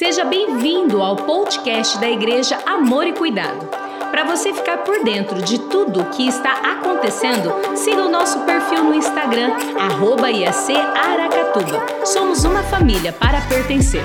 Seja 0.00 0.24
bem-vindo 0.24 1.02
ao 1.02 1.14
podcast 1.14 2.00
da 2.00 2.08
Igreja 2.08 2.58
Amor 2.64 3.06
e 3.06 3.12
Cuidado. 3.12 3.68
Para 4.10 4.24
você 4.24 4.50
ficar 4.54 4.78
por 4.78 5.04
dentro 5.04 5.42
de 5.42 5.58
tudo 5.68 6.00
o 6.00 6.10
que 6.10 6.26
está 6.26 6.72
acontecendo, 6.72 7.50
siga 7.76 8.06
o 8.06 8.08
nosso 8.08 8.46
perfil 8.46 8.82
no 8.82 8.94
Instagram, 8.94 9.50
arroba 9.78 10.30
IAC 10.30 10.74
Aracatuba. 10.74 12.06
Somos 12.06 12.44
uma 12.44 12.62
família 12.62 13.12
para 13.12 13.46
pertencer. 13.46 14.02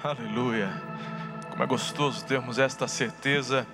Aleluia. 0.00 0.70
Como 1.50 1.64
é 1.64 1.66
gostoso 1.66 2.24
termos 2.24 2.60
esta 2.60 2.86
certeza 2.86 3.66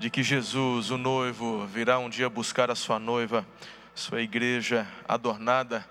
de 0.00 0.10
que 0.10 0.24
Jesus, 0.24 0.90
o 0.90 0.98
noivo, 0.98 1.64
virá 1.66 2.00
um 2.00 2.10
dia 2.10 2.28
buscar 2.28 2.72
a 2.72 2.74
sua 2.74 2.98
noiva, 2.98 3.46
sua 3.94 4.20
igreja 4.20 4.84
adornada 5.06 5.86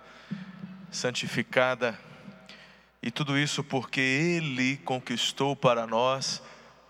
santificada, 0.92 1.98
e 3.02 3.10
tudo 3.10 3.40
isso 3.40 3.64
porque 3.64 4.02
Ele 4.02 4.78
conquistou 4.78 5.56
para 5.56 5.88
nós, 5.88 6.44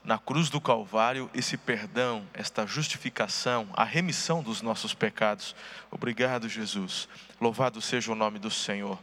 na 0.04 0.18
cruz 0.18 0.50
do 0.50 0.60
Calvário, 0.60 1.30
esse 1.34 1.56
perdão, 1.56 2.28
esta 2.34 2.66
justificação, 2.66 3.70
a 3.74 3.84
remissão 3.84 4.42
dos 4.42 4.62
nossos 4.62 4.96
pecados. 4.96 5.56
Obrigado, 5.92 6.50
Jesus. 6.50 7.08
Louvado 7.40 7.80
seja 7.80 8.12
o 8.12 8.16
nome 8.16 8.40
do 8.40 8.50
Senhor. 8.50 9.00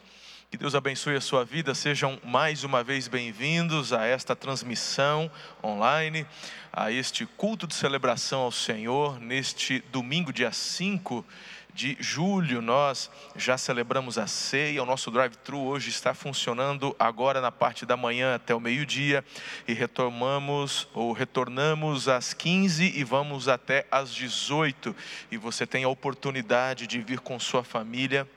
Que 0.51 0.57
Deus 0.57 0.75
abençoe 0.75 1.15
a 1.15 1.21
sua 1.21 1.45
vida. 1.45 1.75
Sejam 1.75 2.19
mais 2.25 2.65
uma 2.65 2.83
vez 2.83 3.07
bem-vindos 3.07 3.93
a 3.93 4.05
esta 4.07 4.35
transmissão 4.35 5.31
online, 5.63 6.27
a 6.73 6.91
este 6.91 7.25
culto 7.25 7.67
de 7.67 7.75
celebração 7.75 8.41
ao 8.41 8.51
Senhor, 8.51 9.21
neste 9.21 9.81
domingo, 9.93 10.33
dia 10.33 10.51
5 10.51 11.25
de 11.79 11.97
julho, 12.01 12.61
nós 12.61 13.09
já 13.37 13.57
celebramos 13.57 14.19
a 14.19 14.27
ceia. 14.27 14.83
O 14.83 14.87
nosso 14.87 15.13
drive-thru 15.13 15.61
hoje 15.61 15.91
está 15.91 16.13
funcionando 16.13 16.95
agora 16.99 17.41
na 17.41 17.53
parte 17.53 17.87
da 17.87 17.97
manhã 17.97 18.35
até 18.35 18.53
o 18.53 18.59
meio-dia 18.59 19.25
e 19.67 19.73
retomamos 19.73 20.89
ou 20.93 21.13
retornamos 21.13 22.09
às 22.09 22.35
15 22.35 22.99
e 22.99 23.05
vamos 23.05 23.47
até 23.47 23.87
às 23.93 24.13
18. 24.13 24.95
E 25.31 25.37
você 25.37 25.69
tem 25.69 25.85
a 25.85 25.89
oportunidade 25.89 26.85
de 26.89 27.01
vir 27.01 27.21
com 27.21 27.39
sua 27.39 27.63
família 27.63 28.29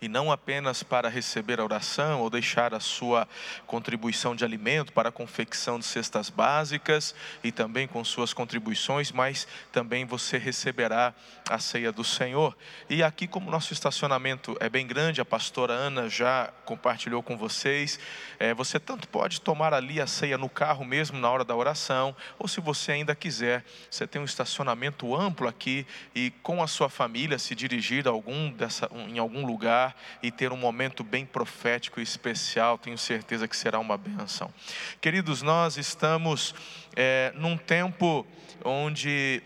e 0.00 0.08
não 0.08 0.30
apenas 0.30 0.82
para 0.82 1.08
receber 1.08 1.60
a 1.60 1.64
oração 1.64 2.20
ou 2.20 2.30
deixar 2.30 2.72
a 2.72 2.80
sua 2.80 3.26
contribuição 3.66 4.34
de 4.34 4.44
alimento 4.44 4.92
para 4.92 5.08
a 5.08 5.12
confecção 5.12 5.78
de 5.78 5.84
cestas 5.84 6.30
básicas 6.30 7.14
e 7.42 7.50
também 7.50 7.88
com 7.88 8.04
suas 8.04 8.32
contribuições, 8.32 9.10
mas 9.10 9.48
também 9.72 10.04
você 10.04 10.38
receberá 10.38 11.12
a 11.48 11.58
ceia 11.58 11.90
do 11.90 12.04
Senhor. 12.04 12.56
E 12.88 13.02
aqui, 13.02 13.26
como 13.26 13.50
nosso 13.50 13.72
estacionamento 13.72 14.56
é 14.60 14.68
bem 14.68 14.86
grande, 14.86 15.20
a 15.20 15.24
pastora 15.24 15.72
Ana 15.72 16.08
já 16.08 16.52
compartilhou 16.64 17.22
com 17.22 17.36
vocês, 17.36 17.98
é, 18.38 18.54
você 18.54 18.78
tanto 18.78 19.08
pode 19.08 19.40
tomar 19.40 19.74
ali 19.74 20.00
a 20.00 20.06
ceia 20.06 20.38
no 20.38 20.48
carro 20.48 20.84
mesmo 20.84 21.18
na 21.18 21.28
hora 21.30 21.44
da 21.44 21.56
oração, 21.56 22.14
ou 22.38 22.46
se 22.46 22.60
você 22.60 22.92
ainda 22.92 23.14
quiser, 23.14 23.64
você 23.90 24.06
tem 24.06 24.22
um 24.22 24.24
estacionamento 24.24 25.14
amplo 25.16 25.48
aqui 25.48 25.86
e 26.14 26.30
com 26.42 26.62
a 26.62 26.66
sua 26.66 26.88
família 26.88 27.38
se 27.38 27.54
dirigir 27.54 28.06
a 28.06 28.10
algum 28.10 28.50
dessa, 28.52 28.88
em 29.08 29.18
algum 29.18 29.44
lugar 29.44 29.87
e 30.22 30.30
ter 30.30 30.52
um 30.52 30.56
momento 30.56 31.02
bem 31.02 31.24
profético 31.24 32.00
e 32.00 32.02
especial. 32.02 32.78
Tenho 32.78 32.98
certeza 32.98 33.46
que 33.46 33.56
será 33.56 33.78
uma 33.78 33.96
benção. 33.96 34.52
Queridos, 35.00 35.42
nós 35.42 35.76
estamos 35.76 36.54
é, 36.96 37.32
num 37.36 37.56
tempo 37.56 38.26
onde 38.64 39.42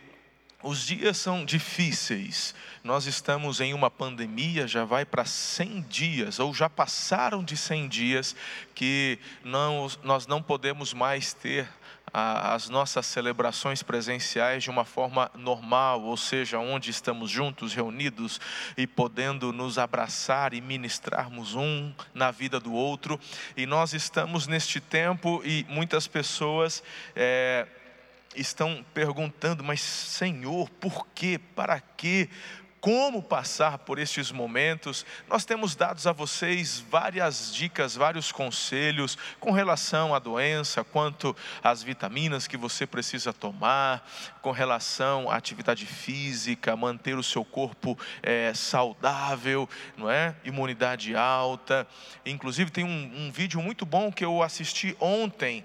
os 0.63 0.87
dias 0.87 1.17
são 1.17 1.45
difíceis. 1.45 2.55
Nós 2.85 3.07
estamos 3.07 3.61
em 3.61 3.75
uma 3.75 3.91
pandemia, 3.91 4.67
já 4.67 4.85
vai 4.85 5.05
para 5.05 5.25
100 5.25 5.83
dias, 5.83 6.39
ou 6.39 6.55
já 6.55 6.70
passaram 6.70 7.43
de 7.43 7.57
100 7.57 7.89
dias, 7.89 8.37
que 8.75 9.19
não, 9.43 9.89
nós 10.03 10.27
não 10.27 10.43
podemos 10.43 10.95
mais 10.95 11.33
ter 11.33 11.69
as 12.12 12.68
nossas 12.68 13.06
celebrações 13.06 13.82
presenciais 13.82 14.62
de 14.62 14.70
uma 14.70 14.84
forma 14.84 15.30
normal, 15.34 16.02
ou 16.02 16.17
seja, 16.17 16.58
onde 16.58 16.90
estamos 16.90 17.30
juntos, 17.30 17.73
reunidos 17.73 18.40
e 18.77 18.86
podendo 18.86 19.52
nos 19.52 19.78
abraçar 19.78 20.52
e 20.52 20.61
ministrarmos 20.61 21.55
um 21.55 21.92
na 22.12 22.30
vida 22.30 22.61
do 22.61 22.72
outro. 22.72 23.18
E 23.56 23.64
nós 23.64 23.95
estamos 23.95 24.46
neste 24.46 24.80
tempo 24.80 25.40
e 25.45 25.64
muitas 25.68 26.06
pessoas. 26.06 26.83
É, 27.17 27.67
estão 28.34 28.84
perguntando, 28.95 29.62
mas 29.62 29.80
Senhor, 29.80 30.68
por 30.70 31.06
quê? 31.14 31.39
Para 31.55 31.80
quê? 31.80 32.28
Como 32.83 33.23
passar 33.23 33.79
por 33.79 33.97
estes 33.97 34.33
momentos. 34.33 35.07
Nós 35.29 35.45
temos 35.45 35.77
dados 35.77 36.05
a 36.05 36.13
vocês 36.13 36.85
várias 36.91 37.55
dicas, 37.55 37.95
vários 37.95 38.33
conselhos 38.33 39.17
com 39.39 39.53
relação 39.53 40.13
à 40.13 40.19
doença, 40.19 40.83
quanto 40.83 41.35
às 41.63 41.81
vitaminas 41.81 42.48
que 42.48 42.57
você 42.57 42.85
precisa 42.85 43.33
tomar, 43.33 44.05
com 44.43 44.51
relação 44.51 45.31
à 45.31 45.37
atividade 45.37 45.87
física, 45.87 46.75
manter 46.75 47.17
o 47.17 47.23
seu 47.23 47.45
corpo 47.45 47.97
é, 48.20 48.53
saudável, 48.53 49.69
não 49.97 50.11
é? 50.11 50.35
Imunidade 50.45 51.14
alta. 51.14 51.87
Inclusive 52.27 52.73
tem 52.73 52.83
um, 52.83 53.27
um 53.27 53.31
vídeo 53.31 53.63
muito 53.63 53.87
bom 53.87 54.11
que 54.11 54.25
eu 54.25 54.43
assisti 54.43 54.97
ontem 54.99 55.64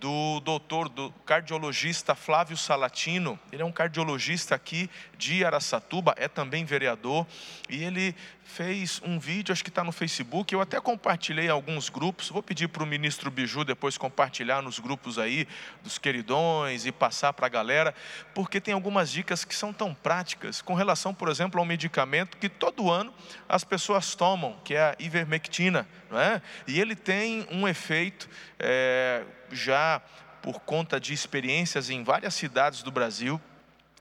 do 0.00 0.40
doutor, 0.40 0.88
do 0.88 1.10
cardiologista 1.24 2.14
Flávio 2.14 2.56
Salatino. 2.56 3.38
Ele 3.52 3.62
é 3.62 3.64
um 3.64 3.72
cardiologista 3.72 4.54
aqui 4.54 4.88
de 5.16 5.44
Araçatuba, 5.44 6.14
é 6.16 6.28
também 6.28 6.64
vereador, 6.64 7.26
e 7.68 7.82
ele 7.82 8.14
fez 8.48 9.00
um 9.04 9.18
vídeo, 9.18 9.52
acho 9.52 9.62
que 9.62 9.68
está 9.68 9.84
no 9.84 9.92
Facebook, 9.92 10.54
eu 10.54 10.60
até 10.60 10.80
compartilhei 10.80 11.50
alguns 11.50 11.90
grupos, 11.90 12.30
vou 12.30 12.42
pedir 12.42 12.66
para 12.66 12.82
o 12.82 12.86
ministro 12.86 13.30
Biju 13.30 13.62
depois 13.62 13.98
compartilhar 13.98 14.62
nos 14.62 14.78
grupos 14.78 15.18
aí, 15.18 15.46
dos 15.82 15.98
queridões, 15.98 16.86
e 16.86 16.90
passar 16.90 17.34
para 17.34 17.44
a 17.44 17.48
galera, 17.48 17.94
porque 18.34 18.58
tem 18.58 18.72
algumas 18.72 19.10
dicas 19.10 19.44
que 19.44 19.54
são 19.54 19.70
tão 19.70 19.94
práticas, 19.94 20.62
com 20.62 20.72
relação, 20.72 21.12
por 21.12 21.28
exemplo, 21.28 21.60
ao 21.60 21.66
medicamento 21.66 22.38
que 22.38 22.48
todo 22.48 22.90
ano 22.90 23.12
as 23.46 23.64
pessoas 23.64 24.14
tomam, 24.14 24.58
que 24.64 24.74
é 24.74 24.80
a 24.80 24.96
ivermectina, 24.98 25.86
não 26.10 26.18
é? 26.18 26.40
e 26.66 26.80
ele 26.80 26.96
tem 26.96 27.46
um 27.50 27.68
efeito 27.68 28.30
é, 28.58 29.24
já 29.52 30.00
por 30.40 30.60
conta 30.60 30.98
de 30.98 31.12
experiências 31.12 31.90
em 31.90 32.02
várias 32.02 32.32
cidades 32.32 32.82
do 32.82 32.90
Brasil, 32.90 33.38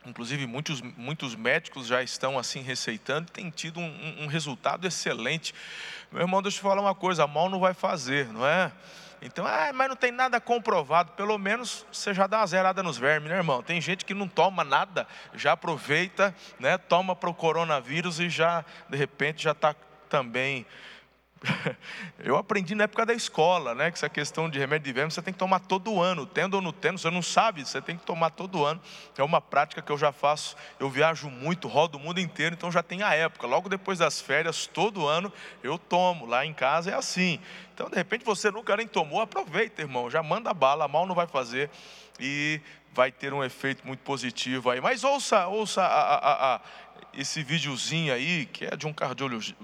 inclusive 0.08 0.48
muitos, 0.48 0.82
muitos 0.82 1.36
médicos 1.36 1.88
já 1.88 2.02
estão 2.02 2.40
assim 2.40 2.62
receitando 2.62 3.32
tem 3.32 3.50
tido 3.50 3.80
um, 3.80 4.24
um, 4.24 4.28
resultado 4.28 4.88
excelente. 4.88 5.54
Meu 6.12 6.22
irmão, 6.22 6.42
deixa 6.42 6.58
eu 6.58 6.62
falar 6.64 6.82
uma 6.82 6.96
coisa: 6.96 7.28
mal 7.28 7.50
não 7.50 7.60
vai 7.60 7.74
fazer, 7.74 8.28
não 8.32 8.46
é? 8.46 8.72
Então, 9.22 9.46
ah, 9.48 9.72
mas 9.74 9.90
não 9.90 9.96
tem 9.96 10.12
nada 10.12 10.40
comprovado. 10.40 11.12
Pelo 11.14 11.38
menos 11.38 11.86
você 11.92 12.14
já 12.14 12.28
dá 12.28 12.40
uma 12.40 12.48
zerada 12.48 12.84
nos 12.84 12.98
vermes, 12.98 13.30
né, 13.30 13.38
irmão? 13.38 13.64
Tem 13.64 13.82
gente 13.82 14.06
que 14.06 14.14
não 14.14 14.28
toma 14.28 14.64
nada, 14.64 15.08
já 15.34 15.54
aproveita, 15.54 16.36
né? 16.60 16.78
Toma 16.78 17.16
para 17.16 17.30
o 17.30 17.34
coronavírus 17.34 18.20
e 18.20 18.30
já, 18.30 18.64
de 18.88 18.98
repente, 18.98 19.44
já 19.44 19.52
está 19.52 19.76
também 20.08 20.66
Eu 22.20 22.36
aprendi 22.38 22.76
na 22.76 22.86
época 22.86 23.06
da 23.06 23.14
escola, 23.14 23.76
né? 23.76 23.92
Que 23.92 23.98
essa 23.98 24.10
questão 24.10 24.50
de 24.50 24.60
remédio 24.60 24.86
de 24.86 24.94
verme 24.94 25.12
você 25.12 25.22
tem 25.22 25.34
que 25.34 25.40
tomar 25.40 25.60
todo 25.60 26.02
ano, 26.02 26.26
tendo 26.26 26.56
ou 26.56 26.62
não 26.62 26.72
tendo, 26.72 26.98
você 26.98 27.10
não 27.10 27.22
sabe, 27.22 27.66
você 27.66 27.82
tem 27.82 27.98
que 27.98 28.06
tomar 28.06 28.32
todo 28.32 28.66
ano. 28.66 28.82
É 29.18 29.24
uma 29.24 29.42
prática 29.42 29.82
que 29.82 29.92
eu 29.92 29.98
já 29.98 30.12
faço. 30.12 30.56
Eu 30.80 30.90
viajo 30.90 31.30
muito, 31.30 31.68
rodo 31.68 31.98
o 31.98 32.02
mundo 32.02 32.20
inteiro, 32.20 32.56
então 32.56 32.72
já 32.72 32.84
tem 32.84 33.04
a 33.04 33.14
época. 33.14 33.48
Logo 33.48 33.70
depois 33.70 34.00
das 34.00 34.20
férias, 34.20 34.68
todo 34.68 35.08
ano 35.08 35.32
eu 35.64 35.78
tomo. 35.78 36.26
Lá 36.26 36.46
em 36.46 36.54
casa 36.54 36.92
é 36.92 36.94
assim. 36.94 37.40
Então, 37.74 37.90
de 37.90 37.96
repente, 37.96 38.26
você 38.26 38.50
nunca 38.50 38.76
nem 38.76 38.88
tomou, 38.88 39.22
aproveita, 39.22 39.82
irmão. 39.82 40.10
Já 40.10 40.24
manda 40.24 40.54
bala, 40.54 40.88
mal 40.88 41.06
não 41.06 41.14
vai 41.14 41.28
fazer 41.28 41.70
e 42.20 42.60
vai 42.98 43.12
ter 43.12 43.32
um 43.32 43.44
efeito 43.44 43.86
muito 43.86 44.00
positivo 44.00 44.72
aí. 44.72 44.82
Mas 44.82 45.04
ouça, 45.04 45.46
ouça 45.46 45.84
a, 45.84 46.16
a, 46.16 46.56
a, 46.56 46.62
esse 47.14 47.44
videozinho 47.44 48.12
aí, 48.12 48.48
que 48.48 48.66
é 48.66 48.76
de 48.76 48.88
um 48.88 48.94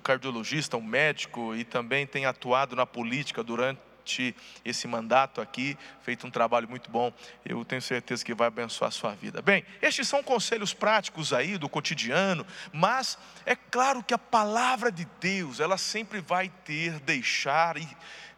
cardiologista, 0.03 0.77
um 0.77 0.83
médico, 0.83 1.55
e 1.55 1.63
também 1.63 2.05
tem 2.05 2.27
atuado 2.27 2.75
na 2.75 2.85
política 2.85 3.43
durante 3.43 4.35
esse 4.63 4.87
mandato 4.87 5.41
aqui, 5.41 5.75
feito 6.03 6.27
um 6.27 6.29
trabalho 6.29 6.69
muito 6.69 6.91
bom. 6.91 7.11
Eu 7.43 7.65
tenho 7.65 7.81
certeza 7.81 8.23
que 8.23 8.35
vai 8.35 8.49
abençoar 8.49 8.89
a 8.89 8.91
sua 8.91 9.15
vida. 9.15 9.41
Bem, 9.41 9.65
estes 9.81 10.07
são 10.07 10.21
conselhos 10.21 10.71
práticos 10.71 11.33
aí 11.33 11.57
do 11.57 11.67
cotidiano, 11.67 12.45
mas 12.71 13.17
é 13.47 13.55
claro 13.55 14.03
que 14.03 14.13
a 14.13 14.17
palavra 14.19 14.91
de 14.91 15.07
Deus, 15.19 15.59
ela 15.59 15.79
sempre 15.79 16.21
vai 16.21 16.49
ter, 16.63 16.99
deixar 16.99 17.77
e 17.77 17.87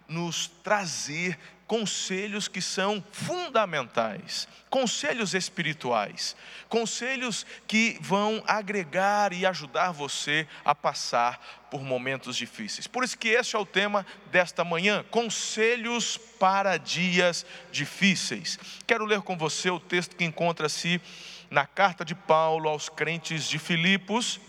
nos 0.07 0.47
trazer 0.47 1.37
conselhos 1.67 2.47
que 2.47 2.61
são 2.61 3.03
fundamentais, 3.11 4.47
conselhos 4.69 5.33
espirituais, 5.33 6.35
conselhos 6.69 7.45
que 7.67 7.97
vão 8.01 8.43
agregar 8.45 9.33
e 9.33 9.45
ajudar 9.45 9.91
você 9.91 10.47
a 10.63 10.75
passar 10.75 11.65
por 11.71 11.81
momentos 11.81 12.35
difíceis. 12.35 12.87
Por 12.87 13.03
isso 13.03 13.17
que 13.17 13.29
este 13.29 13.55
é 13.55 13.59
o 13.59 13.65
tema 13.65 14.05
desta 14.31 14.63
manhã, 14.63 15.03
conselhos 15.09 16.17
para 16.39 16.77
dias 16.77 17.45
difíceis. 17.71 18.59
Quero 18.85 19.05
ler 19.05 19.21
com 19.21 19.37
você 19.37 19.69
o 19.69 19.79
texto 19.79 20.15
que 20.15 20.23
encontra-se 20.23 21.01
na 21.49 21.65
carta 21.65 22.05
de 22.05 22.13
Paulo 22.13 22.69
aos 22.69 22.89
crentes 22.89 23.45
de 23.47 23.57
Filipos, 23.57 24.39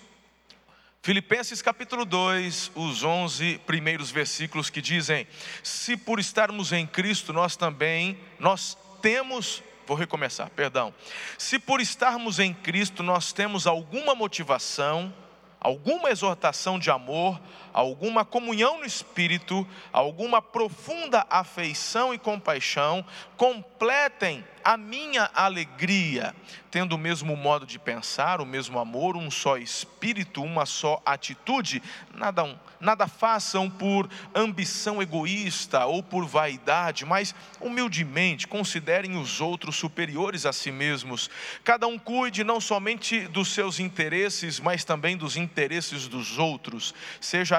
Filipenses 1.06 1.62
capítulo 1.62 2.05
2, 2.05 2.73
os 2.75 3.05
11 3.05 3.61
primeiros 3.64 4.11
versículos 4.11 4.69
que 4.69 4.82
dizem: 4.82 5.25
Se 5.62 5.97
por 5.97 6.19
estarmos 6.19 6.73
em 6.73 6.85
Cristo 6.85 7.32
nós 7.32 7.55
também, 7.55 8.19
nós 8.41 8.76
temos 9.00 9.62
Vou 9.87 9.97
recomeçar, 9.97 10.50
perdão. 10.50 10.93
Se 11.38 11.61
por 11.61 11.81
estarmos 11.81 12.41
em 12.41 12.53
Cristo 12.53 13.05
nós 13.05 13.32
temos 13.32 13.69
alguma 13.69 14.17
motivação, 14.17 15.14
alguma 15.61 16.11
exortação 16.11 16.76
de 16.76 16.91
amor, 16.91 17.41
alguma 17.76 18.25
comunhão 18.25 18.78
no 18.78 18.87
espírito, 18.87 19.69
alguma 19.93 20.40
profunda 20.40 21.26
afeição 21.28 22.14
e 22.14 22.19
compaixão, 22.19 23.05
completem 23.37 24.43
a 24.64 24.78
minha 24.78 25.31
alegria, 25.34 26.34
tendo 26.70 26.94
o 26.94 26.99
mesmo 26.99 27.37
modo 27.37 27.67
de 27.67 27.78
pensar, 27.78 28.40
o 28.40 28.46
mesmo 28.46 28.78
amor, 28.78 29.14
um 29.14 29.31
só 29.31 29.58
espírito, 29.58 30.43
uma 30.43 30.64
só 30.64 31.02
atitude, 31.05 31.82
nada 32.14 32.43
um 32.44 32.56
nada 32.81 33.06
façam 33.06 33.70
por 33.70 34.08
ambição 34.34 35.02
egoísta 35.02 35.87
ou 35.87 36.02
por 36.02 36.26
vaidade, 36.26 37.05
mas 37.05 37.34
humildemente 37.61 38.46
considerem 38.46 39.17
os 39.17 39.40
outros 39.40 39.76
superiores 39.76 40.46
a 40.46 40.52
si 40.52 40.70
mesmos. 40.70 41.31
Cada 41.64 41.87
um 41.87 41.99
cuide 41.99 42.44
não 42.44 42.61
somente 42.61 43.20
dos 43.28 43.49
seus 43.49 43.81
interesses, 43.81 44.61
mas 44.61 44.84
também 44.84 45.17
dos 45.17 45.37
interesses 45.37 46.08
dos 46.08 46.38
outros. 46.38 46.94
Seja 47.20 47.58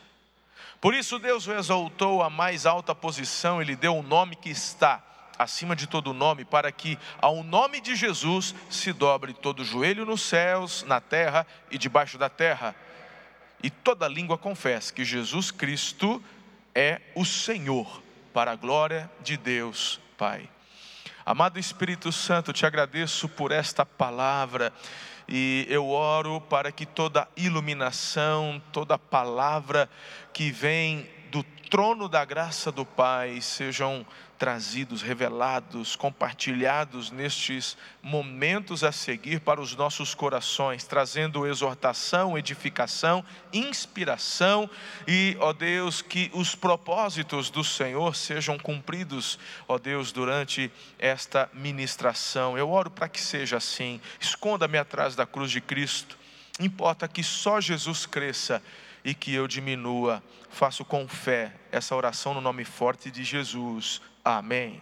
Por 0.81 0.95
isso 0.95 1.19
Deus 1.19 1.45
o 1.45 1.53
exaltou 1.53 2.23
à 2.23 2.29
mais 2.29 2.65
alta 2.65 2.95
posição 2.95 3.61
e 3.61 3.65
lhe 3.65 3.75
deu 3.75 3.95
o 3.95 3.99
um 3.99 4.03
nome 4.03 4.35
que 4.35 4.49
está 4.49 5.03
acima 5.37 5.75
de 5.75 5.85
todo 5.85 6.11
nome, 6.11 6.43
para 6.43 6.71
que 6.71 6.97
ao 7.19 7.43
nome 7.43 7.79
de 7.79 7.95
Jesus 7.95 8.55
se 8.69 8.91
dobre 8.91 9.31
todo 9.31 9.63
joelho 9.63 10.05
nos 10.05 10.21
céus, 10.21 10.83
na 10.83 10.99
terra 10.99 11.45
e 11.69 11.77
debaixo 11.77 12.17
da 12.17 12.29
terra, 12.29 12.75
e 13.61 13.69
toda 13.69 14.07
língua 14.07 14.39
confesse 14.39 14.91
que 14.91 15.05
Jesus 15.05 15.51
Cristo 15.51 16.21
é 16.73 16.99
o 17.15 17.23
Senhor, 17.23 18.01
para 18.33 18.51
a 18.51 18.55
glória 18.55 19.09
de 19.21 19.37
Deus 19.37 19.99
Pai. 20.17 20.49
Amado 21.23 21.59
Espírito 21.59 22.11
Santo, 22.11 22.51
te 22.51 22.65
agradeço 22.65 23.29
por 23.29 23.51
esta 23.51 23.85
palavra 23.85 24.73
e 25.27 25.65
eu 25.69 25.89
oro 25.89 26.41
para 26.41 26.71
que 26.71 26.85
toda 26.85 27.27
iluminação, 27.35 28.61
toda 28.71 28.97
palavra 28.97 29.89
que 30.33 30.51
vem 30.51 31.07
trono 31.71 32.09
da 32.09 32.25
graça 32.25 32.69
do 32.69 32.85
Pai 32.85 33.39
sejam 33.39 34.05
trazidos, 34.37 35.01
revelados, 35.01 35.95
compartilhados 35.95 37.11
nestes 37.11 37.77
momentos 38.03 38.83
a 38.83 38.91
seguir 38.91 39.39
para 39.39 39.61
os 39.61 39.73
nossos 39.73 40.13
corações, 40.13 40.83
trazendo 40.83 41.47
exortação, 41.47 42.37
edificação, 42.37 43.23
inspiração 43.53 44.69
e, 45.07 45.37
ó 45.39 45.53
Deus, 45.53 46.01
que 46.01 46.29
os 46.33 46.55
propósitos 46.55 47.49
do 47.49 47.63
Senhor 47.63 48.17
sejam 48.17 48.59
cumpridos, 48.59 49.39
ó 49.65 49.77
Deus, 49.77 50.11
durante 50.11 50.69
esta 50.99 51.49
ministração. 51.53 52.57
Eu 52.57 52.69
oro 52.69 52.91
para 52.91 53.07
que 53.07 53.21
seja 53.21 53.55
assim. 53.55 54.01
Esconda-me 54.19 54.77
atrás 54.77 55.15
da 55.15 55.25
cruz 55.25 55.49
de 55.49 55.61
Cristo. 55.61 56.17
Importa 56.59 57.07
que 57.07 57.23
só 57.23 57.61
Jesus 57.61 58.05
cresça 58.05 58.61
e 59.03 59.13
que 59.13 59.33
eu 59.33 59.47
diminua. 59.47 60.23
Faço 60.49 60.83
com 60.83 61.07
fé 61.07 61.53
essa 61.71 61.95
oração 61.95 62.33
no 62.33 62.41
nome 62.41 62.63
forte 62.63 63.09
de 63.09 63.23
Jesus. 63.23 64.01
Amém. 64.23 64.81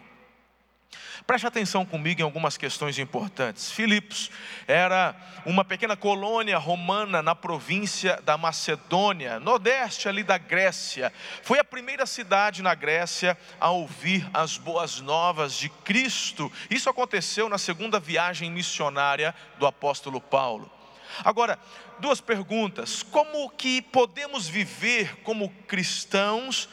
Preste 1.28 1.46
atenção 1.46 1.86
comigo 1.86 2.22
em 2.22 2.24
algumas 2.24 2.58
questões 2.58 2.98
importantes. 2.98 3.72
Filipos 3.72 4.32
era 4.68 5.16
uma 5.46 5.64
pequena 5.64 5.96
colônia 5.96 6.58
romana 6.58 7.22
na 7.22 7.36
província 7.36 8.20
da 8.24 8.36
Macedônia, 8.36 9.40
nordeste 9.40 10.10
ali 10.10 10.24
da 10.24 10.40
Grécia. 10.40 11.14
Foi 11.44 11.60
a 11.60 11.64
primeira 11.64 12.08
cidade 12.08 12.64
na 12.64 12.74
Grécia 12.74 13.38
a 13.60 13.70
ouvir 13.70 14.28
as 14.34 14.58
boas 14.58 15.00
novas 15.02 15.54
de 15.54 15.70
Cristo. 15.70 16.52
Isso 16.70 16.90
aconteceu 16.90 17.48
na 17.48 17.60
segunda 17.60 18.00
viagem 18.00 18.50
missionária 18.50 19.36
do 19.60 19.68
apóstolo 19.68 20.20
Paulo. 20.20 20.79
Agora, 21.24 21.60
duas 22.00 22.22
perguntas: 22.22 23.04
como 23.04 23.50
que 23.50 23.82
podemos 23.82 24.48
viver 24.48 25.18
como 25.24 25.50
cristãos 25.68 26.70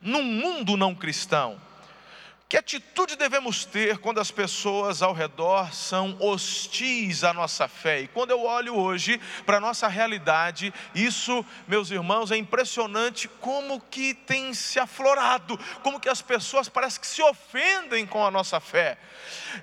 num 0.00 0.22
mundo 0.22 0.76
não 0.76 0.94
cristão? 0.94 1.60
Que 2.54 2.58
atitude 2.58 3.16
devemos 3.16 3.64
ter 3.64 3.98
quando 3.98 4.20
as 4.20 4.30
pessoas 4.30 5.02
ao 5.02 5.12
redor 5.12 5.74
são 5.74 6.16
hostis 6.20 7.24
à 7.24 7.32
nossa 7.32 7.66
fé? 7.66 8.02
E 8.02 8.06
quando 8.06 8.30
eu 8.30 8.44
olho 8.44 8.76
hoje 8.76 9.20
para 9.44 9.56
a 9.56 9.60
nossa 9.60 9.88
realidade, 9.88 10.72
isso, 10.94 11.44
meus 11.66 11.90
irmãos, 11.90 12.30
é 12.30 12.36
impressionante 12.36 13.26
como 13.40 13.80
que 13.80 14.14
tem 14.14 14.54
se 14.54 14.78
aflorado, 14.78 15.58
como 15.82 15.98
que 15.98 16.08
as 16.08 16.22
pessoas 16.22 16.68
parecem 16.68 17.00
que 17.00 17.06
se 17.08 17.22
ofendem 17.22 18.06
com 18.06 18.24
a 18.24 18.30
nossa 18.30 18.60
fé. 18.60 18.98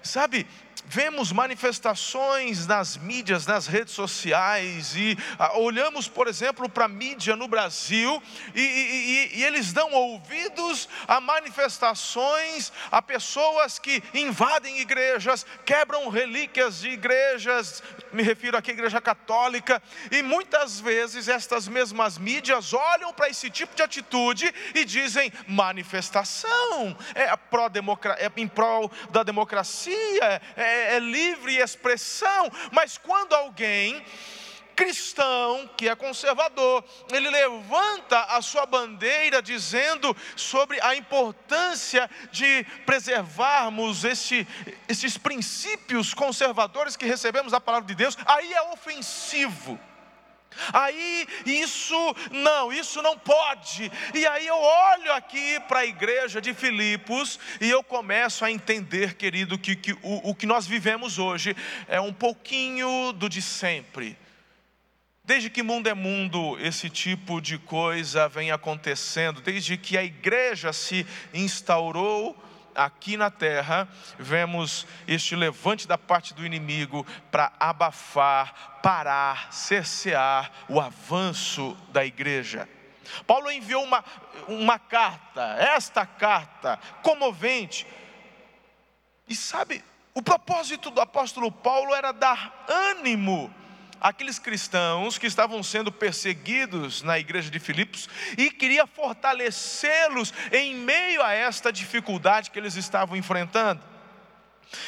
Sabe, 0.03 0.45
vemos 0.91 1.31
manifestações 1.31 2.67
nas 2.67 2.97
mídias, 2.97 3.45
nas 3.45 3.65
redes 3.65 3.93
sociais, 3.93 4.93
e 4.95 5.17
ah, 5.39 5.57
olhamos, 5.57 6.07
por 6.07 6.27
exemplo, 6.27 6.67
para 6.67 6.85
a 6.85 6.89
mídia 6.89 7.35
no 7.35 7.47
Brasil, 7.47 8.21
e, 8.53 8.59
e, 8.59 9.37
e, 9.37 9.43
eles 9.45 9.71
dão 9.71 9.91
ouvidos 9.93 10.89
a 11.07 11.21
manifestações, 11.21 12.73
a 12.91 13.01
pessoas 13.01 13.79
que 13.79 14.03
invadem 14.13 14.79
igrejas, 14.79 15.45
quebram 15.65 16.09
relíquias 16.09 16.81
de 16.81 16.89
igrejas, 16.89 17.81
me 18.11 18.21
refiro 18.21 18.57
aqui 18.57 18.71
à 18.71 18.73
igreja 18.73 18.99
católica, 18.99 19.81
e 20.11 20.21
muitas 20.21 20.79
vezes 20.79 21.29
estas 21.29 21.69
mesmas 21.69 22.17
mídias 22.17 22.73
olham 22.73 23.13
para 23.13 23.29
esse 23.29 23.49
tipo 23.49 23.73
de 23.75 23.81
atitude 23.81 24.53
e 24.75 24.83
dizem: 24.83 25.31
manifestação, 25.47 26.97
é, 27.15 27.33
pró 27.37 27.69
é 28.17 28.31
em 28.35 28.47
prol 28.47 28.91
da 29.11 29.23
democracia, 29.23 30.41
é, 30.55 30.60
é, 30.63 30.99
livre 30.99 31.57
expressão, 31.57 32.51
mas 32.71 32.97
quando 32.97 33.33
alguém 33.33 34.03
cristão, 34.75 35.69
que 35.77 35.87
é 35.87 35.95
conservador, 35.95 36.83
ele 37.11 37.29
levanta 37.29 38.19
a 38.23 38.41
sua 38.41 38.65
bandeira 38.65 39.39
dizendo 39.39 40.15
sobre 40.35 40.81
a 40.81 40.95
importância 40.95 42.09
de 42.31 42.65
preservarmos 42.83 44.03
esse, 44.03 44.47
esses 44.87 45.19
princípios 45.19 46.15
conservadores 46.15 46.97
que 46.97 47.05
recebemos 47.05 47.51
da 47.51 47.61
palavra 47.61 47.87
de 47.87 47.93
Deus, 47.93 48.17
aí 48.25 48.51
é 48.53 48.61
ofensivo. 48.71 49.79
Aí 50.73 51.27
isso 51.45 52.15
não, 52.31 52.71
isso 52.71 53.01
não 53.01 53.17
pode. 53.17 53.91
E 54.13 54.25
aí 54.25 54.47
eu 54.47 54.57
olho 54.57 55.13
aqui 55.13 55.59
para 55.67 55.79
a 55.79 55.85
igreja 55.85 56.41
de 56.41 56.53
Filipos 56.53 57.39
e 57.59 57.69
eu 57.69 57.83
começo 57.83 58.43
a 58.43 58.51
entender, 58.51 59.15
querido, 59.15 59.57
que, 59.57 59.75
que 59.75 59.93
o, 59.93 60.29
o 60.29 60.35
que 60.35 60.45
nós 60.45 60.67
vivemos 60.67 61.17
hoje 61.19 61.55
é 61.87 61.99
um 61.99 62.13
pouquinho 62.13 63.11
do 63.13 63.29
de 63.29 63.41
sempre. 63.41 64.17
Desde 65.23 65.49
que 65.49 65.63
mundo 65.63 65.87
é 65.87 65.93
mundo, 65.93 66.57
esse 66.59 66.89
tipo 66.89 67.39
de 67.39 67.57
coisa 67.57 68.27
vem 68.27 68.51
acontecendo, 68.51 69.39
desde 69.39 69.77
que 69.77 69.97
a 69.97 70.03
igreja 70.03 70.73
se 70.73 71.05
instaurou 71.33 72.35
aqui 72.75 73.17
na 73.17 73.29
terra, 73.29 73.87
vemos 74.17 74.85
este 75.07 75.35
levante 75.35 75.87
da 75.87 75.97
parte 75.97 76.33
do 76.33 76.45
inimigo 76.45 77.05
para 77.31 77.51
abafar, 77.59 78.79
parar, 78.81 79.53
cercear 79.53 80.51
o 80.67 80.79
avanço 80.79 81.75
da 81.89 82.05
igreja. 82.05 82.67
Paulo 83.27 83.51
enviou 83.51 83.83
uma, 83.83 84.03
uma 84.47 84.79
carta, 84.79 85.55
esta 85.59 86.05
carta 86.05 86.79
comovente, 87.01 87.85
e 89.27 89.35
sabe, 89.35 89.83
o 90.13 90.21
propósito 90.21 90.91
do 90.91 90.99
apóstolo 90.99 91.51
Paulo 91.51 91.93
era 91.95 92.11
dar 92.11 92.65
ânimo 92.67 93.53
aqueles 94.01 94.39
cristãos 94.39 95.19
que 95.19 95.27
estavam 95.27 95.61
sendo 95.61 95.91
perseguidos 95.91 97.03
na 97.03 97.19
igreja 97.19 97.51
de 97.51 97.59
Filipos 97.59 98.09
e 98.35 98.49
queria 98.49 98.87
fortalecê-los 98.87 100.33
em 100.51 100.75
meio 100.75 101.21
a 101.21 101.33
esta 101.33 101.71
dificuldade 101.71 102.49
que 102.49 102.57
eles 102.57 102.75
estavam 102.75 103.15
enfrentando. 103.15 103.81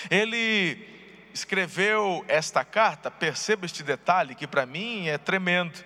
Ele 0.10 0.90
escreveu 1.32 2.26
esta 2.28 2.66
carta, 2.66 3.12
perceba 3.12 3.66
este 3.66 3.84
detalhe 3.84 4.34
que 4.34 4.48
para 4.48 4.66
mim 4.66 5.08
é 5.08 5.18
tremendo. 5.18 5.84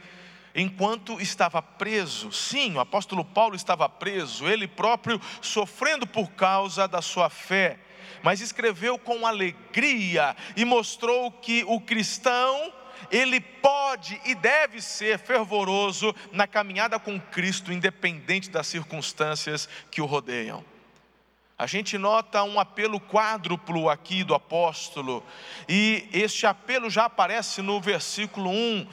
enquanto 0.60 1.22
estava 1.22 1.62
preso. 1.62 2.32
Sim, 2.32 2.76
o 2.76 2.80
apóstolo 2.80 3.24
Paulo 3.24 3.56
estava 3.56 3.88
preso, 3.88 4.48
ele 4.48 4.68
próprio 4.68 5.22
sofrendo 5.40 6.08
por 6.08 6.32
causa 6.32 6.88
da 6.88 7.00
sua 7.00 7.30
fé, 7.30 7.78
mas 8.24 8.42
escreveu 8.42 8.98
com 8.98 9.28
alegria 9.28 10.36
e 10.56 10.66
mostrou 10.66 11.32
que 11.32 11.64
o 11.68 11.80
cristão 11.80 12.74
ele 13.12 13.40
pode 13.40 14.20
e 14.26 14.36
deve 14.36 14.82
ser 14.82 15.20
fervoroso 15.20 16.14
na 16.32 16.48
caminhada 16.48 17.00
com 17.00 17.20
Cristo, 17.20 17.72
independente 17.72 18.50
das 18.50 18.68
circunstâncias 18.68 19.68
que 19.90 20.02
o 20.02 20.06
rodeiam. 20.06 20.64
A 21.60 21.66
gente 21.66 21.98
nota 21.98 22.44
um 22.44 22.60
apelo 22.60 23.00
quádruplo 23.00 23.90
aqui 23.90 24.24
do 24.24 24.36
apóstolo, 24.36 25.24
e 25.68 26.08
este 26.14 26.46
apelo 26.46 26.88
já 26.88 27.06
aparece 27.06 27.64
no 27.64 27.82
versículo 27.82 28.52
1, 28.52 28.88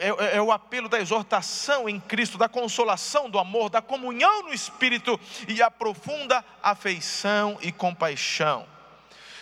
é, 0.00 0.08
é, 0.08 0.36
é, 0.36 0.42
o 0.42 0.50
apelo 0.50 0.88
da 0.88 0.98
exortação 0.98 1.88
em 1.88 2.00
Cristo, 2.00 2.36
da 2.36 2.48
consolação, 2.48 3.30
do 3.30 3.38
amor, 3.38 3.70
da 3.70 3.80
comunhão 3.80 4.42
no 4.42 4.52
Espírito 4.52 5.18
e 5.46 5.62
a 5.62 5.70
profunda 5.70 6.44
afeição 6.60 7.56
e 7.62 7.70
compaixão. 7.70 8.66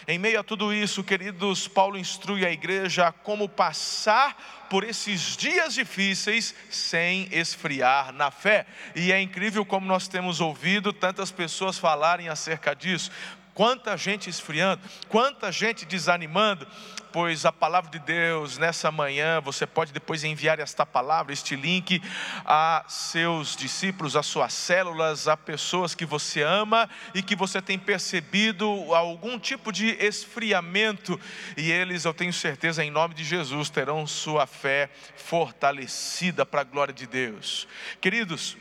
Em 0.08 0.20
meio 0.20 0.38
a 0.38 0.44
tudo 0.44 0.72
isso, 0.72 1.02
queridos, 1.02 1.66
Paulo 1.66 1.98
instrui 1.98 2.46
a 2.46 2.50
igreja 2.52 3.08
a 3.08 3.12
como 3.12 3.48
passar 3.48 4.66
por 4.70 4.84
esses 4.84 5.36
dias 5.36 5.75
difíceis 5.75 6.54
sem 6.70 7.28
esfriar 7.32 8.12
na 8.12 8.30
fé. 8.30 8.66
E 8.94 9.10
é 9.10 9.20
incrível 9.20 9.64
como 9.64 9.84
nós 9.84 10.06
temos 10.06 10.40
ouvido 10.40 10.92
tantas 10.92 11.32
pessoas 11.32 11.76
falarem 11.76 12.28
acerca 12.28 12.72
disso. 12.72 13.10
Quanta 13.56 13.96
gente 13.96 14.28
esfriando, 14.28 14.82
quanta 15.08 15.50
gente 15.50 15.86
desanimando, 15.86 16.66
pois 17.10 17.46
a 17.46 17.50
palavra 17.50 17.90
de 17.90 17.98
Deus 17.98 18.58
nessa 18.58 18.92
manhã, 18.92 19.40
você 19.40 19.66
pode 19.66 19.94
depois 19.94 20.22
enviar 20.25 20.60
esta 20.60 20.84
palavra, 20.84 21.32
este 21.32 21.56
link 21.56 22.02
a 22.44 22.84
seus 22.86 23.56
discípulos, 23.56 24.14
a 24.14 24.22
suas 24.22 24.52
células, 24.52 25.26
a 25.26 25.38
pessoas 25.38 25.94
que 25.94 26.04
você 26.04 26.42
ama 26.42 26.86
e 27.14 27.22
que 27.22 27.34
você 27.34 27.62
tem 27.62 27.78
percebido 27.78 28.94
algum 28.94 29.38
tipo 29.38 29.72
de 29.72 29.88
esfriamento, 30.04 31.18
e 31.56 31.72
eles, 31.72 32.04
eu 32.04 32.12
tenho 32.12 32.34
certeza, 32.34 32.84
em 32.84 32.90
nome 32.90 33.14
de 33.14 33.25
Jesus, 33.25 33.70
terão 33.70 34.06
sua 34.06 34.46
fé 34.46 34.90
fortalecida 35.16 36.44
para 36.44 36.60
a 36.60 36.64
glória 36.64 36.92
de 36.92 37.06
Deus. 37.06 37.66
Queridos, 38.02 38.54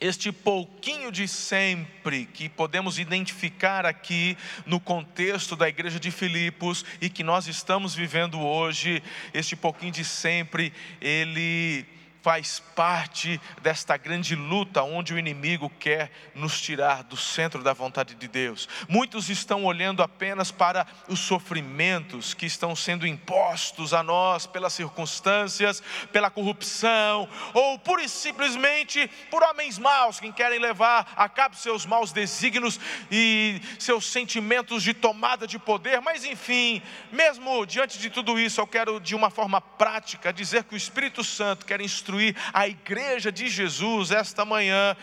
este 0.00 0.30
pouquinho 0.30 1.10
de 1.10 1.26
sempre 1.26 2.26
que 2.26 2.48
podemos 2.48 2.98
identificar 2.98 3.86
aqui 3.86 4.36
no 4.66 4.78
contexto 4.78 5.56
da 5.56 5.68
igreja 5.68 5.98
de 5.98 6.10
Filipos 6.10 6.84
e 7.00 7.08
que 7.08 7.22
nós 7.22 7.46
estamos 7.46 7.94
vivendo 7.94 8.40
hoje, 8.40 9.02
este 9.32 9.56
pouquinho 9.56 9.92
de 9.92 10.04
sempre, 10.04 10.72
ele 11.00 11.86
faz 12.26 12.58
parte 12.74 13.40
desta 13.62 13.96
grande 13.96 14.34
luta 14.34 14.82
onde 14.82 15.14
o 15.14 15.18
inimigo 15.18 15.70
quer 15.78 16.10
nos 16.34 16.60
tirar 16.60 17.04
do 17.04 17.16
centro 17.16 17.62
da 17.62 17.72
vontade 17.72 18.16
de 18.16 18.26
Deus. 18.26 18.68
Muitos 18.88 19.30
estão 19.30 19.64
olhando 19.64 20.02
apenas 20.02 20.50
para 20.50 20.84
os 21.06 21.20
sofrimentos 21.20 22.34
que 22.34 22.44
estão 22.44 22.74
sendo 22.74 23.06
impostos 23.06 23.94
a 23.94 24.02
nós 24.02 24.44
pelas 24.44 24.72
circunstâncias, 24.72 25.80
pela 26.10 26.28
corrupção, 26.28 27.28
ou 27.54 27.78
pura 27.78 28.02
e 28.02 28.08
simplesmente 28.08 29.08
por 29.30 29.44
homens 29.44 29.78
maus 29.78 30.18
que 30.18 30.32
querem 30.32 30.58
levar 30.58 31.12
a 31.16 31.28
cabo 31.28 31.54
seus 31.54 31.86
maus 31.86 32.10
desígnios 32.10 32.80
e 33.08 33.60
seus 33.78 34.04
sentimentos 34.04 34.82
de 34.82 34.92
tomada 34.92 35.46
de 35.46 35.60
poder. 35.60 36.00
Mas 36.00 36.24
enfim, 36.24 36.82
mesmo 37.12 37.64
diante 37.64 38.00
de 38.00 38.10
tudo 38.10 38.36
isso, 38.36 38.60
eu 38.60 38.66
quero 38.66 38.98
de 38.98 39.14
uma 39.14 39.30
forma 39.30 39.60
prática 39.60 40.32
dizer 40.32 40.64
que 40.64 40.74
o 40.74 40.76
Espírito 40.76 41.22
Santo 41.22 41.64
quer 41.64 41.80
instruir 41.80 42.15
instruir 42.16 42.34
a 42.52 42.66
igreja 42.66 43.30
de 43.30 43.48
Jesus 43.48 44.10
esta 44.10 44.44
manhã 44.44 44.96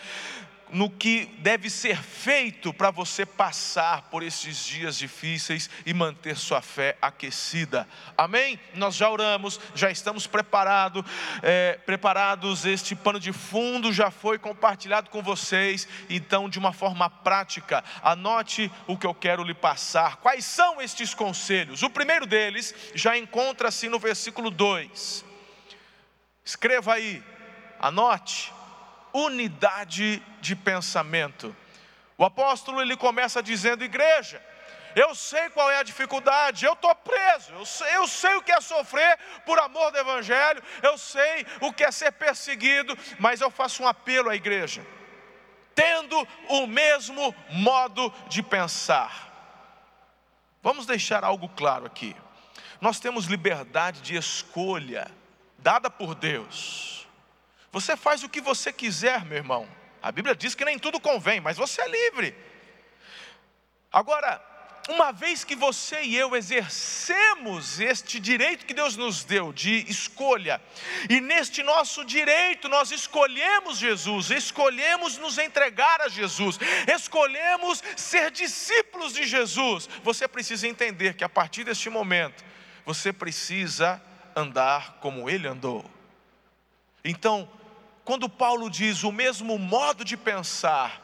no 0.70 0.90
que 0.90 1.26
deve 1.38 1.70
ser 1.70 2.02
feito 2.02 2.74
para 2.74 2.90
você 2.90 3.24
passar 3.24 4.02
por 4.10 4.24
esses 4.24 4.64
dias 4.64 4.98
difíceis 4.98 5.70
e 5.86 5.94
manter 5.94 6.36
sua 6.36 6.60
fé 6.60 6.96
aquecida. 7.00 7.86
Amém? 8.18 8.58
Nós 8.74 8.96
já 8.96 9.08
oramos, 9.08 9.60
já 9.72 9.88
estamos 9.88 10.26
preparado, 10.26 11.04
é, 11.42 11.78
preparados. 11.86 12.64
Este 12.64 12.96
pano 12.96 13.20
de 13.20 13.32
fundo 13.32 13.92
já 13.92 14.10
foi 14.10 14.36
compartilhado 14.36 15.10
com 15.10 15.22
vocês. 15.22 15.86
Então, 16.10 16.48
de 16.48 16.58
uma 16.58 16.72
forma 16.72 17.08
prática, 17.08 17.84
anote 18.02 18.68
o 18.88 18.98
que 18.98 19.06
eu 19.06 19.14
quero 19.14 19.44
lhe 19.44 19.54
passar. 19.54 20.16
Quais 20.16 20.44
são 20.44 20.82
estes 20.82 21.14
conselhos? 21.14 21.84
O 21.84 21.90
primeiro 21.90 22.26
deles 22.26 22.74
já 22.96 23.16
encontra-se 23.16 23.88
no 23.88 24.00
versículo 24.00 24.50
2 24.50 25.33
Escreva 26.44 26.94
aí, 26.94 27.24
anote, 27.80 28.52
unidade 29.14 30.22
de 30.40 30.54
pensamento. 30.54 31.56
O 32.18 32.24
apóstolo 32.24 32.82
ele 32.82 32.96
começa 32.96 33.42
dizendo: 33.42 33.82
igreja, 33.82 34.44
eu 34.94 35.14
sei 35.14 35.48
qual 35.50 35.70
é 35.70 35.78
a 35.78 35.82
dificuldade, 35.82 36.66
eu 36.66 36.74
estou 36.74 36.94
preso, 36.94 37.52
eu 37.54 37.64
sei, 37.64 37.96
eu 37.96 38.06
sei 38.06 38.34
o 38.34 38.42
que 38.42 38.52
é 38.52 38.60
sofrer 38.60 39.18
por 39.46 39.58
amor 39.58 39.90
do 39.90 39.98
Evangelho, 39.98 40.62
eu 40.82 40.98
sei 40.98 41.46
o 41.60 41.72
que 41.72 41.82
é 41.82 41.90
ser 41.90 42.12
perseguido, 42.12 42.96
mas 43.18 43.40
eu 43.40 43.50
faço 43.50 43.82
um 43.82 43.88
apelo 43.88 44.28
à 44.28 44.36
igreja, 44.36 44.86
tendo 45.74 46.28
o 46.48 46.66
mesmo 46.66 47.34
modo 47.48 48.12
de 48.28 48.42
pensar. 48.42 49.32
Vamos 50.62 50.84
deixar 50.84 51.24
algo 51.24 51.48
claro 51.48 51.86
aqui, 51.86 52.14
nós 52.80 53.00
temos 53.00 53.24
liberdade 53.26 54.02
de 54.02 54.14
escolha 54.14 55.10
dada 55.64 55.88
por 55.88 56.14
Deus. 56.14 57.06
Você 57.72 57.96
faz 57.96 58.22
o 58.22 58.28
que 58.28 58.42
você 58.42 58.70
quiser, 58.70 59.24
meu 59.24 59.38
irmão. 59.38 59.66
A 60.02 60.12
Bíblia 60.12 60.36
diz 60.36 60.54
que 60.54 60.62
nem 60.62 60.78
tudo 60.78 61.00
convém, 61.00 61.40
mas 61.40 61.56
você 61.56 61.80
é 61.80 61.88
livre. 61.88 62.36
Agora, 63.90 64.44
uma 64.90 65.10
vez 65.10 65.42
que 65.42 65.56
você 65.56 66.02
e 66.02 66.14
eu 66.14 66.36
exercemos 66.36 67.80
este 67.80 68.20
direito 68.20 68.66
que 68.66 68.74
Deus 68.74 68.94
nos 68.94 69.24
deu 69.24 69.54
de 69.54 69.90
escolha, 69.90 70.60
e 71.08 71.18
neste 71.18 71.62
nosso 71.62 72.04
direito 72.04 72.68
nós 72.68 72.90
escolhemos 72.90 73.78
Jesus, 73.78 74.30
escolhemos 74.30 75.16
nos 75.16 75.38
entregar 75.38 76.02
a 76.02 76.08
Jesus, 76.08 76.58
escolhemos 76.94 77.82
ser 77.96 78.30
discípulos 78.30 79.14
de 79.14 79.26
Jesus, 79.26 79.88
você 80.02 80.28
precisa 80.28 80.68
entender 80.68 81.14
que 81.14 81.24
a 81.24 81.28
partir 81.28 81.64
deste 81.64 81.88
momento, 81.88 82.44
você 82.84 83.14
precisa 83.14 84.02
andar 84.36 84.98
como 85.00 85.28
ele 85.28 85.46
andou. 85.46 85.84
Então, 87.04 87.48
quando 88.04 88.28
Paulo 88.28 88.70
diz 88.70 89.04
o 89.04 89.12
mesmo 89.12 89.58
modo 89.58 90.04
de 90.04 90.16
pensar, 90.16 91.02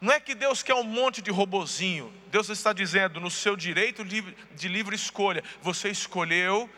não 0.00 0.12
é 0.12 0.20
que 0.20 0.34
Deus 0.34 0.62
quer 0.62 0.74
um 0.74 0.82
monte 0.82 1.22
de 1.22 1.30
robozinho, 1.30 2.12
Deus 2.30 2.48
está 2.48 2.72
dizendo 2.72 3.20
no 3.20 3.30
seu 3.30 3.56
direito 3.56 4.04
de 4.04 4.68
livre 4.68 4.94
escolha, 4.94 5.42
você 5.62 5.88
escolheu 5.88 6.68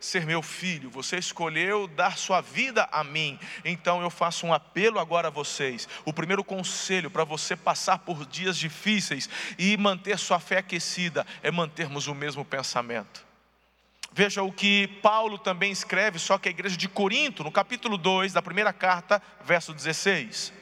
ser 0.00 0.24
meu 0.24 0.42
filho, 0.42 0.90
você 0.90 1.16
escolheu 1.16 1.88
dar 1.88 2.16
sua 2.16 2.40
vida 2.40 2.88
a 2.92 3.02
mim, 3.02 3.38
então 3.64 4.00
eu 4.00 4.10
faço 4.10 4.46
um 4.46 4.54
apelo 4.54 4.98
agora 4.98 5.28
a 5.28 5.30
vocês. 5.30 5.88
O 6.04 6.12
primeiro 6.12 6.44
conselho 6.44 7.10
para 7.10 7.24
você 7.24 7.56
passar 7.56 7.98
por 7.98 8.24
dias 8.26 8.56
difíceis 8.56 9.28
e 9.58 9.76
manter 9.76 10.18
sua 10.18 10.38
fé 10.38 10.58
aquecida 10.58 11.26
é 11.42 11.50
mantermos 11.50 12.06
o 12.06 12.14
mesmo 12.14 12.44
pensamento. 12.44 13.27
Veja 14.18 14.42
o 14.42 14.50
que 14.50 14.88
Paulo 15.00 15.38
também 15.38 15.70
escreve, 15.70 16.18
só 16.18 16.38
que 16.38 16.48
a 16.48 16.50
igreja 16.50 16.76
de 16.76 16.88
Corinto, 16.88 17.44
no 17.44 17.52
capítulo 17.52 17.96
2 17.96 18.32
da 18.32 18.42
primeira 18.42 18.72
carta, 18.72 19.22
verso 19.44 19.72
16. 19.72 20.52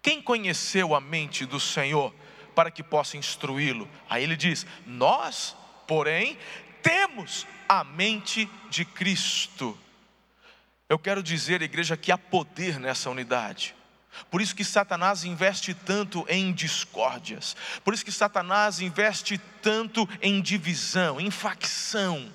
Quem 0.00 0.22
conheceu 0.22 0.94
a 0.94 1.00
mente 1.00 1.44
do 1.44 1.58
Senhor 1.58 2.14
para 2.54 2.70
que 2.70 2.80
possa 2.80 3.16
instruí-lo? 3.16 3.90
Aí 4.08 4.22
ele 4.22 4.36
diz: 4.36 4.64
Nós, 4.86 5.56
porém, 5.88 6.38
temos 6.80 7.48
a 7.68 7.82
mente 7.82 8.48
de 8.70 8.84
Cristo. 8.84 9.76
Eu 10.88 11.00
quero 11.00 11.20
dizer, 11.20 11.62
igreja, 11.62 11.96
que 11.96 12.12
há 12.12 12.16
poder 12.16 12.78
nessa 12.78 13.10
unidade. 13.10 13.74
Por 14.30 14.40
isso 14.40 14.54
que 14.54 14.62
Satanás 14.62 15.24
investe 15.24 15.74
tanto 15.74 16.24
em 16.28 16.52
discórdias. 16.52 17.56
Por 17.82 17.92
isso 17.92 18.04
que 18.04 18.12
Satanás 18.12 18.78
investe 18.78 19.36
tanto 19.60 20.08
em 20.20 20.40
divisão, 20.40 21.20
em 21.20 21.28
facção 21.28 22.30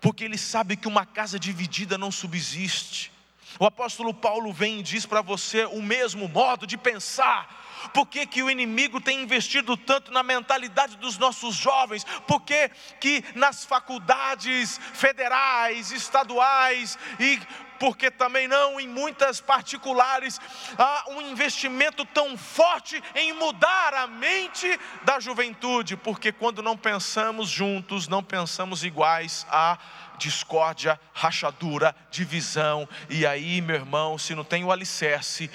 porque 0.00 0.24
ele 0.24 0.38
sabe 0.38 0.76
que 0.76 0.88
uma 0.88 1.06
casa 1.06 1.38
dividida 1.38 1.96
não 1.96 2.10
subsiste. 2.10 3.12
O 3.58 3.64
apóstolo 3.64 4.12
Paulo 4.12 4.52
vem 4.52 4.80
e 4.80 4.82
diz 4.82 5.06
para 5.06 5.22
você 5.22 5.64
o 5.64 5.82
mesmo 5.82 6.28
modo 6.28 6.66
de 6.66 6.76
pensar, 6.76 7.65
Por 7.92 8.06
que, 8.06 8.26
que 8.26 8.42
o 8.42 8.50
inimigo 8.50 9.00
tem 9.00 9.22
investido 9.22 9.76
tanto 9.76 10.12
na 10.12 10.22
mentalidade 10.22 10.96
dos 10.96 11.18
nossos 11.18 11.54
jovens? 11.54 12.04
Por 12.26 12.40
que, 12.40 12.70
que 13.00 13.24
nas 13.34 13.64
faculdades 13.64 14.80
federais, 14.94 15.92
estaduais 15.92 16.98
e 17.18 17.40
porque 17.78 18.10
também 18.10 18.48
não 18.48 18.80
em 18.80 18.88
muitas 18.88 19.40
particulares 19.40 20.40
há 20.78 21.10
um 21.10 21.20
investimento 21.20 22.04
tão 22.06 22.36
forte 22.36 23.02
em 23.14 23.32
mudar 23.32 23.94
a 23.94 24.06
mente 24.06 24.78
da 25.04 25.20
juventude, 25.20 25.96
porque 25.96 26.32
quando 26.32 26.62
não 26.62 26.76
pensamos 26.76 27.48
juntos, 27.48 28.08
não 28.08 28.22
pensamos 28.22 28.84
iguais, 28.84 29.46
há 29.50 29.78
discórdia, 30.18 30.98
rachadura, 31.12 31.94
divisão, 32.10 32.88
e 33.08 33.26
aí, 33.26 33.60
meu 33.60 33.76
irmão, 33.76 34.16
se 34.16 34.34
não 34.34 34.44
tem 34.44 34.64
o 34.64 34.72
alicerce, 34.72 35.50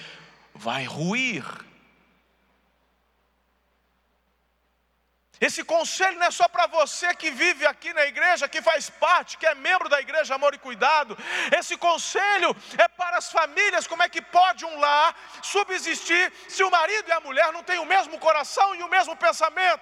vai 0.53 0.83
ruir. 0.83 1.43
Esse 5.41 5.63
conselho 5.63 6.19
não 6.19 6.27
é 6.27 6.31
só 6.31 6.47
para 6.47 6.67
você 6.67 7.15
que 7.15 7.31
vive 7.31 7.65
aqui 7.65 7.91
na 7.93 8.05
igreja, 8.05 8.47
que 8.47 8.61
faz 8.61 8.91
parte, 8.91 9.39
que 9.39 9.47
é 9.47 9.55
membro 9.55 9.89
da 9.89 9.99
igreja 9.99 10.35
Amor 10.35 10.53
e 10.53 10.59
Cuidado. 10.59 11.17
Esse 11.57 11.75
conselho 11.75 12.55
é 12.77 12.87
para 12.87 13.17
as 13.17 13.31
famílias. 13.31 13.87
Como 13.87 14.03
é 14.03 14.07
que 14.07 14.21
pode 14.21 14.63
um 14.63 14.79
lar 14.79 15.15
subsistir 15.41 16.31
se 16.47 16.63
o 16.63 16.69
marido 16.69 17.09
e 17.09 17.11
a 17.11 17.19
mulher 17.21 17.51
não 17.51 17.63
têm 17.63 17.79
o 17.79 17.85
mesmo 17.85 18.19
coração 18.19 18.75
e 18.75 18.83
o 18.83 18.87
mesmo 18.87 19.15
pensamento? 19.15 19.81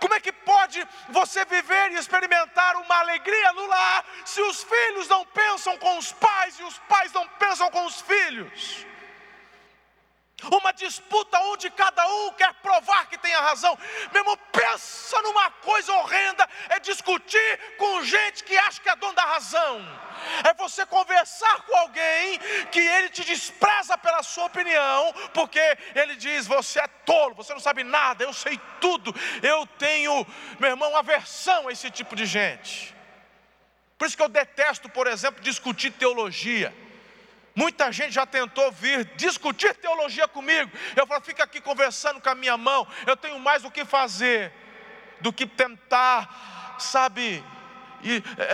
Como 0.00 0.14
é 0.14 0.20
que 0.20 0.32
pode 0.32 0.84
você 1.10 1.44
viver 1.44 1.92
e 1.92 1.96
experimentar 1.96 2.74
uma 2.76 2.98
alegria 2.98 3.52
no 3.52 3.66
lar 3.66 4.04
se 4.24 4.40
os 4.42 4.64
filhos 4.64 5.06
não 5.06 5.24
pensam 5.26 5.78
com 5.78 5.96
os 5.96 6.10
pais 6.10 6.58
e 6.58 6.64
os 6.64 6.78
pais 6.88 7.12
não 7.12 7.28
pensam 7.28 7.70
com 7.70 7.84
os 7.84 8.00
filhos? 8.00 8.84
Uma 10.50 10.72
disputa 10.72 11.38
onde 11.40 11.70
cada 11.70 12.06
um 12.06 12.32
quer 12.32 12.52
provar 12.54 13.06
que 13.06 13.18
tem 13.18 13.34
a 13.34 13.40
razão. 13.40 13.78
Meu 14.12 14.22
irmão, 14.22 14.38
pensa 14.50 15.20
numa 15.22 15.50
coisa 15.50 15.92
horrenda: 15.92 16.48
é 16.70 16.80
discutir 16.80 17.76
com 17.78 18.02
gente 18.04 18.44
que 18.44 18.56
acha 18.56 18.80
que 18.80 18.88
é 18.88 18.96
dono 18.96 19.14
da 19.14 19.24
razão. 19.24 20.02
É 20.44 20.54
você 20.54 20.86
conversar 20.86 21.62
com 21.62 21.76
alguém 21.76 22.38
que 22.70 22.80
ele 22.80 23.08
te 23.08 23.24
despreza 23.24 23.98
pela 23.98 24.22
sua 24.22 24.46
opinião, 24.46 25.12
porque 25.34 25.60
ele 25.94 26.16
diz: 26.16 26.46
você 26.46 26.80
é 26.80 26.86
tolo, 26.86 27.34
você 27.34 27.52
não 27.52 27.60
sabe 27.60 27.82
nada, 27.82 28.24
eu 28.24 28.32
sei 28.32 28.60
tudo. 28.80 29.14
Eu 29.42 29.66
tenho, 29.78 30.26
meu 30.58 30.70
irmão, 30.70 30.96
aversão 30.96 31.68
a 31.68 31.72
esse 31.72 31.90
tipo 31.90 32.14
de 32.16 32.26
gente. 32.26 32.94
Por 33.98 34.06
isso 34.06 34.16
que 34.16 34.22
eu 34.22 34.28
detesto, 34.28 34.88
por 34.88 35.06
exemplo, 35.06 35.40
discutir 35.42 35.92
teologia. 35.92 36.74
Muita 37.54 37.92
gente 37.92 38.12
já 38.12 38.24
tentou 38.24 38.72
vir 38.72 39.04
discutir 39.16 39.74
teologia 39.74 40.26
comigo. 40.26 40.70
Eu 40.96 41.06
falo, 41.06 41.20
fica 41.22 41.44
aqui 41.44 41.60
conversando 41.60 42.20
com 42.20 42.28
a 42.28 42.34
minha 42.34 42.56
mão. 42.56 42.86
Eu 43.06 43.16
tenho 43.16 43.38
mais 43.38 43.64
o 43.64 43.70
que 43.70 43.84
fazer 43.84 44.52
do 45.20 45.32
que 45.32 45.46
tentar, 45.46 46.76
sabe, 46.78 47.44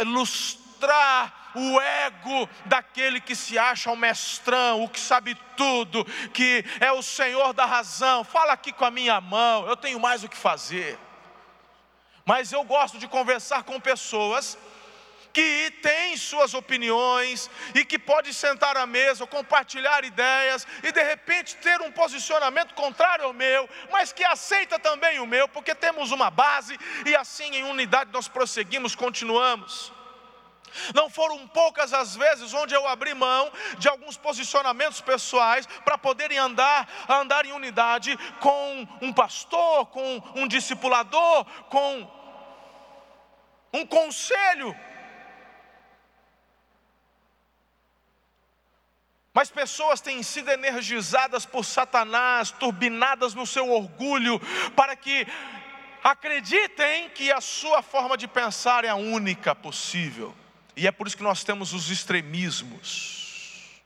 ilustrar 0.01 1.51
o 1.55 1.81
ego 1.81 2.49
daquele 2.67 3.21
que 3.21 3.35
se 3.35 3.59
acha 3.59 3.91
o 3.91 3.97
mestrão, 3.97 4.85
o 4.85 4.89
que 4.89 5.01
sabe 5.01 5.37
tudo, 5.57 6.05
que 6.33 6.65
é 6.81 6.93
o 6.93 7.03
Senhor 7.03 7.53
da 7.53 7.65
razão. 7.65 8.25
Fala 8.25 8.53
aqui 8.53 8.73
com 8.73 8.85
a 8.85 8.91
minha 8.91 9.21
mão. 9.21 9.67
Eu 9.67 9.77
tenho 9.77 9.99
mais 9.99 10.25
o 10.25 10.29
que 10.29 10.37
fazer. 10.37 10.99
Mas 12.25 12.53
eu 12.53 12.63
gosto 12.65 12.99
de 12.99 13.09
conversar 13.09 13.63
com 13.63 13.81
pessoas 13.81 14.59
que 15.39 15.71
tem 15.81 16.17
suas 16.17 16.53
opiniões 16.53 17.49
e 17.73 17.85
que 17.85 17.97
pode 17.97 18.35
sentar 18.35 18.77
à 18.77 18.85
mesa, 18.85 19.25
compartilhar 19.25 20.05
ideias 20.05 20.67
e 20.83 20.91
de 20.91 21.01
repente 21.01 21.55
ter 21.59 21.81
um 21.81 21.93
posicionamento 21.93 22.75
contrário 22.75 23.25
ao 23.25 23.33
meu, 23.33 23.71
mas 23.89 24.13
que 24.13 24.25
aceita 24.25 24.81
também 24.81 25.21
o 25.21 25.27
meu, 25.29 25.47
porque 25.47 25.77
temos 25.77 26.11
uma 26.11 26.29
base 26.29 26.77
e 27.07 27.15
assim 27.15 27.55
em 27.55 27.63
unidade 27.63 28.11
nós 28.13 28.27
prosseguimos, 28.27 28.97
continuamos. 28.97 29.93
Não 30.93 31.09
foram 31.09 31.47
poucas 31.47 31.95
as 31.95 32.17
vezes 32.17 32.53
onde 32.53 32.75
eu 32.75 32.89
abri 32.89 33.15
mão 33.15 33.53
de 33.79 33.89
alguns 33.89 34.17
posicionamentos 34.17 35.01
pessoais 35.01 35.67
para 35.85 35.97
poderem 35.97 36.37
andar, 36.37 36.89
andar 37.09 37.47
em 37.47 37.53
unidade 37.53 38.19
com 38.41 38.89
um 39.01 39.13
pastor, 39.13 39.87
com 39.87 40.21
um 40.35 40.49
discipulador, 40.49 41.45
com 41.71 42.19
um 43.73 43.87
conselho 43.87 44.75
Mas 49.39 49.51
pessoas 49.51 50.01
têm 50.01 50.21
sido 50.21 50.51
energizadas 50.51 51.47
por 51.47 51.65
Satanás, 51.65 52.51
turbinadas 52.51 53.35
no 53.35 53.47
seu 53.47 53.71
orgulho, 53.71 54.41
para 54.75 54.97
que 54.97 55.25
acreditem 56.03 57.09
que 57.11 57.31
a 57.31 57.41
sua 57.41 57.81
forma 57.81 58.17
de 58.19 58.27
pensar 58.27 58.85
é 58.85 58.89
a 58.89 58.97
única 58.97 59.55
possível. 59.55 60.35
E 60.75 60.89
é 60.89 60.91
por 60.91 61.07
isso 61.07 61.17
que 61.17 61.23
nós 61.23 61.45
temos 61.45 61.73
os 61.73 61.89
extremismos. 61.89 63.81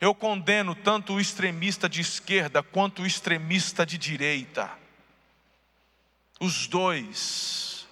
Eu 0.00 0.14
condeno 0.14 0.76
tanto 0.76 1.14
o 1.14 1.20
extremista 1.20 1.88
de 1.88 2.00
esquerda 2.00 2.62
quanto 2.62 3.02
o 3.02 3.06
extremista 3.06 3.84
de 3.84 3.98
direita. 3.98 4.70
Os 6.38 6.68
dois, 6.68 7.84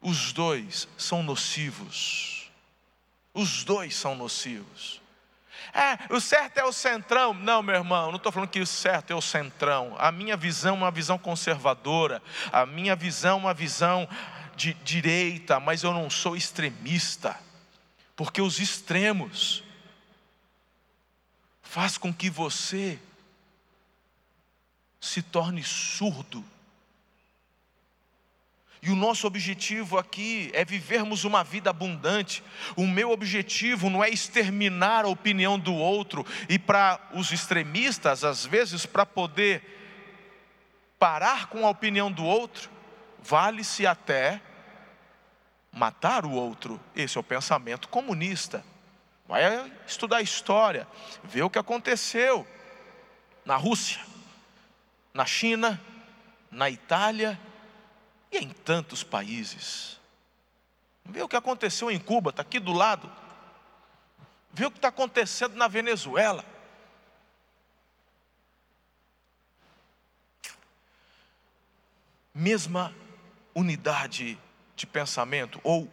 os 0.00 0.32
dois 0.32 0.88
são 0.96 1.22
nocivos. 1.22 2.50
Os 3.34 3.62
dois 3.62 3.94
são 3.94 4.14
nocivos. 4.14 5.03
É, 5.74 5.98
o 6.14 6.20
certo 6.20 6.58
é 6.58 6.64
o 6.64 6.72
centrão. 6.72 7.34
Não, 7.34 7.60
meu 7.60 7.74
irmão, 7.74 8.10
não 8.10 8.16
estou 8.16 8.30
falando 8.30 8.48
que 8.48 8.60
o 8.60 8.66
certo 8.66 9.10
é 9.10 9.14
o 9.14 9.20
centrão. 9.20 9.96
A 9.98 10.12
minha 10.12 10.36
visão 10.36 10.76
é 10.76 10.78
uma 10.78 10.90
visão 10.90 11.18
conservadora. 11.18 12.22
A 12.52 12.64
minha 12.64 12.94
visão 12.94 13.38
é 13.38 13.40
uma 13.40 13.54
visão 13.54 14.08
de 14.54 14.72
direita, 14.72 15.58
mas 15.58 15.82
eu 15.82 15.92
não 15.92 16.08
sou 16.08 16.36
extremista. 16.36 17.36
Porque 18.14 18.40
os 18.40 18.60
extremos 18.60 19.64
faz 21.60 21.98
com 21.98 22.14
que 22.14 22.30
você 22.30 23.00
se 25.00 25.20
torne 25.20 25.64
surdo 25.64 26.44
e 28.84 28.90
o 28.90 28.94
nosso 28.94 29.26
objetivo 29.26 29.96
aqui 29.96 30.50
é 30.52 30.62
vivermos 30.62 31.24
uma 31.24 31.42
vida 31.42 31.70
abundante. 31.70 32.44
O 32.76 32.86
meu 32.86 33.12
objetivo 33.12 33.88
não 33.88 34.04
é 34.04 34.10
exterminar 34.10 35.06
a 35.06 35.08
opinião 35.08 35.58
do 35.58 35.72
outro, 35.72 36.24
e 36.50 36.58
para 36.58 37.00
os 37.14 37.32
extremistas, 37.32 38.24
às 38.24 38.44
vezes, 38.44 38.84
para 38.84 39.06
poder 39.06 39.62
parar 40.98 41.46
com 41.46 41.66
a 41.66 41.70
opinião 41.70 42.12
do 42.12 42.26
outro, 42.26 42.68
vale-se 43.22 43.86
até 43.86 44.38
matar 45.72 46.26
o 46.26 46.32
outro. 46.32 46.78
Esse 46.94 47.16
é 47.16 47.20
o 47.20 47.24
pensamento 47.24 47.88
comunista. 47.88 48.62
Vai 49.26 49.72
estudar 49.86 50.20
história, 50.20 50.86
ver 51.22 51.42
o 51.42 51.48
que 51.48 51.58
aconteceu 51.58 52.46
na 53.46 53.56
Rússia, 53.56 54.02
na 55.14 55.24
China, 55.24 55.80
na 56.50 56.68
Itália 56.68 57.40
e 58.34 58.38
em 58.38 58.48
tantos 58.48 59.02
países. 59.02 60.00
Vê 61.04 61.22
o 61.22 61.28
que 61.28 61.36
aconteceu 61.36 61.90
em 61.90 61.98
Cuba, 61.98 62.30
está 62.30 62.42
aqui 62.42 62.58
do 62.58 62.72
lado. 62.72 63.10
Vê 64.52 64.66
o 64.66 64.70
que 64.70 64.78
está 64.78 64.88
acontecendo 64.88 65.54
na 65.54 65.68
Venezuela. 65.68 66.44
Mesma 72.32 72.94
unidade 73.54 74.38
de 74.74 74.86
pensamento, 74.86 75.60
ou 75.62 75.88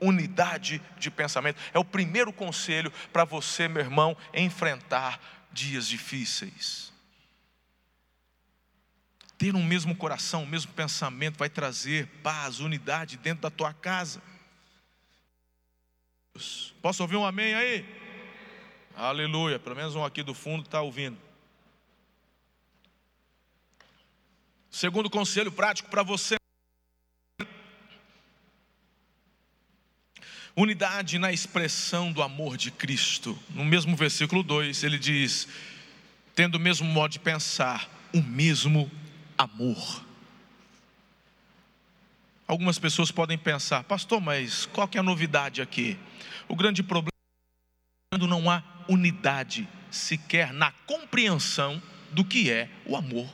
unidade 0.00 0.82
de 0.98 1.10
pensamento, 1.10 1.60
é 1.72 1.78
o 1.78 1.84
primeiro 1.84 2.32
conselho 2.32 2.92
para 3.12 3.24
você, 3.24 3.68
meu 3.68 3.82
irmão, 3.82 4.16
enfrentar 4.34 5.20
dias 5.52 5.86
difíceis. 5.86 6.92
Ter 9.38 9.54
um 9.54 9.62
mesmo 9.62 9.94
coração, 9.94 10.40
o 10.40 10.44
um 10.44 10.48
mesmo 10.48 10.72
pensamento 10.72 11.38
vai 11.38 11.48
trazer 11.48 12.06
paz, 12.22 12.60
unidade 12.60 13.16
dentro 13.18 13.42
da 13.42 13.50
tua 13.50 13.72
casa. 13.72 14.22
Posso 16.80 17.02
ouvir 17.02 17.16
um 17.16 17.24
amém 17.24 17.54
aí? 17.54 17.84
Aleluia. 18.96 19.58
Pelo 19.58 19.76
menos 19.76 19.94
um 19.94 20.04
aqui 20.04 20.22
do 20.22 20.32
fundo 20.32 20.64
está 20.64 20.80
ouvindo. 20.80 21.18
Segundo 24.70 25.08
conselho 25.08 25.50
prático 25.50 25.88
para 25.90 26.02
você. 26.02 26.36
Unidade 30.54 31.18
na 31.18 31.32
expressão 31.32 32.10
do 32.10 32.22
amor 32.22 32.56
de 32.56 32.70
Cristo. 32.70 33.38
No 33.50 33.64
mesmo 33.64 33.94
versículo 33.94 34.42
2, 34.42 34.82
ele 34.84 34.98
diz: 34.98 35.46
tendo 36.34 36.54
o 36.54 36.60
mesmo 36.60 36.86
modo 36.86 37.12
de 37.12 37.18
pensar, 37.18 37.90
o 38.12 38.22
mesmo 38.22 38.90
amor. 39.36 40.04
Algumas 42.46 42.78
pessoas 42.78 43.10
podem 43.10 43.36
pensar, 43.36 43.82
pastor, 43.84 44.20
mas 44.20 44.66
qual 44.66 44.86
que 44.86 44.96
é 44.96 45.00
a 45.00 45.04
novidade 45.04 45.60
aqui? 45.60 45.98
O 46.48 46.54
grande 46.54 46.82
problema 46.82 47.10
é 47.10 48.16
quando 48.16 48.28
não 48.28 48.48
há 48.48 48.62
unidade 48.88 49.68
sequer 49.90 50.52
na 50.52 50.70
compreensão 50.86 51.82
do 52.12 52.24
que 52.24 52.50
é 52.50 52.68
o 52.84 52.96
amor. 52.96 53.28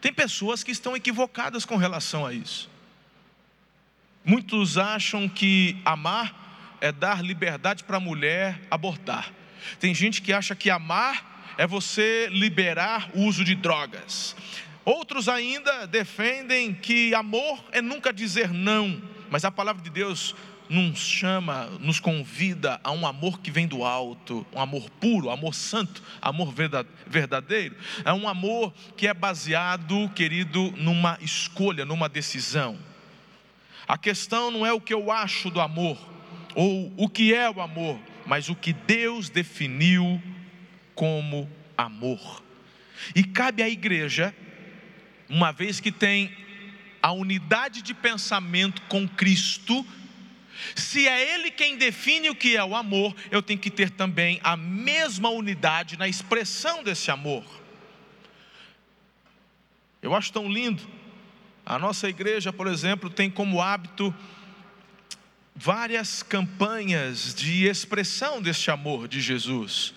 Tem 0.00 0.12
pessoas 0.12 0.62
que 0.62 0.70
estão 0.70 0.94
equivocadas 0.94 1.64
com 1.64 1.76
relação 1.76 2.26
a 2.26 2.34
isso. 2.34 2.68
Muitos 4.24 4.76
acham 4.76 5.28
que 5.28 5.80
amar 5.84 6.78
é 6.80 6.92
dar 6.92 7.24
liberdade 7.24 7.84
para 7.84 7.96
a 7.96 8.00
mulher 8.00 8.60
abortar. 8.70 9.32
Tem 9.80 9.94
gente 9.94 10.20
que 10.20 10.32
acha 10.32 10.54
que 10.54 10.68
amar 10.68 11.54
é 11.56 11.66
você 11.66 12.28
liberar 12.30 13.10
o 13.14 13.22
uso 13.22 13.44
de 13.44 13.54
drogas. 13.54 14.36
Outros 14.86 15.28
ainda 15.28 15.84
defendem 15.84 16.72
que 16.72 17.12
amor 17.12 17.58
é 17.72 17.82
nunca 17.82 18.12
dizer 18.12 18.50
não, 18.50 19.02
mas 19.28 19.44
a 19.44 19.50
palavra 19.50 19.82
de 19.82 19.90
Deus 19.90 20.32
nos 20.70 21.00
chama, 21.00 21.66
nos 21.80 21.98
convida 21.98 22.80
a 22.84 22.92
um 22.92 23.04
amor 23.04 23.40
que 23.40 23.50
vem 23.50 23.66
do 23.66 23.82
alto, 23.82 24.46
um 24.54 24.60
amor 24.60 24.88
puro, 24.90 25.28
amor 25.28 25.56
santo, 25.56 26.00
amor 26.22 26.54
verdadeiro. 27.04 27.74
É 28.04 28.12
um 28.12 28.28
amor 28.28 28.72
que 28.96 29.08
é 29.08 29.12
baseado, 29.12 30.08
querido, 30.14 30.72
numa 30.76 31.18
escolha, 31.20 31.84
numa 31.84 32.08
decisão. 32.08 32.78
A 33.88 33.98
questão 33.98 34.52
não 34.52 34.64
é 34.64 34.72
o 34.72 34.80
que 34.80 34.94
eu 34.94 35.10
acho 35.10 35.50
do 35.50 35.60
amor, 35.60 35.98
ou 36.54 36.92
o 36.96 37.08
que 37.08 37.34
é 37.34 37.50
o 37.50 37.60
amor, 37.60 37.98
mas 38.24 38.48
o 38.48 38.54
que 38.54 38.72
Deus 38.72 39.28
definiu 39.28 40.22
como 40.94 41.50
amor. 41.76 42.40
E 43.16 43.24
cabe 43.24 43.64
à 43.64 43.68
igreja, 43.68 44.32
uma 45.28 45.52
vez 45.52 45.80
que 45.80 45.92
tem 45.92 46.34
a 47.02 47.12
unidade 47.12 47.82
de 47.82 47.94
pensamento 47.94 48.82
com 48.82 49.06
Cristo, 49.08 49.86
se 50.74 51.06
é 51.06 51.34
Ele 51.34 51.50
quem 51.50 51.76
define 51.76 52.30
o 52.30 52.34
que 52.34 52.56
é 52.56 52.64
o 52.64 52.74
amor, 52.74 53.14
eu 53.30 53.42
tenho 53.42 53.58
que 53.58 53.70
ter 53.70 53.90
também 53.90 54.40
a 54.42 54.56
mesma 54.56 55.28
unidade 55.28 55.96
na 55.96 56.08
expressão 56.08 56.82
desse 56.82 57.10
amor. 57.10 57.44
Eu 60.02 60.14
acho 60.14 60.32
tão 60.32 60.50
lindo. 60.50 60.82
A 61.64 61.78
nossa 61.78 62.08
igreja, 62.08 62.52
por 62.52 62.68
exemplo, 62.68 63.10
tem 63.10 63.30
como 63.30 63.60
hábito 63.60 64.14
várias 65.54 66.22
campanhas 66.22 67.34
de 67.34 67.66
expressão 67.66 68.40
deste 68.40 68.70
amor 68.70 69.08
de 69.08 69.20
Jesus. 69.20 69.94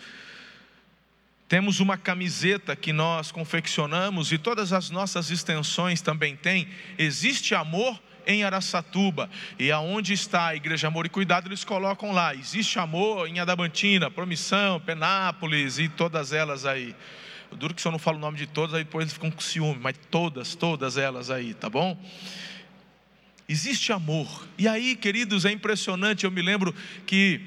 Temos 1.50 1.80
uma 1.80 1.98
camiseta 1.98 2.76
que 2.76 2.94
nós 2.94 3.32
confeccionamos 3.32 4.32
e 4.32 4.38
todas 4.38 4.72
as 4.72 4.92
nossas 4.92 5.32
extensões 5.32 6.00
também 6.00 6.36
têm. 6.36 6.68
Existe 6.96 7.56
amor 7.56 8.00
em 8.28 8.44
Araçatuba. 8.44 9.28
E 9.58 9.72
aonde 9.72 10.14
está 10.14 10.50
a 10.50 10.56
Igreja 10.56 10.88
Amor 10.88 11.08
e 11.08 11.10
Cuidado, 11.10 11.48
eles 11.48 11.64
colocam 11.64 12.12
lá. 12.12 12.36
Existe 12.36 12.78
amor 12.78 13.28
em 13.28 13.40
Adamantina, 13.40 14.12
Promissão, 14.12 14.80
Penápolis 14.80 15.80
e 15.80 15.90
todas 15.90 16.32
elas 16.34 16.68
aí. 16.68 16.96
Eu 17.50 17.58
duro 17.58 17.74
que 17.74 17.82
se 17.82 17.88
eu 17.88 17.92
não 17.92 17.98
falo 17.98 18.18
o 18.18 18.22
nome 18.22 18.38
de 18.38 18.46
todas, 18.46 18.76
aí 18.76 18.84
depois 18.84 19.06
eles 19.06 19.14
ficam 19.14 19.32
com 19.32 19.42
ciúme, 19.42 19.80
mas 19.82 19.96
todas, 20.12 20.54
todas 20.54 20.98
elas 20.98 21.32
aí, 21.32 21.56
tá 21.56 21.68
bom? 21.68 22.00
Existe 23.48 23.92
amor. 23.92 24.48
E 24.56 24.68
aí, 24.68 24.96
queridos, 24.96 25.46
é 25.46 25.52
impressionante. 25.52 26.26
Eu 26.26 26.32
me 26.32 26.44
lembro 26.44 26.76
que 27.08 27.42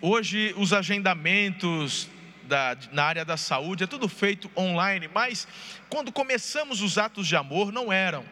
hoje 0.00 0.54
os 0.56 0.72
agendamentos 0.72 2.08
da, 2.52 2.76
na 2.92 3.04
área 3.04 3.24
da 3.24 3.38
saúde 3.38 3.84
é 3.84 3.86
tudo 3.86 4.06
feito 4.06 4.50
online, 4.54 5.08
mas 5.08 5.48
quando 5.88 6.12
começamos 6.12 6.82
os 6.82 6.98
atos 6.98 7.26
de 7.26 7.34
amor, 7.34 7.72
não 7.72 7.90
eram. 7.90 8.22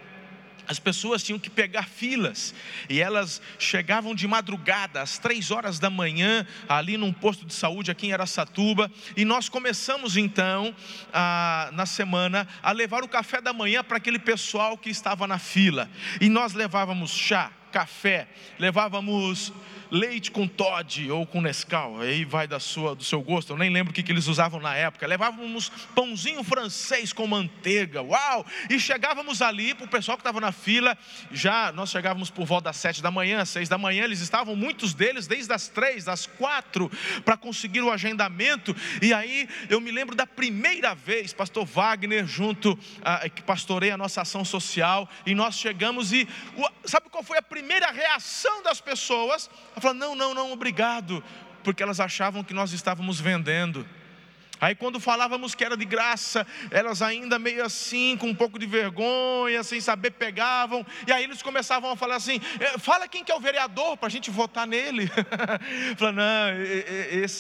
As 0.69 0.79
pessoas 0.79 1.23
tinham 1.23 1.39
que 1.39 1.49
pegar 1.49 1.85
filas 1.85 2.55
e 2.87 3.01
elas 3.01 3.41
chegavam 3.59 4.15
de 4.15 4.29
madrugada, 4.29 5.01
às 5.01 5.17
três 5.17 5.51
horas 5.51 5.79
da 5.79 5.89
manhã, 5.89 6.47
ali 6.69 6.99
num 6.99 7.15
posto 7.15 7.47
de 7.47 7.55
saúde 7.55 7.91
aqui 7.91 8.09
em 8.09 8.13
Aracatuba, 8.13 8.93
e 9.17 9.25
nós 9.25 9.49
começamos 9.49 10.19
então, 10.19 10.77
a, 11.15 11.71
na 11.73 11.87
semana, 11.87 12.47
a 12.63 12.73
levar 12.73 13.03
o 13.03 13.09
café 13.09 13.41
da 13.41 13.55
manhã 13.55 13.83
para 13.83 13.97
aquele 13.97 14.19
pessoal 14.19 14.77
que 14.77 14.91
estava 14.91 15.27
na 15.27 15.39
fila, 15.39 15.89
e 16.21 16.29
nós 16.29 16.53
levávamos 16.53 17.11
chá, 17.11 17.51
café, 17.73 18.29
levávamos 18.59 19.51
leite 19.91 20.31
com 20.31 20.47
Todd 20.47 21.11
ou 21.11 21.27
com 21.27 21.41
Nescau, 21.41 22.01
aí 22.01 22.25
vai 22.25 22.47
da 22.47 22.61
sua, 22.61 22.95
do 22.95 23.03
seu 23.03 23.21
gosto, 23.21 23.53
eu 23.53 23.57
nem 23.57 23.71
lembro 23.71 23.91
o 23.91 23.95
que, 23.95 24.03
que 24.03 24.13
eles 24.13 24.27
usavam 24.27 24.61
na 24.61 24.75
época. 24.75 25.07
Levávamos 25.07 25.71
pãozinho 25.95 26.43
francês 26.45 27.13
com 27.13 27.27
manteiga, 27.27 28.03
uau! 28.03 28.47
E 28.69 28.79
chegávamos 28.79 29.43
ali 29.43 29.75
para 29.75 29.87
o 29.87 29.89
pessoal 29.89 30.17
que 30.17 30.21
estava 30.21 30.41
na 30.41 30.53
fila, 30.53 30.97
já 31.33 31.73
nós 31.73 31.91
chegávamos 31.91 32.31
por 32.31 32.47
volta 32.47 32.65
das 32.65 32.77
sete 32.77 33.03
da 33.03 33.11
manhã, 33.11 33.45
seis 33.45 33.69
da 33.69 33.79
manhã, 33.79 34.05
eles 34.05 34.21
estavam, 34.21 34.55
muitos 34.55 34.95
deles, 34.95 35.27
desde 35.27 35.53
as 35.53 35.69
três, 35.69 36.05
das 36.05 36.27
quatro, 36.27 36.91
para 37.25 37.37
conseguir 37.37 37.81
o 37.81 37.91
agendamento. 37.91 38.75
E 39.03 39.13
aí 39.13 39.49
eu 39.69 39.81
me 39.81 39.91
lembro 39.91 40.15
da 40.15 40.27
primeira 40.27 40.95
vez, 40.95 41.33
pastor 41.33 41.65
Wagner, 41.65 42.27
junto, 42.27 42.79
a, 43.03 43.29
que 43.29 43.43
pastorei 43.43 43.91
a 43.91 43.97
nossa 43.97 44.23
ação 44.23 44.45
social, 44.45 45.09
e 45.27 45.35
nós 45.35 45.57
chegamos 45.57 46.13
e 46.13 46.29
sabe 46.85 47.09
qual 47.09 47.25
foi 47.25 47.39
a 47.39 47.43
primeira 47.43 47.91
reação 47.91 48.63
das 48.63 48.81
pessoas? 48.81 49.51
Ela 49.81 49.95
falou: 49.95 49.97
não, 49.97 50.15
não, 50.15 50.35
não, 50.35 50.53
obrigado, 50.53 51.23
porque 51.65 51.83
elas 51.83 52.01
achavam 52.01 52.45
que 52.45 52.53
nós 52.53 52.73
estávamos 52.73 53.21
vendendo. 53.21 53.87
Aí 54.61 54.75
quando 54.75 55.01
falávamos 55.01 55.55
que 55.55 55.65
era 55.65 55.77
de 55.77 55.87
graça, 55.87 56.47
elas 56.71 57.01
ainda 57.01 57.39
meio 57.39 57.65
assim, 57.65 58.17
com 58.19 58.29
um 58.29 58.35
pouco 58.35 58.59
de 58.59 58.67
vergonha, 58.67 59.63
sem 59.63 59.81
saber, 59.81 60.11
pegavam. 60.11 60.85
E 61.07 61.13
aí 61.13 61.25
eles 61.25 61.41
começavam 61.41 61.91
a 61.91 61.97
falar 61.97 62.17
assim: 62.17 62.39
é, 62.59 62.79
fala 62.79 63.09
quem 63.09 63.25
que 63.25 63.33
é 63.33 63.35
o 63.35 63.41
vereador 63.41 63.97
para 63.97 64.09
a 64.09 64.11
gente 64.11 64.31
votar 64.31 64.67
nele. 64.67 65.11
Fala, 65.97 66.13
não, 66.13 66.25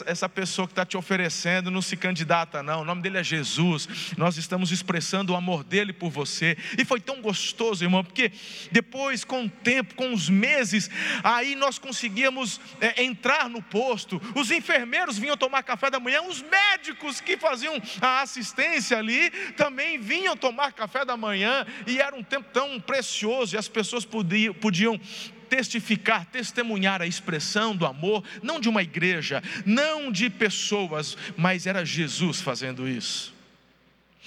essa 0.06 0.28
pessoa 0.28 0.66
que 0.66 0.72
está 0.72 0.86
te 0.86 0.96
oferecendo 0.96 1.70
não 1.70 1.82
se 1.82 1.96
candidata, 1.96 2.62
não. 2.62 2.82
O 2.82 2.84
nome 2.84 3.02
dele 3.02 3.18
é 3.18 3.24
Jesus. 3.24 3.88
Nós 4.16 4.36
estamos 4.36 4.72
expressando 4.72 5.32
o 5.32 5.36
amor 5.36 5.62
dele 5.62 5.92
por 5.92 6.10
você. 6.10 6.56
E 6.78 6.84
foi 6.84 7.00
tão 7.00 7.20
gostoso, 7.20 7.84
irmão, 7.84 8.02
porque 8.02 8.32
depois, 8.72 9.24
com 9.24 9.44
o 9.44 9.48
tempo, 9.48 9.94
com 9.94 10.12
os 10.14 10.28
meses, 10.28 10.90
aí 11.22 11.54
nós 11.54 11.78
conseguíamos 11.78 12.60
é, 12.80 13.02
entrar 13.02 13.48
no 13.48 13.62
posto. 13.62 14.20
Os 14.34 14.50
enfermeiros 14.50 15.18
vinham 15.18 15.36
tomar 15.36 15.62
café 15.62 15.90
da 15.90 16.00
manhã, 16.00 16.22
os 16.22 16.42
médicos 16.42 17.09
que 17.18 17.38
faziam 17.38 17.80
a 17.98 18.20
assistência 18.20 18.98
ali 18.98 19.30
também 19.56 19.98
vinham 19.98 20.36
tomar 20.36 20.72
café 20.72 21.02
da 21.02 21.16
manhã, 21.16 21.66
e 21.86 21.98
era 21.98 22.14
um 22.14 22.22
tempo 22.22 22.50
tão 22.52 22.78
precioso, 22.78 23.56
e 23.56 23.58
as 23.58 23.68
pessoas 23.68 24.04
podiam, 24.04 24.52
podiam 24.52 25.00
testificar, 25.48 26.26
testemunhar 26.26 27.00
a 27.00 27.06
expressão 27.06 27.74
do 27.74 27.86
amor, 27.86 28.22
não 28.42 28.60
de 28.60 28.68
uma 28.68 28.82
igreja, 28.82 29.42
não 29.64 30.12
de 30.12 30.28
pessoas, 30.28 31.16
mas 31.38 31.66
era 31.66 31.84
Jesus 31.84 32.40
fazendo 32.42 32.86
isso 32.86 33.39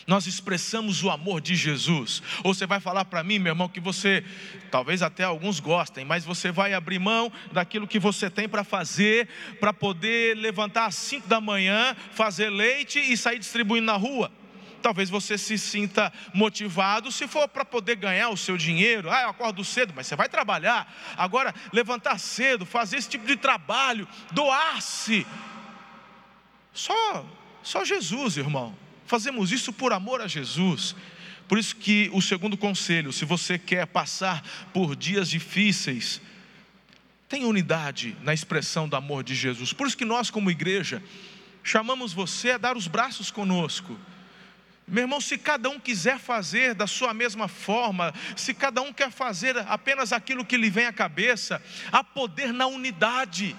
nós 0.07 0.27
expressamos 0.27 1.03
o 1.03 1.09
amor 1.09 1.41
de 1.41 1.55
Jesus. 1.55 2.21
Ou 2.43 2.53
você 2.53 2.65
vai 2.65 2.79
falar 2.79 3.05
para 3.05 3.23
mim, 3.23 3.39
meu 3.39 3.51
irmão, 3.51 3.69
que 3.69 3.79
você, 3.79 4.23
talvez 4.69 5.01
até 5.01 5.23
alguns 5.23 5.59
gostem, 5.59 6.03
mas 6.05 6.25
você 6.25 6.51
vai 6.51 6.73
abrir 6.73 6.99
mão 6.99 7.31
daquilo 7.51 7.87
que 7.87 7.99
você 7.99 8.29
tem 8.29 8.47
para 8.47 8.63
fazer, 8.63 9.27
para 9.59 9.73
poder 9.73 10.35
levantar 10.37 10.85
às 10.85 10.95
5 10.95 11.27
da 11.27 11.39
manhã, 11.39 11.95
fazer 12.11 12.49
leite 12.49 12.99
e 12.99 13.15
sair 13.15 13.39
distribuindo 13.39 13.85
na 13.85 13.95
rua. 13.95 14.31
Talvez 14.81 15.09
você 15.09 15.37
se 15.37 15.57
sinta 15.57 16.11
motivado 16.33 17.09
se 17.09 17.25
for 17.25 17.47
para 17.47 17.63
poder 17.63 17.95
ganhar 17.95 18.27
o 18.29 18.35
seu 18.35 18.57
dinheiro. 18.57 19.09
Ah, 19.09 19.21
eu 19.21 19.29
acordo 19.29 19.63
cedo, 19.63 19.93
mas 19.95 20.07
você 20.07 20.15
vai 20.15 20.27
trabalhar. 20.27 20.93
Agora, 21.15 21.55
levantar 21.71 22.19
cedo, 22.19 22.65
fazer 22.65 22.97
esse 22.97 23.07
tipo 23.07 23.25
de 23.25 23.37
trabalho, 23.37 24.05
doar-se. 24.31 25.25
Só, 26.73 27.25
só 27.61 27.85
Jesus, 27.85 28.35
irmão. 28.35 28.82
Fazemos 29.05 29.51
isso 29.51 29.71
por 29.73 29.93
amor 29.93 30.21
a 30.21 30.27
Jesus. 30.27 30.95
Por 31.47 31.57
isso 31.57 31.75
que 31.75 32.09
o 32.13 32.21
segundo 32.21 32.57
conselho, 32.57 33.11
se 33.11 33.25
você 33.25 33.57
quer 33.57 33.85
passar 33.85 34.43
por 34.73 34.95
dias 34.95 35.29
difíceis, 35.29 36.21
tenha 37.27 37.47
unidade 37.47 38.15
na 38.21 38.33
expressão 38.33 38.87
do 38.87 38.95
amor 38.95 39.23
de 39.23 39.35
Jesus. 39.35 39.73
Por 39.73 39.87
isso 39.87 39.97
que 39.97 40.05
nós, 40.05 40.29
como 40.29 40.51
igreja, 40.51 41.03
chamamos 41.63 42.13
você 42.13 42.51
a 42.51 42.57
dar 42.57 42.77
os 42.77 42.87
braços 42.87 43.31
conosco. 43.31 43.97
Meu 44.87 45.03
irmão, 45.03 45.21
se 45.21 45.37
cada 45.37 45.69
um 45.69 45.79
quiser 45.79 46.19
fazer 46.19 46.75
da 46.75 46.85
sua 46.85 47.13
mesma 47.13 47.47
forma, 47.47 48.13
se 48.35 48.53
cada 48.53 48.81
um 48.81 48.91
quer 48.91 49.09
fazer 49.11 49.57
apenas 49.57 50.11
aquilo 50.11 50.45
que 50.45 50.57
lhe 50.57 50.69
vem 50.69 50.85
à 50.85 50.93
cabeça, 50.93 51.61
há 51.91 52.03
poder 52.03 52.53
na 52.53 52.67
unidade. 52.67 53.55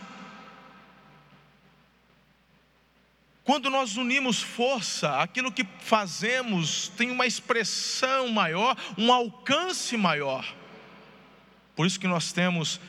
Quando 3.45 3.69
nós 3.69 3.99
unimos 3.99 4.41
força, 4.41 5.21
aquilo 5.21 5.53
que 5.53 5.67
fazemos 5.81 6.89
tem 6.97 7.11
uma 7.11 7.27
expressão 7.27 8.29
maior, 8.31 8.75
um 8.97 9.13
alcance 9.13 9.99
maior. 9.99 10.51
Por 11.77 11.87
isso 11.87 12.01
que 12.01 12.09
nós 12.09 12.33
temos 12.33 12.81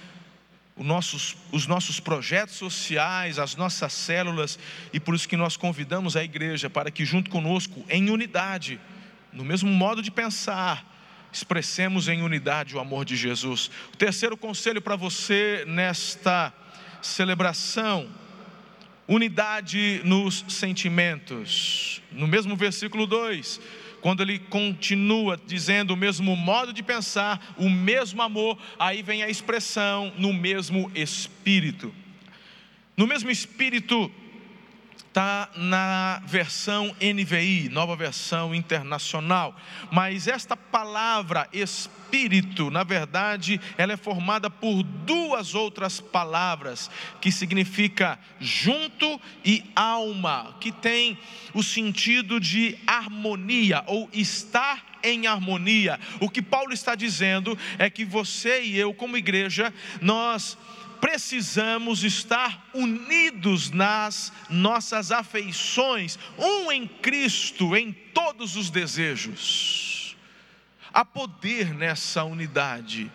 os 0.78 0.86
nossos, 0.86 1.36
os 1.52 1.68
nossos 1.68 2.00
projetos 2.00 2.56
sociais, 2.56 3.38
as 3.38 3.58
nossas 3.58 3.92
células, 3.92 4.58
e 4.94 5.00
por 5.00 5.14
isso 5.14 5.28
que 5.28 5.36
nós 5.36 5.58
convidamos 5.58 6.16
a 6.16 6.24
igreja 6.24 6.70
para 6.70 6.90
que, 6.90 7.04
junto 7.04 7.30
conosco, 7.30 7.86
em 7.90 8.10
unidade, 8.10 8.80
no 9.34 9.44
mesmo 9.44 9.70
modo 9.70 10.02
de 10.02 10.10
pensar, 10.10 10.86
expressemos 11.34 12.08
em 12.08 12.22
unidade 12.22 12.78
o 12.78 12.80
amor 12.80 13.04
de 13.04 13.18
Jesus. 13.18 13.70
O 13.94 13.98
terceiro 13.98 14.38
conselho 14.38 14.82
para 14.82 14.96
você 14.96 15.66
nesta 15.68 16.54
celebração 17.02 18.10
unidade 19.08 20.02
nos 20.04 20.46
sentimentos. 20.48 22.02
No 22.12 22.28
mesmo 22.28 22.56
versículo 22.56 23.06
2, 23.06 23.60
quando 24.02 24.22
ele 24.22 24.40
continua 24.40 25.40
dizendo 25.48 25.94
o 25.94 25.98
mesmo 25.98 26.36
modo 26.36 26.72
de 26.72 26.84
pensar, 26.84 27.56
o 27.58 27.70
mesmo 27.70 28.22
amor, 28.22 28.58
aí 28.78 29.02
vem 29.02 29.24
a 29.24 29.30
expressão 29.30 30.14
no 30.18 30.34
mesmo 30.34 30.92
espírito. 30.94 31.94
No 32.96 33.08
mesmo 33.08 33.30
espírito 33.30 34.12
está 35.16 35.50
na 35.56 36.22
versão 36.26 36.94
NVI, 37.00 37.70
nova 37.70 37.96
versão 37.96 38.54
internacional. 38.54 39.56
Mas 39.90 40.28
esta 40.28 40.58
palavra 40.58 41.48
espírito, 41.54 42.70
na 42.70 42.84
verdade, 42.84 43.62
ela 43.78 43.94
é 43.94 43.98
formada 43.98 44.50
por 44.50 44.84
duas 44.84 45.56
outras 45.56 46.02
palavras, 46.02 46.92
que 47.22 47.32
significa 47.32 48.20
junto 48.42 49.22
e 49.46 49.64
alma, 49.74 50.54
que 50.60 50.70
tem 50.70 51.18
o 51.54 51.64
sentido 51.64 52.38
de 52.38 52.78
harmonia 52.86 53.86
ou 53.88 54.10
estar 54.12 55.00
em 55.02 55.28
harmonia. 55.28 55.98
O 56.20 56.30
que 56.30 56.42
Paulo 56.42 56.74
está 56.74 56.94
dizendo 56.94 57.58
é 57.80 57.90
que 57.90 58.04
você 58.04 58.64
e 58.64 58.78
eu, 58.78 58.94
como 58.94 59.16
igreja, 59.16 59.74
nós 60.02 60.58
precisamos 61.06 62.04
estar 62.04 62.68
unidos 62.74 63.70
nas 63.70 64.34
nossas 64.50 65.12
afeições, 65.12 66.18
um 66.36 66.72
em 66.72 66.88
Cristo, 66.88 67.76
em 67.76 67.92
todos 67.92 68.56
os 68.56 68.72
desejos. 68.72 70.18
Há 70.92 71.06
poder 71.06 71.76
nessa 71.76 72.24
unidade 72.24 73.12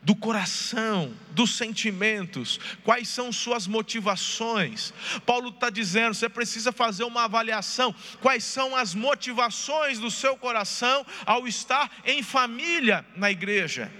do 0.00 0.16
coração, 0.16 1.14
dos 1.32 1.54
sentimentos, 1.54 2.58
quais 2.82 3.08
são 3.08 3.30
suas 3.30 3.66
motivações. 3.66 4.94
Paulo 5.26 5.50
está 5.50 5.68
dizendo: 5.68 6.14
você 6.14 6.30
precisa 6.30 6.72
fazer 6.72 7.04
uma 7.04 7.24
avaliação, 7.24 7.94
quais 8.22 8.42
são 8.42 8.74
as 8.74 8.94
motivações 8.94 9.98
do 9.98 10.10
seu 10.10 10.34
coração 10.34 11.04
ao 11.26 11.46
estar 11.46 11.90
em 12.06 12.22
família 12.22 13.04
na 13.14 13.30
igreja 13.30 13.92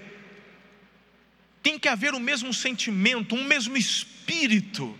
tem 1.63 1.79
que 1.79 1.87
haver 1.87 2.13
o 2.13 2.19
mesmo 2.19 2.53
sentimento, 2.53 3.33
um 3.33 3.45
mesmo 3.45 3.77
espírito, 3.77 4.99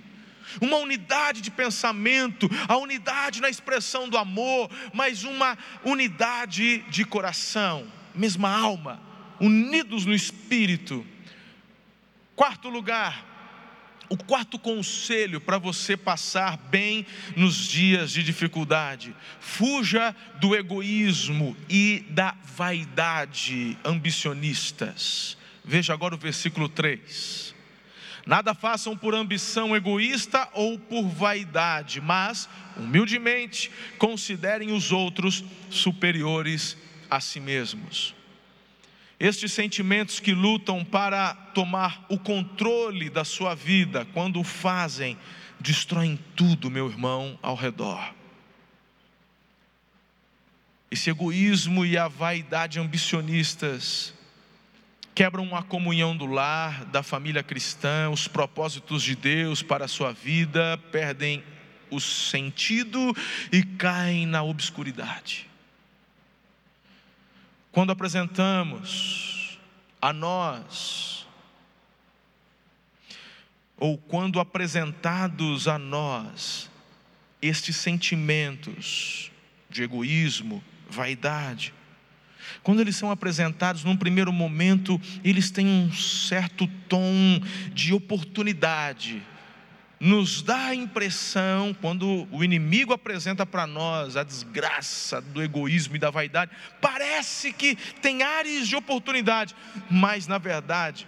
uma 0.61 0.77
unidade 0.77 1.41
de 1.41 1.51
pensamento, 1.51 2.49
a 2.67 2.77
unidade 2.77 3.41
na 3.41 3.49
expressão 3.49 4.07
do 4.07 4.17
amor, 4.17 4.71
mas 4.93 5.25
uma 5.25 5.57
unidade 5.83 6.79
de 6.89 7.03
coração, 7.03 7.85
mesma 8.15 8.49
alma, 8.49 9.01
unidos 9.41 10.05
no 10.05 10.13
espírito. 10.13 11.05
Quarto 12.33 12.69
lugar, 12.69 13.25
o 14.09 14.17
quarto 14.17 14.57
conselho 14.57 15.41
para 15.41 15.57
você 15.57 15.97
passar 15.97 16.55
bem 16.55 17.05
nos 17.35 17.67
dias 17.67 18.11
de 18.11 18.23
dificuldade: 18.23 19.13
fuja 19.39 20.15
do 20.39 20.55
egoísmo 20.55 21.57
e 21.69 22.05
da 22.09 22.35
vaidade 22.55 23.77
ambicionistas. 23.83 25.37
Veja 25.63 25.93
agora 25.93 26.15
o 26.15 26.17
versículo 26.17 26.67
3. 26.67 27.53
Nada 28.25 28.53
façam 28.53 28.95
por 28.95 29.13
ambição 29.13 29.75
egoísta 29.75 30.49
ou 30.53 30.79
por 30.79 31.07
vaidade, 31.09 31.99
mas, 31.99 32.47
humildemente, 32.77 33.69
considerem 33.97 34.71
os 34.71 34.91
outros 34.91 35.43
superiores 35.69 36.77
a 37.09 37.19
si 37.19 37.39
mesmos. 37.39 38.15
Estes 39.19 39.51
sentimentos 39.51 40.19
que 40.19 40.33
lutam 40.33 40.83
para 40.83 41.33
tomar 41.53 42.05
o 42.09 42.17
controle 42.17 43.09
da 43.09 43.23
sua 43.23 43.53
vida, 43.55 44.05
quando 44.13 44.39
o 44.39 44.43
fazem, 44.43 45.17
destroem 45.59 46.17
tudo, 46.35 46.71
meu 46.71 46.89
irmão, 46.89 47.37
ao 47.41 47.55
redor. 47.55 48.13
Esse 50.89 51.09
egoísmo 51.09 51.85
e 51.85 51.97
a 51.97 52.07
vaidade 52.07 52.79
ambicionistas 52.79 54.13
quebram 55.13 55.55
a 55.55 55.61
comunhão 55.61 56.15
do 56.15 56.25
lar, 56.25 56.85
da 56.85 57.03
família 57.03 57.43
cristã, 57.43 58.09
os 58.09 58.27
propósitos 58.27 59.03
de 59.03 59.15
Deus 59.15 59.61
para 59.61 59.85
a 59.85 59.87
sua 59.87 60.11
vida, 60.11 60.77
perdem 60.91 61.43
o 61.89 61.99
sentido 61.99 63.15
e 63.51 63.63
caem 63.63 64.25
na 64.25 64.41
obscuridade. 64.41 65.49
Quando 67.71 67.91
apresentamos 67.91 69.59
a 70.01 70.11
nós, 70.11 71.27
ou 73.77 73.97
quando 73.97 74.39
apresentados 74.39 75.67
a 75.67 75.77
nós, 75.77 76.69
estes 77.41 77.75
sentimentos 77.75 79.31
de 79.69 79.83
egoísmo, 79.83 80.63
vaidade, 80.89 81.73
quando 82.63 82.79
eles 82.79 82.95
são 82.95 83.11
apresentados 83.11 83.83
num 83.83 83.97
primeiro 83.97 84.31
momento, 84.31 84.99
eles 85.23 85.51
têm 85.51 85.67
um 85.67 85.91
certo 85.91 86.65
tom 86.87 87.41
de 87.73 87.93
oportunidade. 87.93 89.21
Nos 89.99 90.41
dá 90.41 90.67
a 90.67 90.75
impressão, 90.75 91.75
quando 91.79 92.27
o 92.31 92.43
inimigo 92.43 92.93
apresenta 92.93 93.45
para 93.45 93.67
nós 93.67 94.15
a 94.17 94.23
desgraça 94.23 95.21
do 95.21 95.43
egoísmo 95.43 95.95
e 95.95 95.99
da 95.99 96.09
vaidade, 96.09 96.51
parece 96.81 97.51
que 97.51 97.75
tem 98.01 98.23
ares 98.23 98.67
de 98.67 98.75
oportunidade, 98.75 99.53
mas 99.89 100.25
na 100.25 100.37
verdade, 100.37 101.07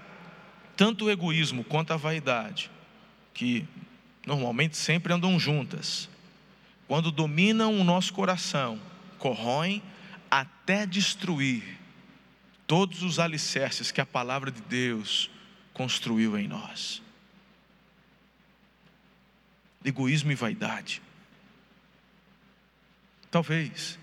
tanto 0.75 1.05
o 1.05 1.11
egoísmo 1.11 1.63
quanto 1.63 1.93
a 1.93 1.97
vaidade, 1.97 2.69
que 3.33 3.65
normalmente 4.25 4.77
sempre 4.77 5.13
andam 5.13 5.39
juntas, 5.39 6.09
quando 6.87 7.11
dominam 7.11 7.79
o 7.79 7.83
nosso 7.83 8.13
coração, 8.13 8.79
corroem 9.17 9.81
até 10.29 10.85
destruir 10.85 11.63
todos 12.67 13.03
os 13.03 13.19
alicerces 13.19 13.91
que 13.91 14.01
a 14.01 14.05
palavra 14.05 14.51
de 14.51 14.61
Deus 14.61 15.29
construiu 15.73 16.37
em 16.37 16.47
nós. 16.47 17.01
Egoísmo 19.83 20.31
e 20.31 20.35
vaidade. 20.35 21.01
Talvez, 23.29 23.99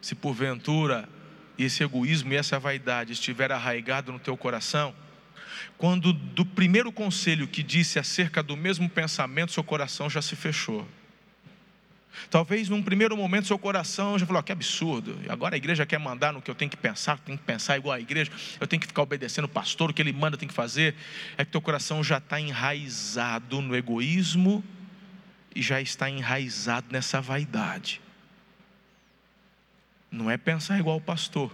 se 0.00 0.14
porventura 0.14 1.08
esse 1.58 1.84
egoísmo 1.84 2.32
e 2.32 2.36
essa 2.36 2.58
vaidade 2.58 3.12
estiver 3.12 3.52
arraigado 3.52 4.10
no 4.10 4.18
teu 4.18 4.36
coração, 4.36 4.94
quando 5.78 6.12
do 6.12 6.44
primeiro 6.44 6.90
conselho 6.90 7.46
que 7.46 7.62
disse 7.62 7.98
acerca 7.98 8.42
do 8.42 8.56
mesmo 8.56 8.88
pensamento, 8.88 9.52
seu 9.52 9.62
coração 9.62 10.10
já 10.10 10.20
se 10.20 10.34
fechou. 10.34 10.88
Talvez 12.30 12.68
num 12.68 12.82
primeiro 12.82 13.16
momento 13.16 13.46
seu 13.46 13.58
coração 13.58 14.18
já 14.18 14.26
falou: 14.26 14.40
oh, 14.40 14.42
que 14.42 14.52
absurdo, 14.52 15.18
agora 15.28 15.54
a 15.54 15.58
igreja 15.58 15.86
quer 15.86 15.98
mandar 15.98 16.32
no 16.32 16.42
que 16.42 16.50
eu 16.50 16.54
tenho 16.54 16.70
que 16.70 16.76
pensar, 16.76 17.18
tenho 17.18 17.38
que 17.38 17.44
pensar 17.44 17.76
igual 17.76 17.94
a 17.94 18.00
igreja, 18.00 18.30
eu 18.60 18.66
tenho 18.66 18.80
que 18.80 18.86
ficar 18.86 19.02
obedecendo 19.02 19.44
o 19.46 19.48
pastor, 19.48 19.90
o 19.90 19.94
que 19.94 20.02
ele 20.02 20.12
manda 20.12 20.36
tem 20.36 20.48
que 20.48 20.54
fazer. 20.54 20.94
É 21.36 21.44
que 21.44 21.50
teu 21.50 21.60
coração 21.60 22.02
já 22.02 22.18
está 22.18 22.40
enraizado 22.40 23.60
no 23.60 23.74
egoísmo 23.74 24.62
e 25.54 25.62
já 25.62 25.80
está 25.80 26.08
enraizado 26.08 26.86
nessa 26.90 27.20
vaidade. 27.20 28.00
Não 30.10 30.30
é 30.30 30.36
pensar 30.36 30.78
igual 30.78 30.98
o 30.98 31.00
pastor, 31.00 31.50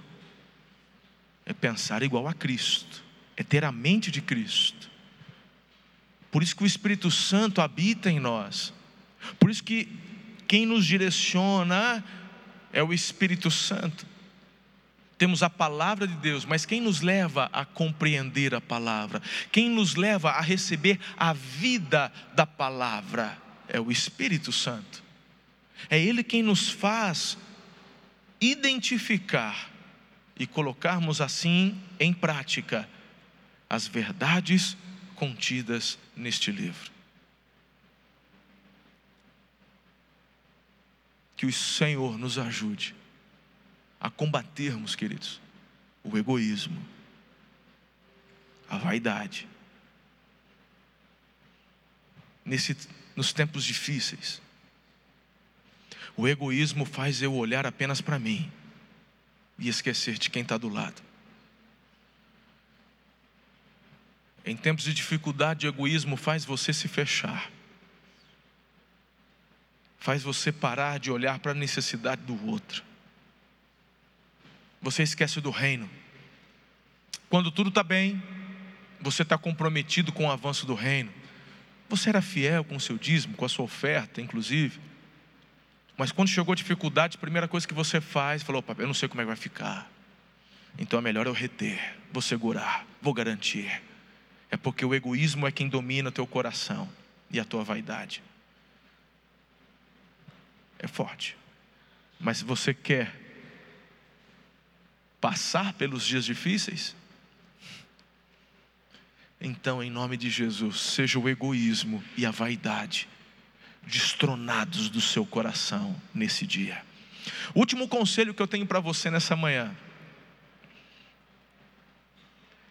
é 1.46 1.52
pensar 1.52 2.02
igual 2.02 2.26
a 2.26 2.34
Cristo, 2.34 3.04
é 3.36 3.42
ter 3.42 3.64
a 3.64 3.70
mente 3.70 4.10
de 4.10 4.20
Cristo. 4.20 4.90
Por 6.30 6.42
isso 6.42 6.54
que 6.54 6.64
o 6.64 6.66
Espírito 6.66 7.10
Santo 7.10 7.60
habita 7.60 8.10
em 8.10 8.18
nós. 8.18 8.74
Por 9.38 9.50
isso 9.50 9.62
que 9.62 9.88
quem 10.48 10.64
nos 10.64 10.86
direciona 10.86 12.02
é 12.72 12.82
o 12.82 12.92
Espírito 12.92 13.50
Santo. 13.50 14.06
Temos 15.18 15.42
a 15.42 15.50
palavra 15.50 16.06
de 16.06 16.14
Deus, 16.14 16.44
mas 16.44 16.64
quem 16.64 16.80
nos 16.80 17.02
leva 17.02 17.50
a 17.52 17.64
compreender 17.64 18.54
a 18.54 18.60
palavra, 18.60 19.20
quem 19.52 19.68
nos 19.68 19.94
leva 19.94 20.30
a 20.30 20.40
receber 20.40 20.98
a 21.16 21.32
vida 21.32 22.10
da 22.34 22.46
palavra, 22.46 23.36
é 23.68 23.78
o 23.78 23.90
Espírito 23.90 24.50
Santo. 24.50 25.02
É 25.90 25.98
Ele 25.98 26.24
quem 26.24 26.42
nos 26.42 26.70
faz 26.70 27.36
identificar 28.40 29.70
e 30.38 30.46
colocarmos 30.46 31.20
assim 31.20 31.78
em 31.98 32.12
prática 32.12 32.88
as 33.68 33.86
verdades 33.86 34.76
contidas 35.16 35.98
neste 36.16 36.50
livro. 36.50 36.97
Que 41.38 41.46
o 41.46 41.52
Senhor 41.52 42.18
nos 42.18 42.36
ajude 42.36 42.96
a 44.00 44.10
combatermos, 44.10 44.96
queridos, 44.96 45.40
o 46.02 46.18
egoísmo, 46.18 46.84
a 48.68 48.76
vaidade. 48.76 49.48
Nesse, 52.44 52.76
nos 53.14 53.32
tempos 53.32 53.64
difíceis, 53.64 54.42
o 56.16 56.26
egoísmo 56.26 56.84
faz 56.84 57.22
eu 57.22 57.32
olhar 57.32 57.66
apenas 57.66 58.00
para 58.00 58.18
mim 58.18 58.50
e 59.60 59.68
esquecer 59.68 60.18
de 60.18 60.30
quem 60.30 60.42
está 60.42 60.58
do 60.58 60.68
lado. 60.68 61.00
Em 64.44 64.56
tempos 64.56 64.84
de 64.84 64.92
dificuldade, 64.92 65.66
o 65.66 65.68
egoísmo 65.68 66.16
faz 66.16 66.44
você 66.44 66.72
se 66.72 66.88
fechar 66.88 67.48
faz 69.98 70.22
você 70.22 70.52
parar 70.52 70.98
de 70.98 71.10
olhar 71.10 71.38
para 71.38 71.52
a 71.52 71.54
necessidade 71.54 72.22
do 72.22 72.46
outro. 72.46 72.82
Você 74.80 75.02
esquece 75.02 75.40
do 75.40 75.50
reino. 75.50 75.88
Quando 77.28 77.50
tudo 77.50 77.68
está 77.68 77.82
bem, 77.82 78.22
você 79.00 79.22
está 79.22 79.36
comprometido 79.36 80.12
com 80.12 80.26
o 80.26 80.30
avanço 80.30 80.64
do 80.66 80.74
reino. 80.74 81.12
Você 81.88 82.08
era 82.08 82.22
fiel 82.22 82.64
com 82.64 82.76
o 82.76 82.80
seu 82.80 82.96
dízimo, 82.96 83.34
com 83.34 83.44
a 83.44 83.48
sua 83.48 83.64
oferta, 83.64 84.20
inclusive. 84.20 84.80
Mas 85.96 86.12
quando 86.12 86.28
chegou 86.28 86.52
a 86.52 86.56
dificuldade, 86.56 87.16
a 87.16 87.20
primeira 87.20 87.48
coisa 87.48 87.66
que 87.66 87.74
você 87.74 88.00
faz, 88.00 88.42
falou: 88.42 88.60
Opa, 88.60 88.74
eu 88.78 88.86
não 88.86 88.94
sei 88.94 89.08
como 89.08 89.20
é 89.20 89.24
que 89.24 89.28
vai 89.28 89.36
ficar. 89.36 89.90
Então 90.78 90.98
é 91.00 91.02
melhor 91.02 91.26
eu 91.26 91.32
reter, 91.32 91.96
vou 92.12 92.22
segurar, 92.22 92.86
vou 93.02 93.12
garantir. 93.12 93.82
É 94.50 94.56
porque 94.56 94.84
o 94.84 94.94
egoísmo 94.94 95.46
é 95.46 95.52
quem 95.52 95.68
domina 95.68 96.12
teu 96.12 96.26
coração 96.26 96.88
e 97.30 97.40
a 97.40 97.44
tua 97.44 97.64
vaidade. 97.64 98.22
É 100.78 100.86
forte. 100.86 101.36
Mas 102.18 102.38
se 102.38 102.44
você 102.44 102.72
quer 102.72 103.14
passar 105.20 105.72
pelos 105.74 106.04
dias 106.04 106.24
difíceis, 106.24 106.94
então, 109.40 109.82
em 109.82 109.90
nome 109.90 110.16
de 110.16 110.28
Jesus, 110.28 110.80
seja 110.80 111.18
o 111.18 111.28
egoísmo 111.28 112.02
e 112.16 112.26
a 112.26 112.30
vaidade 112.30 113.08
destronados 113.82 114.88
do 114.88 115.00
seu 115.00 115.24
coração 115.24 115.96
nesse 116.12 116.46
dia. 116.46 116.82
Último 117.54 117.88
conselho 117.88 118.34
que 118.34 118.42
eu 118.42 118.46
tenho 118.46 118.66
para 118.66 118.80
você 118.80 119.10
nessa 119.10 119.36
manhã. 119.36 119.74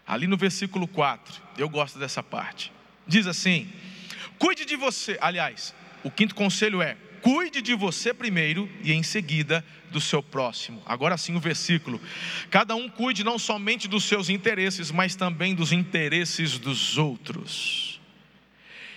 Ali 0.05 0.27
no 0.27 0.37
versículo 0.37 0.87
4, 0.87 1.41
eu 1.57 1.69
gosto 1.69 1.97
dessa 1.99 2.21
parte. 2.21 2.71
Diz 3.05 3.27
assim: 3.27 3.71
Cuide 4.37 4.65
de 4.65 4.75
você. 4.75 5.17
Aliás, 5.21 5.73
o 6.03 6.11
quinto 6.11 6.35
conselho 6.35 6.81
é: 6.81 6.97
cuide 7.27 7.61
de 7.61 7.75
você 7.75 8.13
primeiro 8.13 8.69
e 8.81 8.93
em 8.93 9.03
seguida 9.03 9.61
do 9.91 9.99
seu 9.99 10.23
próximo. 10.23 10.81
Agora 10.85 11.17
sim 11.17 11.35
o 11.35 11.41
versículo. 11.41 11.99
Cada 12.49 12.73
um 12.73 12.87
cuide 12.87 13.21
não 13.21 13.37
somente 13.37 13.85
dos 13.85 14.05
seus 14.05 14.29
interesses, 14.29 14.91
mas 14.91 15.13
também 15.13 15.53
dos 15.53 15.73
interesses 15.73 16.57
dos 16.57 16.97
outros. 16.97 17.99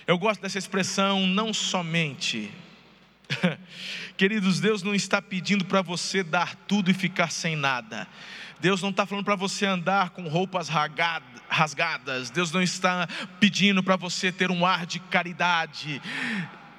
Eu 0.07 0.17
gosto 0.17 0.39
dessa 0.39 0.57
expressão 0.57 1.27
não 1.27 1.53
somente. 1.53 2.49
Queridos, 4.15 4.61
Deus 4.61 4.81
não 4.81 4.95
está 4.95 5.21
pedindo 5.21 5.65
para 5.65 5.81
você 5.81 6.23
dar 6.23 6.55
tudo 6.55 6.89
e 6.89 6.93
ficar 6.93 7.33
sem 7.33 7.57
nada. 7.57 8.07
Deus 8.61 8.81
não 8.81 8.91
está 8.91 9.05
falando 9.05 9.25
para 9.25 9.35
você 9.35 9.65
andar 9.65 10.11
com 10.11 10.29
roupas 10.29 10.69
rasgadas. 10.69 12.29
Deus 12.29 12.49
não 12.49 12.61
está 12.61 13.09
pedindo 13.41 13.83
para 13.83 13.97
você 13.97 14.31
ter 14.31 14.49
um 14.49 14.65
ar 14.65 14.85
de 14.85 14.99
caridade. 15.01 16.01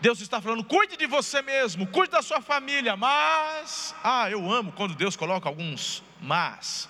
Deus 0.03 0.21
está 0.21 0.41
falando, 0.41 0.65
cuide 0.65 0.97
de 0.97 1.07
você 1.07 1.41
mesmo, 1.41 1.87
cuide 1.87 2.11
da 2.11 2.23
sua 2.23 2.41
família, 2.41 2.97
mas, 2.97 3.95
ah, 4.03 4.29
eu 4.29 4.51
amo 4.51 4.73
quando 4.73 4.97
Deus 4.97 5.15
coloca 5.15 5.49
alguns 5.49 6.03
mas. 6.21 6.89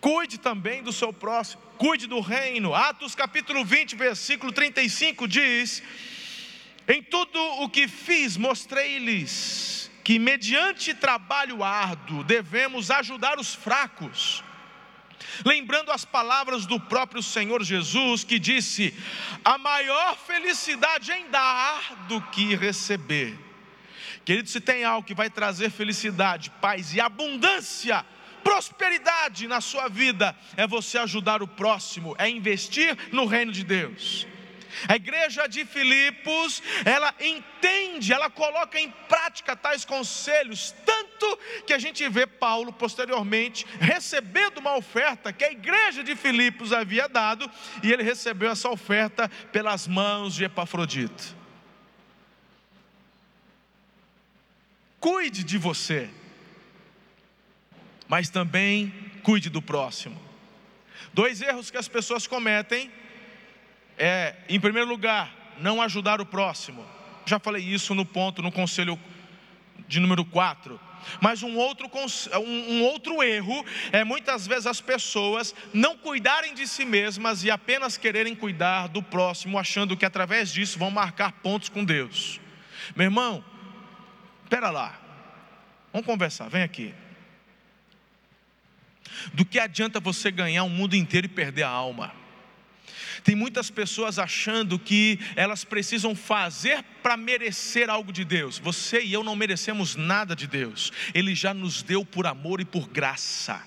Cuide 0.00 0.38
também 0.38 0.82
do 0.82 0.90
seu 0.90 1.12
próximo, 1.12 1.60
cuide 1.76 2.06
do 2.06 2.20
reino. 2.20 2.74
Atos 2.74 3.14
capítulo 3.14 3.62
20, 3.62 3.94
versículo 3.94 4.52
35 4.52 5.28
diz: 5.28 5.82
Em 6.88 7.02
tudo 7.02 7.38
o 7.62 7.68
que 7.68 7.88
fiz, 7.88 8.38
mostrei-lhes 8.38 9.90
que, 10.02 10.18
mediante 10.18 10.94
trabalho 10.94 11.62
árduo, 11.62 12.24
devemos 12.24 12.90
ajudar 12.90 13.38
os 13.38 13.54
fracos 13.54 14.42
lembrando 15.44 15.90
as 15.90 16.04
palavras 16.04 16.66
do 16.66 16.78
próprio 16.78 17.22
Senhor 17.22 17.62
Jesus, 17.62 18.24
que 18.24 18.38
disse: 18.38 18.94
a 19.44 19.56
maior 19.56 20.16
felicidade 20.16 21.12
em 21.12 21.30
dar 21.30 22.06
do 22.08 22.20
que 22.20 22.54
receber. 22.54 23.38
Querido, 24.24 24.48
se 24.48 24.60
tem 24.60 24.84
algo 24.84 25.06
que 25.06 25.14
vai 25.14 25.28
trazer 25.28 25.70
felicidade, 25.70 26.50
paz 26.60 26.94
e 26.94 27.00
abundância, 27.00 28.04
prosperidade 28.42 29.46
na 29.46 29.60
sua 29.60 29.88
vida, 29.88 30.36
é 30.56 30.66
você 30.66 30.98
ajudar 30.98 31.42
o 31.42 31.48
próximo, 31.48 32.14
é 32.18 32.28
investir 32.28 32.96
no 33.12 33.26
reino 33.26 33.52
de 33.52 33.64
Deus. 33.64 34.26
A 34.88 34.96
igreja 34.96 35.46
de 35.46 35.64
Filipos, 35.64 36.62
ela 36.84 37.14
entende, 37.20 38.12
ela 38.12 38.30
coloca 38.30 38.78
em 38.78 38.90
prática 39.08 39.56
tais 39.56 39.84
conselhos, 39.84 40.74
tanto 40.84 41.38
que 41.66 41.72
a 41.72 41.78
gente 41.78 42.06
vê 42.08 42.26
Paulo 42.26 42.72
posteriormente 42.72 43.66
recebendo 43.80 44.58
uma 44.58 44.76
oferta 44.76 45.32
que 45.32 45.44
a 45.44 45.52
igreja 45.52 46.02
de 46.02 46.14
Filipos 46.16 46.72
havia 46.72 47.08
dado, 47.08 47.50
e 47.82 47.92
ele 47.92 48.02
recebeu 48.02 48.50
essa 48.50 48.68
oferta 48.68 49.28
pelas 49.52 49.86
mãos 49.86 50.34
de 50.34 50.44
Epafrodito. 50.44 51.36
Cuide 55.00 55.44
de 55.44 55.58
você, 55.58 56.08
mas 58.08 58.30
também 58.30 58.92
cuide 59.22 59.50
do 59.50 59.60
próximo. 59.60 60.20
Dois 61.12 61.40
erros 61.42 61.70
que 61.70 61.76
as 61.76 61.88
pessoas 61.88 62.26
cometem 62.26 62.90
é, 63.98 64.34
em 64.48 64.58
primeiro 64.58 64.88
lugar, 64.88 65.32
não 65.58 65.80
ajudar 65.82 66.20
o 66.20 66.26
próximo. 66.26 66.84
Já 67.26 67.38
falei 67.38 67.62
isso 67.62 67.94
no 67.94 68.04
ponto, 68.04 68.42
no 68.42 68.52
conselho 68.52 68.98
de 69.88 70.00
número 70.00 70.24
4. 70.24 70.78
Mas 71.20 71.42
um 71.42 71.56
outro, 71.56 71.90
um, 72.46 72.82
outro 72.82 73.22
erro 73.22 73.64
é 73.92 74.04
muitas 74.04 74.46
vezes 74.46 74.66
as 74.66 74.80
pessoas 74.80 75.54
não 75.72 75.96
cuidarem 75.96 76.54
de 76.54 76.66
si 76.66 76.84
mesmas 76.84 77.44
e 77.44 77.50
apenas 77.50 77.96
quererem 77.96 78.34
cuidar 78.34 78.88
do 78.88 79.02
próximo, 79.02 79.58
achando 79.58 79.96
que 79.96 80.04
através 80.04 80.52
disso 80.52 80.78
vão 80.78 80.90
marcar 80.90 81.32
pontos 81.32 81.68
com 81.68 81.84
Deus. 81.84 82.40
Meu 82.96 83.04
irmão, 83.04 83.44
espera 84.42 84.70
lá, 84.70 84.98
vamos 85.92 86.06
conversar, 86.06 86.48
vem 86.48 86.62
aqui. 86.62 86.94
Do 89.32 89.44
que 89.44 89.58
adianta 89.58 90.00
você 90.00 90.30
ganhar 90.30 90.64
o 90.64 90.70
mundo 90.70 90.96
inteiro 90.96 91.26
e 91.26 91.30
perder 91.30 91.62
a 91.62 91.68
alma? 91.68 92.23
Tem 93.24 93.34
muitas 93.34 93.70
pessoas 93.70 94.18
achando 94.18 94.78
que 94.78 95.18
elas 95.34 95.64
precisam 95.64 96.14
fazer 96.14 96.84
para 97.02 97.16
merecer 97.16 97.88
algo 97.88 98.12
de 98.12 98.22
Deus. 98.22 98.58
Você 98.58 99.02
e 99.02 99.14
eu 99.14 99.24
não 99.24 99.34
merecemos 99.34 99.96
nada 99.96 100.36
de 100.36 100.46
Deus, 100.46 100.92
Ele 101.14 101.34
já 101.34 101.54
nos 101.54 101.82
deu 101.82 102.04
por 102.04 102.26
amor 102.26 102.60
e 102.60 102.66
por 102.66 102.86
graça. 102.86 103.60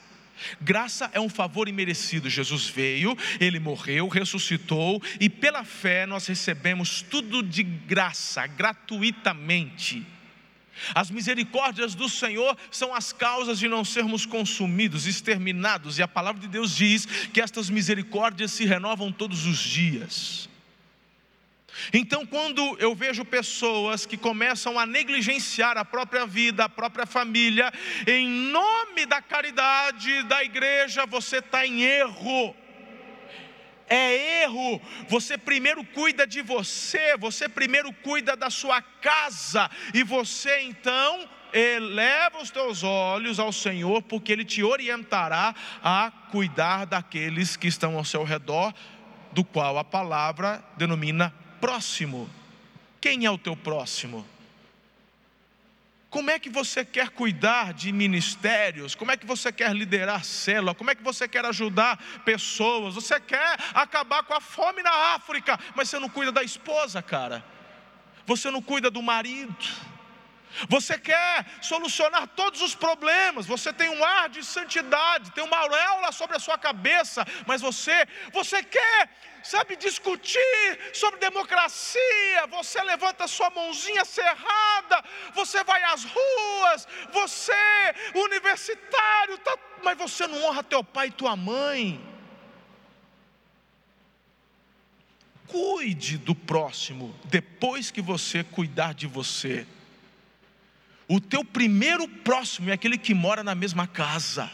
Graça 0.62 1.10
é 1.13 1.20
um 1.20 1.30
favor 1.30 1.67
imerecido. 1.67 2.30
Jesus 2.30 2.67
veio, 2.67 3.17
ele 3.39 3.60
morreu, 3.60 4.08
ressuscitou 4.08 5.02
e 5.20 5.28
pela 5.28 5.63
fé 5.63 6.06
nós 6.06 6.28
recebemos 6.28 7.02
tudo 7.02 7.41
de 7.41 7.63
graça, 7.63 8.46
gratuitamente. 8.46 10.06
As 10.93 11.09
misericórdias 11.09 11.95
do 11.95 12.09
Senhor 12.09 12.57
são 12.71 12.93
as 12.93 13.11
causas 13.13 13.59
de 13.59 13.67
não 13.67 13.83
sermos 13.83 14.25
consumidos, 14.25 15.05
exterminados, 15.05 15.97
e 15.97 16.03
a 16.03 16.07
palavra 16.07 16.41
de 16.41 16.47
Deus 16.47 16.75
diz 16.75 17.05
que 17.05 17.41
estas 17.41 17.69
misericórdias 17.69 18.51
se 18.51 18.65
renovam 18.65 19.11
todos 19.11 19.45
os 19.45 19.57
dias. 19.57 20.49
Então, 21.93 22.25
quando 22.25 22.75
eu 22.79 22.95
vejo 22.95 23.23
pessoas 23.23 24.05
que 24.05 24.17
começam 24.17 24.79
a 24.79 24.85
negligenciar 24.85 25.77
a 25.77 25.85
própria 25.85 26.25
vida, 26.25 26.65
a 26.65 26.69
própria 26.69 27.05
família, 27.05 27.71
em 28.05 28.27
nome 28.27 29.05
da 29.05 29.21
caridade 29.21 30.23
da 30.23 30.43
igreja, 30.43 31.05
você 31.05 31.37
está 31.37 31.65
em 31.65 31.81
erro 31.81 32.55
é 33.89 34.43
erro. 34.43 34.82
Você 35.08 35.38
primeiro 35.38 35.84
cuida 35.84 36.26
de 36.26 36.41
você, 36.41 37.15
você 37.17 37.47
primeiro 37.47 37.91
cuida 37.93 38.36
da 38.36 38.50
sua 38.50 38.82
casa, 38.82 39.69
e 39.93 40.04
você 40.04 40.62
então 40.62 41.28
eleva 41.54 42.39
os 42.41 42.52
teus 42.52 42.84
olhos 42.84 43.39
ao 43.39 43.52
Senhor, 43.52 44.02
porque 44.02 44.32
Ele 44.32 44.45
te 44.45 44.63
orientará 44.63 45.56
a 45.84 46.12
cuidar 46.32 46.86
daqueles 46.86 47.56
que 47.56 47.67
estão 47.67 47.97
ao 47.97 48.06
seu 48.06 48.23
redor, 48.23 48.73
do 49.32 49.43
qual 49.43 49.78
a 49.78 49.84
palavra 49.84 50.63
denomina 50.76 51.34
próximo. 51.60 52.30
Quem 53.00 53.26
é 53.26 53.32
o 53.32 53.38
teu 53.38 53.56
próximo? 53.56 54.26
Como 56.17 56.32
é 56.32 56.39
que 56.39 56.49
você 56.49 56.84
quer 56.84 57.10
cuidar 57.10 57.75
de 57.75 57.91
ministérios? 57.91 58.95
Como 58.95 59.12
é 59.12 59.15
que 59.15 59.23
você 59.23 59.51
quer 59.51 59.71
liderar 59.71 60.25
célula? 60.25 60.73
Como 60.73 60.89
é 60.89 60.95
que 60.95 61.03
você 61.03 61.27
quer 61.27 61.45
ajudar 61.45 61.95
pessoas? 62.25 62.95
Você 62.95 63.19
quer 63.19 63.56
acabar 63.71 64.23
com 64.23 64.34
a 64.34 64.41
fome 64.41 64.82
na 64.82 65.13
África, 65.13 65.60
mas 65.75 65.89
você 65.89 65.99
não 65.99 66.10
cuida 66.10 66.32
da 66.32 66.41
esposa, 66.41 67.03
cara. 67.03 67.45
Você 68.25 68.49
não 68.49 68.63
cuida 68.63 68.89
do 68.89 68.99
marido. 68.99 69.56
Você 70.69 70.97
quer 70.97 71.45
solucionar 71.62 72.27
todos 72.27 72.62
os 72.62 72.73
problemas, 72.73 73.45
você 73.45 73.71
tem 73.71 73.89
um 73.89 74.03
ar 74.03 74.29
de 74.29 74.43
santidade, 74.43 75.31
tem 75.31 75.43
uma 75.43 75.57
auréola 75.57 76.12
sobre 76.12 76.36
a 76.36 76.39
sua 76.39 76.57
cabeça, 76.57 77.25
mas 77.45 77.62
você, 77.62 78.07
você 78.31 78.63
quer, 78.63 79.10
sabe, 79.43 79.75
discutir 79.75 80.79
sobre 80.93 81.19
democracia, 81.19 82.47
você 82.49 82.81
levanta 82.81 83.27
sua 83.27 83.49
mãozinha 83.49 84.03
cerrada, 84.03 85.03
você 85.34 85.63
vai 85.63 85.84
às 85.84 86.03
ruas, 86.03 86.88
você, 87.11 87.53
universitário, 88.15 89.38
tá, 89.39 89.57
mas 89.84 89.97
você 89.97 90.26
não 90.28 90.43
honra 90.45 90.63
teu 90.63 90.84
pai 90.84 91.07
e 91.07 91.11
tua 91.11 91.36
mãe. 91.36 92.17
cuide 95.47 96.17
do 96.17 96.36
próximo 96.36 97.15
depois 97.24 97.89
que 97.89 98.01
você 98.01 98.43
cuidar 98.43 98.93
de 98.93 99.07
você. 99.07 99.65
O 101.08 101.22
teu 101.22 101.43
primeiro 101.43 102.08
próximo 102.08 102.70
é 102.70 102.74
aquele 102.74 102.97
que 102.97 103.14
mora 103.14 103.43
na 103.43 103.55
mesma 103.55 103.88
casa. 103.88 104.51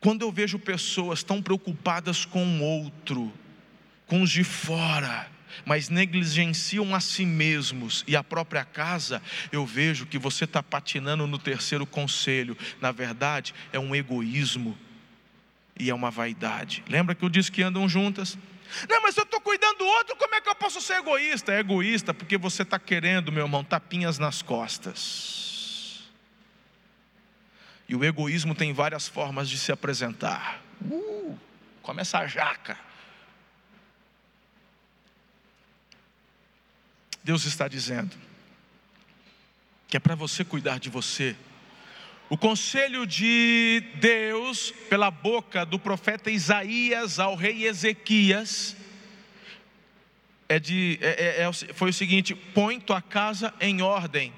Quando 0.00 0.22
eu 0.22 0.32
vejo 0.32 0.58
pessoas 0.58 1.22
tão 1.22 1.42
preocupadas 1.42 2.24
com 2.24 2.44
o 2.44 2.62
outro, 2.62 3.32
com 4.06 4.22
os 4.22 4.30
de 4.30 4.44
fora, 4.44 5.30
mas 5.64 5.88
negligenciam 5.88 6.94
a 6.94 7.00
si 7.00 7.24
mesmos 7.24 8.04
e 8.06 8.16
a 8.16 8.24
própria 8.24 8.64
casa, 8.64 9.22
eu 9.50 9.66
vejo 9.66 10.06
que 10.06 10.18
você 10.18 10.44
está 10.44 10.62
patinando 10.62 11.26
no 11.26 11.38
terceiro 11.38 11.86
conselho. 11.86 12.56
Na 12.80 12.90
verdade, 12.90 13.54
é 13.72 13.78
um 13.78 13.94
egoísmo 13.94 14.76
e 15.78 15.90
é 15.90 15.94
uma 15.94 16.10
vaidade. 16.10 16.82
Lembra 16.88 17.14
que 17.14 17.24
eu 17.24 17.28
disse 17.28 17.50
que 17.50 17.62
andam 17.62 17.88
juntas? 17.88 18.36
Não, 18.88 19.02
mas 19.02 19.16
eu 19.16 19.24
estou 19.24 19.40
cuidando 19.40 19.78
do 19.78 19.86
outro, 19.86 20.16
como 20.16 20.34
é 20.34 20.40
que 20.40 20.48
eu 20.48 20.54
posso 20.54 20.80
ser 20.80 20.94
egoísta? 20.94 21.52
É 21.52 21.60
egoísta 21.60 22.14
porque 22.14 22.38
você 22.38 22.62
está 22.62 22.78
querendo, 22.78 23.32
meu 23.32 23.44
irmão, 23.44 23.64
tapinhas 23.64 24.18
nas 24.18 24.42
costas. 24.42 26.10
E 27.88 27.94
o 27.94 28.04
egoísmo 28.04 28.54
tem 28.54 28.72
várias 28.72 29.08
formas 29.08 29.48
de 29.48 29.58
se 29.58 29.70
apresentar. 29.72 30.62
Uh, 30.80 31.38
começa 31.82 32.18
a 32.18 32.26
jaca. 32.26 32.78
Deus 37.22 37.44
está 37.44 37.68
dizendo 37.68 38.16
que 39.86 39.96
é 39.96 40.00
para 40.00 40.14
você 40.14 40.42
cuidar 40.44 40.78
de 40.78 40.88
você. 40.88 41.36
O 42.32 42.38
conselho 42.38 43.06
de 43.06 43.84
Deus, 43.96 44.72
pela 44.88 45.10
boca 45.10 45.66
do 45.66 45.78
profeta 45.78 46.30
Isaías 46.30 47.18
ao 47.18 47.34
rei 47.34 47.66
Ezequias, 47.66 48.74
é 50.48 50.58
de, 50.58 50.98
é, 51.02 51.42
é, 51.42 51.42
é 51.42 51.52
foi 51.52 51.90
o 51.90 51.92
seguinte: 51.92 52.34
põe 52.34 52.80
tua 52.80 53.02
casa 53.02 53.52
em 53.60 53.82
ordem. 53.82 54.32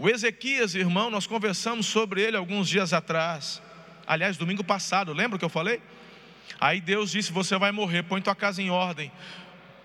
O 0.00 0.08
Ezequias, 0.08 0.74
irmão, 0.74 1.10
nós 1.12 1.28
conversamos 1.28 1.86
sobre 1.86 2.22
ele 2.22 2.36
alguns 2.36 2.68
dias 2.68 2.92
atrás. 2.92 3.62
Aliás, 4.04 4.36
domingo 4.36 4.64
passado, 4.64 5.12
lembra 5.12 5.38
que 5.38 5.44
eu 5.44 5.48
falei? 5.48 5.80
Aí 6.60 6.80
Deus 6.80 7.12
disse: 7.12 7.30
Você 7.30 7.56
vai 7.56 7.70
morrer, 7.70 8.02
põe 8.02 8.20
tua 8.20 8.34
casa 8.34 8.60
em 8.60 8.68
ordem. 8.68 9.12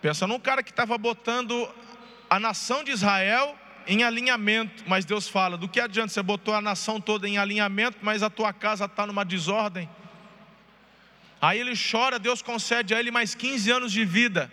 Pensa 0.01 0.25
num 0.25 0.39
cara 0.39 0.63
que 0.63 0.71
estava 0.71 0.97
botando 0.97 1.69
a 2.27 2.39
nação 2.39 2.83
de 2.83 2.89
Israel 2.89 3.55
em 3.87 4.03
alinhamento, 4.03 4.83
mas 4.87 5.05
Deus 5.05 5.27
fala: 5.27 5.57
do 5.57 5.67
que 5.67 5.79
adianta 5.79 6.09
você 6.09 6.21
botou 6.21 6.53
a 6.53 6.61
nação 6.61 6.99
toda 6.99 7.27
em 7.27 7.37
alinhamento, 7.37 7.97
mas 8.01 8.23
a 8.23 8.29
tua 8.29 8.51
casa 8.53 8.85
está 8.85 9.05
numa 9.05 9.23
desordem? 9.23 9.89
Aí 11.41 11.59
ele 11.59 11.73
chora, 11.75 12.17
Deus 12.17 12.41
concede 12.41 12.93
a 12.93 12.99
ele 12.99 13.11
mais 13.11 13.35
15 13.35 13.71
anos 13.71 13.91
de 13.91 14.03
vida. 14.03 14.51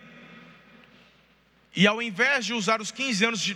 E 1.75 1.87
ao 1.87 2.03
invés 2.03 2.45
de 2.45 2.53
usar 2.53 2.83
os 2.83 2.91
15 2.91 3.25
anos 3.25 3.55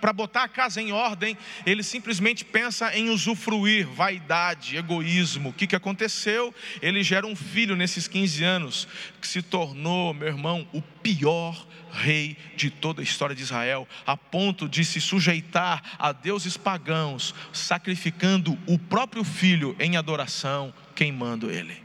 para 0.00 0.12
botar 0.14 0.44
a 0.44 0.48
casa 0.48 0.80
em 0.80 0.92
ordem, 0.92 1.36
ele 1.66 1.82
simplesmente 1.82 2.42
pensa 2.42 2.96
em 2.96 3.10
usufruir, 3.10 3.86
vaidade, 3.86 4.78
egoísmo. 4.78 5.50
O 5.50 5.52
que, 5.52 5.66
que 5.66 5.76
aconteceu? 5.76 6.54
Ele 6.80 7.02
gera 7.02 7.26
um 7.26 7.36
filho 7.36 7.76
nesses 7.76 8.08
15 8.08 8.42
anos, 8.42 8.88
que 9.20 9.28
se 9.28 9.42
tornou, 9.42 10.14
meu 10.14 10.28
irmão, 10.28 10.66
o 10.72 10.80
pior 10.80 11.66
rei 11.92 12.36
de 12.56 12.70
toda 12.70 13.02
a 13.02 13.04
história 13.04 13.36
de 13.36 13.42
Israel, 13.42 13.86
a 14.06 14.16
ponto 14.16 14.66
de 14.66 14.82
se 14.82 15.00
sujeitar 15.00 15.82
a 15.98 16.12
deuses 16.12 16.56
pagãos, 16.56 17.34
sacrificando 17.52 18.58
o 18.66 18.78
próprio 18.78 19.22
filho 19.22 19.76
em 19.78 19.98
adoração, 19.98 20.72
queimando 20.94 21.50
ele. 21.50 21.82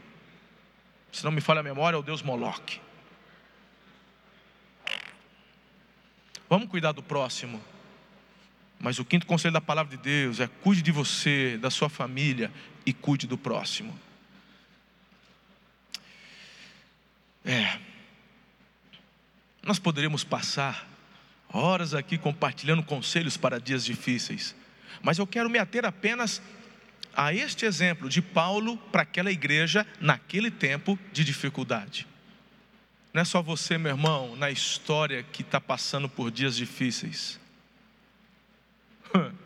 Se 1.12 1.22
não 1.22 1.30
me 1.30 1.42
falha 1.42 1.60
a 1.60 1.62
memória, 1.62 1.96
é 1.96 1.98
o 1.98 2.02
deus 2.02 2.22
Moloque. 2.22 2.80
Vamos 6.50 6.68
cuidar 6.68 6.90
do 6.90 7.00
próximo. 7.00 7.62
Mas 8.80 8.98
o 8.98 9.04
quinto 9.04 9.24
conselho 9.24 9.52
da 9.52 9.60
palavra 9.60 9.96
de 9.96 10.02
Deus 10.02 10.40
é: 10.40 10.48
cuide 10.48 10.82
de 10.82 10.90
você, 10.90 11.56
da 11.56 11.70
sua 11.70 11.88
família 11.88 12.50
e 12.84 12.92
cuide 12.92 13.28
do 13.28 13.38
próximo. 13.38 13.96
É. 17.44 17.78
Nós 19.62 19.78
poderíamos 19.78 20.24
passar 20.24 20.88
horas 21.52 21.94
aqui 21.94 22.18
compartilhando 22.18 22.82
conselhos 22.82 23.36
para 23.36 23.60
dias 23.60 23.84
difíceis, 23.84 24.56
mas 25.02 25.18
eu 25.18 25.26
quero 25.26 25.48
me 25.48 25.58
ater 25.58 25.84
apenas 25.84 26.42
a 27.14 27.32
este 27.32 27.64
exemplo 27.64 28.08
de 28.08 28.20
Paulo 28.20 28.76
para 28.76 29.02
aquela 29.02 29.30
igreja 29.30 29.86
naquele 30.00 30.50
tempo 30.50 30.98
de 31.12 31.22
dificuldade. 31.22 32.09
Não 33.12 33.22
é 33.22 33.24
só 33.24 33.42
você, 33.42 33.76
meu 33.76 33.90
irmão, 33.90 34.36
na 34.36 34.50
história 34.50 35.22
que 35.22 35.42
está 35.42 35.60
passando 35.60 36.08
por 36.08 36.30
dias 36.30 36.56
difíceis. 36.56 37.38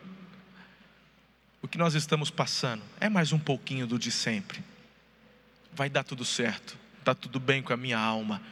O 1.63 1.67
que 1.67 1.79
nós 1.79 1.95
estamos 1.95 2.31
passando 2.31 2.83
é 3.01 3.09
mais 3.09 3.33
um 3.33 3.39
pouquinho 3.39 3.87
do 3.87 3.99
de 3.99 4.13
sempre. 4.13 4.63
Vai 5.73 5.89
dar 5.89 6.05
tudo 6.05 6.23
certo, 6.23 6.77
está 6.99 7.15
tudo 7.15 7.41
bem 7.41 7.63
com 7.63 7.73
a 7.73 7.77
minha 7.77 7.99
alma. 7.99 8.43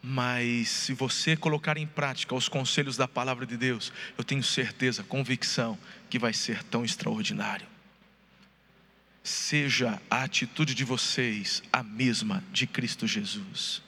Mas 0.00 0.68
se 0.68 0.94
você 0.94 1.36
colocar 1.36 1.76
em 1.76 1.84
prática 1.84 2.36
os 2.36 2.48
conselhos 2.48 2.96
da 2.96 3.08
palavra 3.08 3.44
de 3.44 3.56
Deus, 3.56 3.92
eu 4.16 4.22
tenho 4.22 4.44
certeza, 4.44 5.02
convicção, 5.02 5.76
que 6.08 6.16
vai 6.16 6.32
ser 6.32 6.62
tão 6.62 6.84
extraordinário. 6.84 7.66
Seja 9.24 10.00
a 10.08 10.22
atitude 10.22 10.76
de 10.76 10.84
vocês 10.84 11.60
a 11.72 11.82
mesma 11.82 12.44
de 12.52 12.68
Cristo 12.68 13.04
Jesus. 13.04 13.82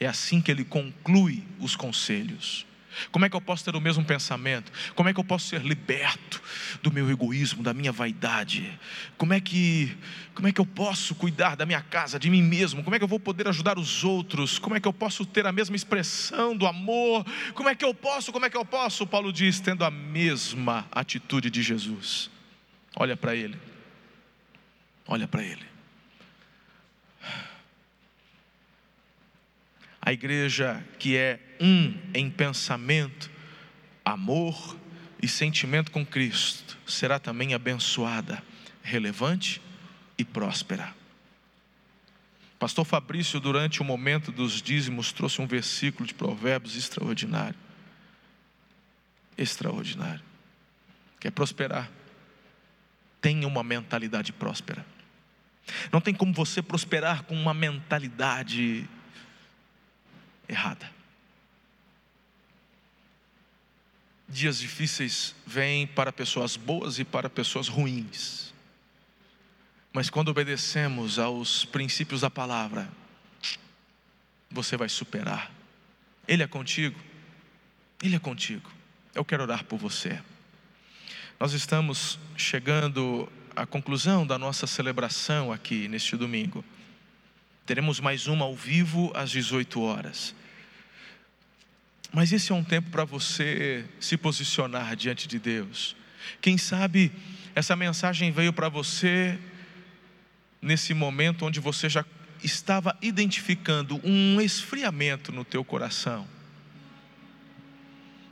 É 0.00 0.06
assim 0.06 0.40
que 0.40 0.50
ele 0.50 0.64
conclui 0.64 1.44
os 1.60 1.76
conselhos. 1.76 2.66
Como 3.12 3.24
é 3.24 3.30
que 3.30 3.36
eu 3.36 3.40
posso 3.40 3.64
ter 3.64 3.76
o 3.76 3.80
mesmo 3.80 4.04
pensamento? 4.04 4.72
Como 4.94 5.08
é 5.08 5.14
que 5.14 5.20
eu 5.20 5.24
posso 5.24 5.46
ser 5.46 5.62
liberto 5.62 6.42
do 6.82 6.90
meu 6.90 7.08
egoísmo, 7.10 7.62
da 7.62 7.72
minha 7.72 7.92
vaidade? 7.92 8.78
Como 9.16 9.32
é 9.32 9.40
que 9.40 9.96
como 10.34 10.48
é 10.48 10.52
que 10.52 10.60
eu 10.60 10.66
posso 10.66 11.14
cuidar 11.14 11.54
da 11.54 11.66
minha 11.66 11.82
casa, 11.82 12.18
de 12.18 12.30
mim 12.30 12.42
mesmo? 12.42 12.82
Como 12.82 12.96
é 12.96 12.98
que 12.98 13.04
eu 13.04 13.08
vou 13.08 13.20
poder 13.20 13.46
ajudar 13.48 13.78
os 13.78 14.02
outros? 14.02 14.58
Como 14.58 14.74
é 14.74 14.80
que 14.80 14.88
eu 14.88 14.92
posso 14.92 15.24
ter 15.26 15.46
a 15.46 15.52
mesma 15.52 15.76
expressão 15.76 16.56
do 16.56 16.66
amor? 16.66 17.26
Como 17.54 17.68
é 17.68 17.74
que 17.74 17.84
eu 17.84 17.94
posso? 17.94 18.32
Como 18.32 18.46
é 18.46 18.50
que 18.50 18.56
eu 18.56 18.64
posso? 18.64 19.06
Paulo 19.06 19.32
diz, 19.32 19.60
tendo 19.60 19.84
a 19.84 19.90
mesma 19.90 20.86
atitude 20.90 21.50
de 21.50 21.62
Jesus. 21.62 22.30
Olha 22.96 23.16
para 23.16 23.36
ele. 23.36 23.58
Olha 25.06 25.28
para 25.28 25.42
ele. 25.42 25.69
A 30.02 30.12
igreja 30.12 30.82
que 30.98 31.16
é 31.16 31.38
um 31.60 31.94
em 32.14 32.30
pensamento, 32.30 33.30
amor 34.04 34.76
e 35.22 35.28
sentimento 35.28 35.90
com 35.90 36.04
Cristo 36.04 36.78
será 36.86 37.18
também 37.18 37.52
abençoada, 37.52 38.42
relevante 38.82 39.60
e 40.16 40.24
próspera. 40.24 40.94
Pastor 42.58 42.84
Fabrício, 42.84 43.40
durante 43.40 43.80
o 43.80 43.84
momento 43.84 44.30
dos 44.30 44.60
dízimos, 44.60 45.12
trouxe 45.12 45.40
um 45.40 45.46
versículo 45.46 46.06
de 46.06 46.12
Provérbios 46.12 46.76
extraordinário. 46.76 47.58
Extraordinário. 49.36 50.22
Quer 51.18 51.30
prosperar? 51.30 51.90
Tenha 53.20 53.46
uma 53.46 53.62
mentalidade 53.62 54.32
próspera. 54.32 54.84
Não 55.92 56.00
tem 56.00 56.14
como 56.14 56.32
você 56.32 56.60
prosperar 56.60 57.22
com 57.22 57.34
uma 57.34 57.54
mentalidade 57.54 58.88
errada. 60.50 60.90
Dias 64.28 64.58
difíceis 64.58 65.34
vêm 65.46 65.86
para 65.86 66.12
pessoas 66.12 66.56
boas 66.56 66.98
e 66.98 67.04
para 67.04 67.28
pessoas 67.30 67.68
ruins. 67.68 68.52
Mas 69.92 70.08
quando 70.08 70.28
obedecemos 70.28 71.18
aos 71.18 71.64
princípios 71.64 72.20
da 72.20 72.30
palavra, 72.30 72.88
você 74.50 74.76
vai 74.76 74.88
superar. 74.88 75.50
Ele 76.28 76.42
é 76.42 76.46
contigo. 76.46 76.98
Ele 78.02 78.14
é 78.14 78.18
contigo. 78.18 78.70
Eu 79.14 79.24
quero 79.24 79.42
orar 79.42 79.64
por 79.64 79.78
você. 79.78 80.20
Nós 81.38 81.52
estamos 81.52 82.18
chegando 82.36 83.30
à 83.56 83.66
conclusão 83.66 84.24
da 84.26 84.38
nossa 84.38 84.66
celebração 84.66 85.50
aqui 85.50 85.88
neste 85.88 86.16
domingo. 86.16 86.64
Teremos 87.70 88.00
mais 88.00 88.26
uma 88.26 88.46
ao 88.46 88.56
vivo 88.56 89.12
às 89.14 89.30
18 89.30 89.80
horas. 89.80 90.34
Mas 92.12 92.32
esse 92.32 92.50
é 92.50 92.54
um 92.56 92.64
tempo 92.64 92.90
para 92.90 93.04
você 93.04 93.84
se 94.00 94.16
posicionar 94.16 94.96
diante 94.96 95.28
de 95.28 95.38
Deus. 95.38 95.94
Quem 96.40 96.58
sabe 96.58 97.12
essa 97.54 97.76
mensagem 97.76 98.32
veio 98.32 98.52
para 98.52 98.68
você 98.68 99.38
nesse 100.60 100.92
momento 100.92 101.46
onde 101.46 101.60
você 101.60 101.88
já 101.88 102.04
estava 102.42 102.98
identificando 103.00 104.00
um 104.02 104.40
esfriamento 104.40 105.30
no 105.30 105.44
teu 105.44 105.64
coração. 105.64 106.26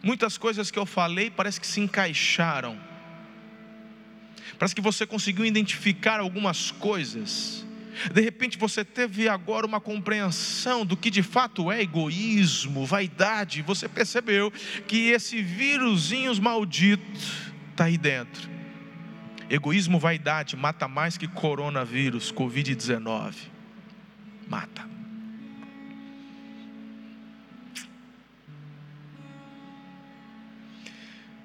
Muitas 0.03 0.37
coisas 0.37 0.69
que 0.69 0.81
eu 0.81 0.85
falei 0.85 1.31
parece 1.31 1.61
que 1.61 1.67
se 1.69 1.79
encaixaram. 1.79 2.77
Parece 4.59 4.75
que 4.75 4.81
você 4.81 5.07
conseguiu 5.07 5.47
identificar 5.47 6.19
algumas 6.19 6.73
coisas 6.73 7.68
De 8.13 8.21
repente 8.21 8.59
você 8.59 8.85
teve 8.85 9.29
agora 9.29 9.67
uma 9.67 9.81
compreensão 9.81 10.85
do 10.87 10.97
que 10.97 11.11
de 11.11 11.23
fato 11.23 11.71
é 11.71 11.83
egoísmo, 11.83 12.87
vaidade. 12.87 13.63
Você 13.63 13.89
percebeu 13.89 14.53
que 14.87 15.11
esse 15.11 15.43
vírusinho 15.43 16.35
maldito 16.41 17.03
está 17.71 17.85
aí 17.85 17.99
dentro. 17.99 18.49
Egoísmo, 19.51 19.99
vaidade 19.99 20.57
mata 20.57 20.87
mais 20.87 21.17
que 21.17 21.27
coronavírus, 21.27 22.31
Covid-19. 22.31 23.35
Mata. 24.47 24.87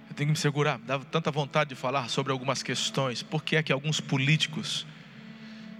Eu 0.10 0.16
tenho 0.16 0.28
que 0.28 0.34
me 0.34 0.38
segurar, 0.38 0.78
dava 0.78 1.04
tanta 1.06 1.32
vontade 1.32 1.70
de 1.70 1.76
falar 1.76 2.08
sobre 2.08 2.32
algumas 2.32 2.62
questões. 2.62 3.24
Por 3.24 3.44
que 3.44 3.56
é 3.56 3.64
que 3.64 3.72
alguns 3.72 4.00
políticos, 4.00 4.86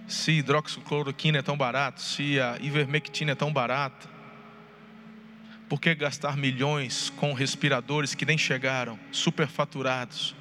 se 0.06 0.32
hidroxicloroquina 0.32 1.38
é 1.38 1.42
tão 1.42 1.56
barato, 1.56 2.02
se 2.02 2.38
a 2.40 2.58
ivermectina 2.60 3.32
é 3.32 3.34
tão 3.34 3.52
barata, 3.52 4.08
por 5.68 5.80
que 5.80 5.94
gastar 5.94 6.36
milhões 6.36 7.10
com 7.16 7.32
respiradores 7.32 8.14
que 8.14 8.26
nem 8.26 8.36
chegaram, 8.36 8.98
superfaturados, 9.10 10.34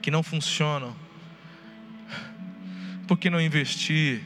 que 0.00 0.10
não 0.10 0.22
funcionam? 0.22 0.94
Por 3.06 3.18
que 3.18 3.28
não 3.28 3.40
investir 3.40 4.22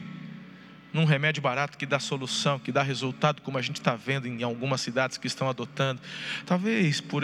num 0.93 1.05
remédio 1.05 1.41
barato 1.41 1.77
que 1.77 1.85
dá 1.85 1.99
solução, 1.99 2.59
que 2.59 2.71
dá 2.71 2.81
resultado, 2.81 3.41
como 3.41 3.57
a 3.57 3.61
gente 3.61 3.77
está 3.77 3.95
vendo 3.95 4.27
em 4.27 4.43
algumas 4.43 4.81
cidades 4.81 5.17
que 5.17 5.27
estão 5.27 5.49
adotando, 5.49 6.01
talvez 6.45 6.99
por, 7.01 7.23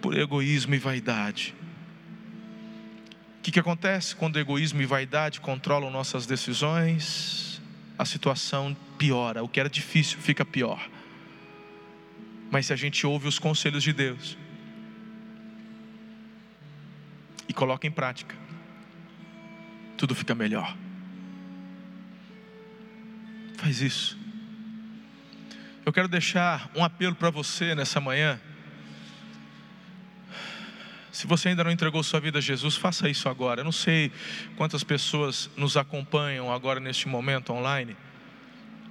por 0.00 0.16
egoísmo 0.16 0.74
e 0.74 0.78
vaidade. 0.78 1.54
Que, 3.46 3.52
que 3.52 3.60
acontece 3.60 4.16
quando 4.16 4.40
egoísmo 4.40 4.82
e 4.82 4.86
vaidade 4.86 5.40
controlam 5.40 5.88
nossas 5.88 6.26
decisões? 6.26 7.62
A 7.96 8.04
situação 8.04 8.76
piora, 8.98 9.40
o 9.40 9.48
que 9.48 9.60
era 9.60 9.70
difícil 9.70 10.18
fica 10.18 10.44
pior. 10.44 10.84
Mas 12.50 12.66
se 12.66 12.72
a 12.72 12.76
gente 12.76 13.06
ouve 13.06 13.28
os 13.28 13.38
conselhos 13.38 13.84
de 13.84 13.92
Deus 13.92 14.36
e 17.48 17.52
coloca 17.52 17.86
em 17.86 17.90
prática, 17.92 18.34
tudo 19.96 20.12
fica 20.12 20.34
melhor. 20.34 20.76
Faz 23.58 23.80
isso. 23.80 24.18
Eu 25.84 25.92
quero 25.92 26.08
deixar 26.08 26.68
um 26.74 26.82
apelo 26.82 27.14
para 27.14 27.30
você 27.30 27.76
nessa 27.76 28.00
manhã. 28.00 28.40
Se 31.16 31.26
você 31.26 31.48
ainda 31.48 31.64
não 31.64 31.70
entregou 31.70 32.02
sua 32.02 32.20
vida 32.20 32.40
a 32.40 32.42
Jesus, 32.42 32.76
faça 32.76 33.08
isso 33.08 33.26
agora. 33.26 33.62
Eu 33.62 33.64
não 33.64 33.72
sei 33.72 34.12
quantas 34.54 34.84
pessoas 34.84 35.48
nos 35.56 35.74
acompanham 35.74 36.52
agora 36.52 36.78
neste 36.78 37.08
momento 37.08 37.54
online. 37.54 37.96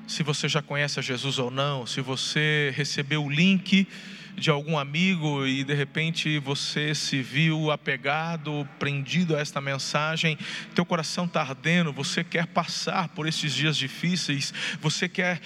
Se 0.08 0.24
você 0.24 0.50
já 0.50 0.60
conhece 0.60 1.00
a 1.00 1.04
Jesus 1.04 1.38
ou 1.38 1.52
não, 1.52 1.86
se 1.86 2.02
você 2.02 2.74
recebeu 2.76 3.24
o 3.24 3.30
link 3.30 3.88
de 4.36 4.50
algum 4.50 4.76
amigo 4.76 5.46
e 5.46 5.64
de 5.64 5.76
repente 5.76 6.40
você 6.40 6.96
se 6.96 7.22
viu 7.22 7.70
apegado, 7.70 8.68
prendido 8.80 9.36
a 9.36 9.40
esta 9.40 9.62
mensagem, 9.62 10.36
teu 10.74 10.84
coração 10.84 11.26
está 11.26 11.42
ardendo, 11.42 11.94
você 11.94 12.24
quer 12.24 12.48
passar 12.48 13.08
por 13.10 13.28
esses 13.28 13.54
dias 13.54 13.78
difíceis, 13.78 14.52
você 14.82 15.08
quer 15.08 15.40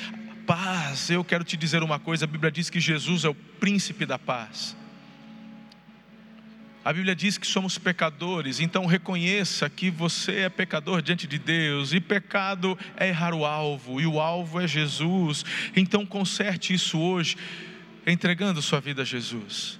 paz. 0.48 1.10
Eu 1.10 1.26
quero 1.26 1.44
te 1.44 1.58
dizer 1.58 1.84
uma 1.84 2.00
coisa: 2.00 2.24
a 2.24 2.28
Bíblia 2.28 2.50
diz 2.50 2.70
que 2.70 2.80
Jesus 2.80 3.26
é 3.26 3.30
o 3.30 3.36
príncipe 3.36 4.06
da 4.06 4.18
paz. 4.18 4.80
A 6.84 6.94
Bíblia 6.94 7.14
diz 7.14 7.38
que 7.38 7.46
somos 7.46 7.78
pecadores, 7.78 8.62
então 8.62 8.86
reconheça 8.86 9.70
que 9.70 9.92
você 9.92 10.40
é 10.40 10.50
pecador 10.50 11.02
diante 11.02 11.28
de 11.28 11.38
Deus, 11.38 11.94
e 11.94 12.00
pecado 12.00 12.80
é 12.96 13.10
errar 13.10 13.34
o 13.34 13.46
alvo, 13.46 14.00
e 14.00 14.08
o 14.08 14.20
alvo 14.20 14.62
é 14.62 14.68
Jesus. 14.68 15.44
Então 15.76 16.06
conserte 16.06 16.74
isso 16.74 16.98
hoje 16.98 17.36
entregando 18.08 18.62
sua 18.62 18.80
vida 18.80 19.02
a 19.02 19.06
Jesus. 19.06 19.78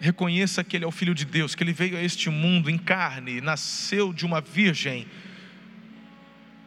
Reconheça 0.00 0.62
que 0.62 0.76
Ele 0.76 0.84
é 0.84 0.88
o 0.88 0.92
Filho 0.92 1.14
de 1.14 1.24
Deus, 1.24 1.54
que 1.54 1.64
Ele 1.64 1.72
veio 1.72 1.96
a 1.96 2.02
este 2.02 2.28
mundo 2.28 2.68
em 2.68 2.76
carne, 2.76 3.40
nasceu 3.40 4.12
de 4.12 4.26
uma 4.26 4.40
virgem, 4.40 5.06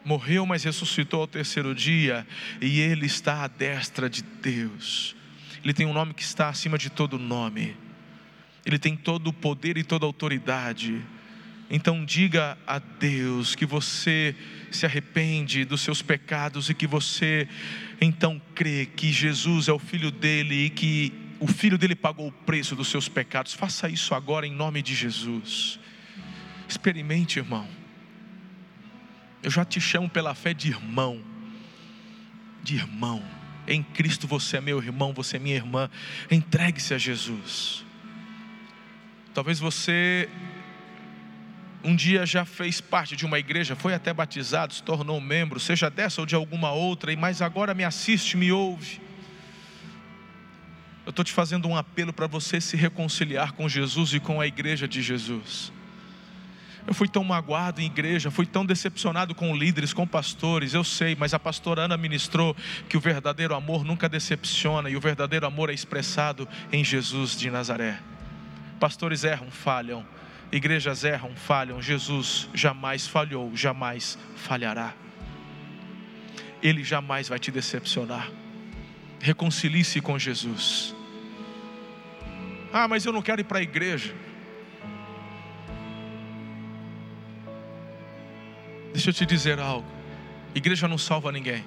morreu, 0.04 0.44
mas 0.44 0.64
ressuscitou 0.64 1.20
ao 1.20 1.26
terceiro 1.26 1.72
dia, 1.72 2.26
e 2.60 2.80
Ele 2.80 3.06
está 3.06 3.44
à 3.44 3.46
destra 3.46 4.10
de 4.10 4.22
Deus. 4.22 5.14
Ele 5.62 5.72
tem 5.72 5.86
um 5.86 5.92
nome 5.92 6.14
que 6.14 6.22
está 6.22 6.48
acima 6.48 6.76
de 6.76 6.90
todo 6.90 7.16
nome, 7.16 7.76
Ele 8.66 8.80
tem 8.80 8.96
todo 8.96 9.28
o 9.28 9.32
poder 9.32 9.78
e 9.78 9.84
toda 9.84 10.04
a 10.04 10.08
autoridade. 10.08 11.00
Então 11.70 12.04
diga 12.04 12.58
a 12.66 12.80
Deus 12.80 13.54
que 13.54 13.64
você 13.64 14.34
se 14.72 14.84
arrepende 14.84 15.64
dos 15.64 15.80
seus 15.80 16.02
pecados 16.02 16.68
e 16.68 16.74
que 16.74 16.86
você 16.86 17.48
então 18.00 18.42
crê 18.56 18.84
que 18.84 19.12
Jesus 19.12 19.68
é 19.68 19.72
o 19.72 19.78
filho 19.78 20.10
dele 20.10 20.66
e 20.66 20.70
que 20.70 21.12
o 21.38 21.46
filho 21.46 21.78
dele 21.78 21.94
pagou 21.94 22.26
o 22.26 22.32
preço 22.32 22.74
dos 22.74 22.88
seus 22.88 23.08
pecados. 23.08 23.54
Faça 23.54 23.88
isso 23.88 24.14
agora 24.14 24.46
em 24.46 24.52
nome 24.52 24.82
de 24.82 24.96
Jesus. 24.96 25.78
Experimente, 26.68 27.38
irmão. 27.38 27.68
Eu 29.44 29.50
já 29.50 29.64
te 29.64 29.80
chamo 29.80 30.10
pela 30.10 30.34
fé 30.34 30.52
de 30.52 30.68
irmão. 30.68 31.22
De 32.64 32.74
irmão. 32.74 33.22
Em 33.68 33.80
Cristo 33.80 34.26
você 34.26 34.56
é 34.56 34.60
meu 34.60 34.82
irmão, 34.82 35.12
você 35.12 35.36
é 35.36 35.38
minha 35.38 35.54
irmã. 35.54 35.88
Entregue-se 36.28 36.94
a 36.94 36.98
Jesus. 36.98 37.85
Talvez 39.36 39.58
você 39.58 40.30
um 41.84 41.94
dia 41.94 42.24
já 42.24 42.46
fez 42.46 42.80
parte 42.80 43.14
de 43.14 43.26
uma 43.26 43.38
igreja, 43.38 43.76
foi 43.76 43.92
até 43.92 44.10
batizado, 44.10 44.72
se 44.72 44.82
tornou 44.82 45.20
membro, 45.20 45.60
seja 45.60 45.90
dessa 45.90 46.22
ou 46.22 46.26
de 46.26 46.34
alguma 46.34 46.72
outra, 46.72 47.12
e 47.12 47.16
mas 47.16 47.42
agora 47.42 47.74
me 47.74 47.84
assiste, 47.84 48.34
me 48.34 48.50
ouve. 48.50 48.98
Eu 51.04 51.10
estou 51.10 51.22
te 51.22 51.34
fazendo 51.34 51.68
um 51.68 51.76
apelo 51.76 52.14
para 52.14 52.26
você 52.26 52.62
se 52.62 52.78
reconciliar 52.78 53.52
com 53.52 53.68
Jesus 53.68 54.14
e 54.14 54.20
com 54.20 54.40
a 54.40 54.46
igreja 54.46 54.88
de 54.88 55.02
Jesus. 55.02 55.70
Eu 56.86 56.94
fui 56.94 57.06
tão 57.06 57.22
magoado 57.22 57.82
em 57.82 57.84
igreja, 57.84 58.30
fui 58.30 58.46
tão 58.46 58.64
decepcionado 58.64 59.34
com 59.34 59.54
líderes, 59.54 59.92
com 59.92 60.06
pastores, 60.06 60.72
eu 60.72 60.82
sei, 60.82 61.14
mas 61.14 61.34
a 61.34 61.38
pastora 61.38 61.82
Ana 61.82 61.98
ministrou 61.98 62.56
que 62.88 62.96
o 62.96 63.00
verdadeiro 63.00 63.54
amor 63.54 63.84
nunca 63.84 64.08
decepciona 64.08 64.88
e 64.88 64.96
o 64.96 65.00
verdadeiro 65.00 65.46
amor 65.46 65.68
é 65.68 65.74
expressado 65.74 66.48
em 66.72 66.82
Jesus 66.82 67.36
de 67.36 67.50
Nazaré. 67.50 68.15
Pastores 68.78 69.24
erram, 69.24 69.50
falham, 69.50 70.06
Igrejas 70.50 71.02
erram, 71.02 71.34
falham, 71.34 71.82
Jesus 71.82 72.48
jamais 72.54 73.06
falhou, 73.06 73.54
jamais 73.54 74.16
falhará. 74.36 74.94
Ele 76.62 76.84
jamais 76.84 77.28
vai 77.28 77.38
te 77.38 77.50
decepcionar. 77.50 78.30
Reconcilie-se 79.20 80.00
com 80.00 80.18
Jesus. 80.18 80.94
Ah, 82.72 82.86
mas 82.86 83.04
eu 83.04 83.12
não 83.12 83.22
quero 83.22 83.40
ir 83.40 83.44
para 83.44 83.58
a 83.58 83.62
igreja. 83.62 84.14
Deixa 88.92 89.10
eu 89.10 89.14
te 89.14 89.26
dizer 89.26 89.58
algo. 89.58 89.86
Igreja 90.54 90.86
não 90.86 90.96
salva 90.96 91.32
ninguém. 91.32 91.64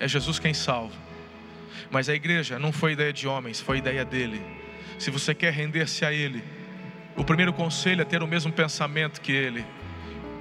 É 0.00 0.08
Jesus 0.08 0.38
quem 0.38 0.52
salva. 0.52 0.94
Mas 1.90 2.08
a 2.08 2.14
igreja 2.14 2.58
não 2.58 2.72
foi 2.72 2.92
ideia 2.92 3.12
de 3.12 3.26
homens, 3.28 3.60
foi 3.60 3.78
ideia 3.78 4.04
dele. 4.04 4.63
Se 4.98 5.10
você 5.10 5.34
quer 5.34 5.52
render-se 5.52 6.04
a 6.04 6.12
ele, 6.12 6.42
o 7.16 7.24
primeiro 7.24 7.52
conselho 7.52 8.02
é 8.02 8.04
ter 8.04 8.22
o 8.22 8.26
mesmo 8.26 8.52
pensamento 8.52 9.20
que 9.20 9.32
ele, 9.32 9.64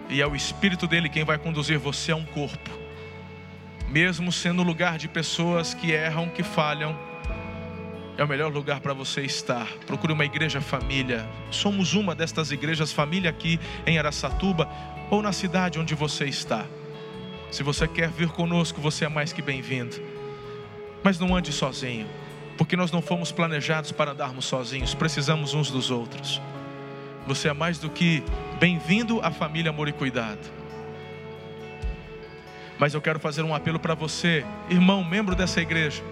e 0.10 0.22
é 0.22 0.28
o 0.28 0.36
Espírito 0.36 0.88
dele 0.88 1.10
quem 1.10 1.24
vai 1.24 1.38
conduzir 1.38 1.80
você 1.80 2.12
a 2.12 2.16
um 2.16 2.26
corpo, 2.26 2.70
mesmo 3.88 4.32
sendo 4.32 4.64
lugar 4.64 4.98
de 4.98 5.08
pessoas 5.08 5.74
que 5.74 5.92
erram, 5.92 6.30
que 6.30 6.44
falham, 6.44 6.98
é 8.18 8.24
o 8.24 8.28
melhor 8.28 8.52
lugar 8.52 8.80
para 8.80 8.94
você 8.94 9.22
estar. 9.22 9.68
Procure 9.88 10.14
uma 10.14 10.26
igreja 10.26 10.62
família. 10.62 11.28
Somos 11.50 11.94
uma 11.94 12.14
destas 12.14 12.52
igrejas 12.52 12.92
família 12.92 13.30
aqui 13.30 13.60
em 13.88 13.98
Aracatuba 13.98 14.70
ou 15.10 15.22
na 15.22 15.32
cidade 15.32 15.80
onde 15.80 15.96
você 15.96 16.26
está. 16.26 16.66
Se 17.52 17.64
você 17.64 17.88
quer 17.88 18.10
vir 18.10 18.30
conosco, 18.30 18.80
você 18.80 19.06
é 19.06 19.10
mais 19.10 19.34
que 19.34 19.42
bem-vindo. 19.42 19.96
Mas 21.04 21.20
não 21.20 21.36
ande 21.36 21.52
sozinho, 21.52 22.08
porque 22.58 22.76
nós 22.76 22.92
não 22.92 23.02
fomos 23.02 23.32
planejados 23.32 23.92
para 23.92 24.12
andarmos 24.12 24.46
sozinhos, 24.46 24.94
precisamos 24.94 25.54
uns 25.54 25.72
dos 25.72 25.90
outros. 25.90 26.42
Você 27.26 27.48
é 27.48 27.54
mais 27.54 27.80
do 27.80 27.90
que 27.90 28.24
bem-vindo 28.60 29.20
à 29.22 29.32
família 29.32 29.70
Amor 29.70 29.88
e 29.88 29.94
Cuidado. 29.94 30.52
Mas 32.78 32.94
eu 32.94 33.02
quero 33.02 33.20
fazer 33.20 33.44
um 33.44 33.56
apelo 33.56 33.80
para 33.80 33.96
você, 33.96 34.46
irmão, 34.70 35.04
membro 35.04 35.36
dessa 35.36 35.62
igreja, 35.62 36.04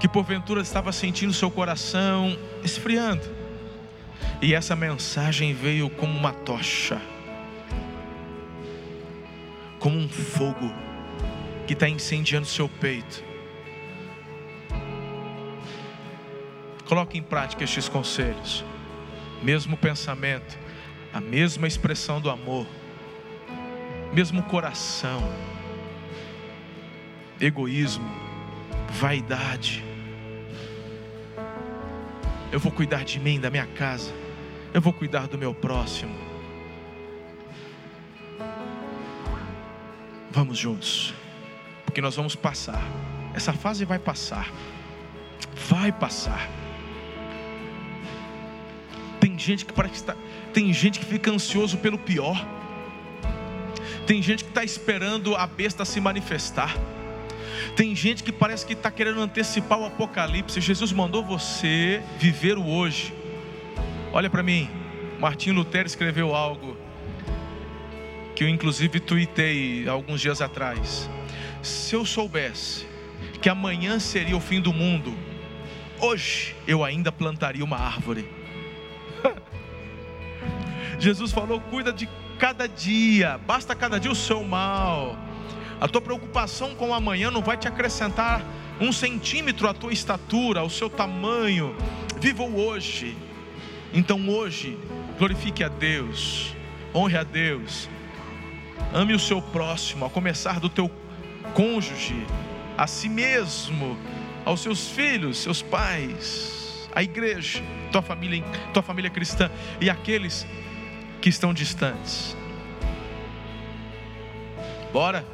que 0.00 0.08
porventura 0.08 0.62
estava 0.62 0.92
sentindo 0.92 1.32
seu 1.32 1.50
coração 1.50 2.36
esfriando, 2.64 3.22
e 4.40 4.54
essa 4.54 4.74
mensagem 4.74 5.52
veio 5.52 5.90
como 5.90 6.16
uma 6.16 6.32
tocha, 6.32 7.00
como 9.78 9.98
um 9.98 10.08
fogo 10.08 10.72
que 11.66 11.74
está 11.74 11.88
incendiando 11.88 12.46
seu 12.46 12.68
peito. 12.68 13.31
Coloque 16.92 17.16
em 17.16 17.22
prática 17.22 17.64
estes 17.64 17.88
conselhos 17.88 18.62
mesmo 19.42 19.78
pensamento, 19.78 20.58
a 21.10 21.22
mesma 21.22 21.66
expressão 21.66 22.20
do 22.20 22.28
amor. 22.28 22.66
mesmo 24.12 24.42
coração, 24.42 25.22
egoísmo, 27.40 28.04
vaidade. 28.90 29.82
Eu 32.52 32.60
vou 32.60 32.70
cuidar 32.70 33.06
de 33.06 33.18
mim, 33.18 33.40
da 33.40 33.48
minha 33.48 33.66
casa, 33.68 34.12
eu 34.74 34.80
vou 34.82 34.92
cuidar 34.92 35.26
do 35.28 35.38
meu 35.38 35.54
próximo. 35.54 36.14
Vamos 40.30 40.58
juntos, 40.58 41.14
porque 41.86 42.02
nós 42.02 42.16
vamos 42.16 42.36
passar. 42.36 42.84
Essa 43.32 43.54
fase 43.54 43.86
vai 43.86 43.98
passar, 43.98 44.52
vai 45.70 45.90
passar. 45.90 46.61
Gente 49.42 49.64
que 49.64 49.72
parece 49.72 49.94
que 49.94 50.00
está, 50.00 50.16
tem 50.54 50.72
gente 50.72 51.00
que 51.00 51.04
fica 51.04 51.28
ansioso 51.28 51.76
pelo 51.78 51.98
pior. 51.98 52.46
Tem 54.06 54.22
gente 54.22 54.44
que 54.44 54.50
está 54.50 54.62
esperando 54.62 55.34
a 55.34 55.46
besta 55.48 55.84
se 55.84 56.00
manifestar. 56.00 56.76
Tem 57.74 57.94
gente 57.96 58.22
que 58.22 58.30
parece 58.30 58.64
que 58.64 58.74
está 58.74 58.88
querendo 58.88 59.20
antecipar 59.20 59.80
o 59.80 59.86
apocalipse. 59.86 60.60
Jesus 60.60 60.92
mandou 60.92 61.24
você 61.24 62.00
viver 62.20 62.56
o 62.56 62.64
hoje. 62.64 63.12
Olha 64.12 64.30
para 64.30 64.44
mim, 64.44 64.70
Martim 65.18 65.50
Lutero 65.50 65.88
escreveu 65.88 66.34
algo 66.36 66.76
que 68.36 68.44
eu 68.44 68.48
inclusive 68.48 69.00
tuitei 69.00 69.88
alguns 69.88 70.20
dias 70.20 70.40
atrás. 70.40 71.10
Se 71.62 71.96
eu 71.96 72.04
soubesse 72.04 72.86
que 73.40 73.48
amanhã 73.48 73.98
seria 73.98 74.36
o 74.36 74.40
fim 74.40 74.60
do 74.60 74.72
mundo, 74.72 75.12
hoje 75.98 76.54
eu 76.64 76.84
ainda 76.84 77.10
plantaria 77.10 77.64
uma 77.64 77.76
árvore. 77.76 78.41
Jesus 80.98 81.32
falou: 81.32 81.60
cuida 81.60 81.92
de 81.92 82.08
cada 82.38 82.68
dia, 82.68 83.38
basta 83.46 83.74
cada 83.74 83.98
dia 83.98 84.10
o 84.10 84.14
seu 84.16 84.42
mal. 84.42 85.16
A 85.80 85.88
tua 85.88 86.00
preocupação 86.00 86.74
com 86.74 86.90
o 86.90 86.94
amanhã 86.94 87.30
não 87.30 87.42
vai 87.42 87.56
te 87.56 87.66
acrescentar 87.66 88.42
um 88.80 88.92
centímetro 88.92 89.68
à 89.68 89.74
tua 89.74 89.92
estatura, 89.92 90.60
ao 90.60 90.70
seu 90.70 90.88
tamanho. 90.88 91.74
Viva 92.20 92.42
o 92.42 92.60
hoje. 92.60 93.16
Então 93.92 94.28
hoje, 94.28 94.78
glorifique 95.18 95.62
a 95.62 95.68
Deus, 95.68 96.54
honre 96.94 97.16
a 97.16 97.22
Deus, 97.22 97.90
ame 98.92 99.12
o 99.12 99.18
seu 99.18 99.42
próximo, 99.42 100.06
a 100.06 100.10
começar 100.10 100.58
do 100.58 100.68
teu 100.68 100.90
cônjuge, 101.52 102.26
a 102.78 102.86
si 102.86 103.08
mesmo, 103.08 103.98
aos 104.44 104.60
seus 104.60 104.88
filhos, 104.88 105.38
seus 105.38 105.60
pais, 105.60 106.88
a 106.94 107.02
igreja, 107.02 107.62
tua 107.92 108.02
família, 108.02 108.42
tua 108.72 108.82
família 108.82 109.10
cristã 109.10 109.50
e 109.80 109.90
aqueles 109.90 110.46
que 111.20 111.28
estão 111.28 111.52
distantes. 111.54 112.36
Bora? 114.92 115.24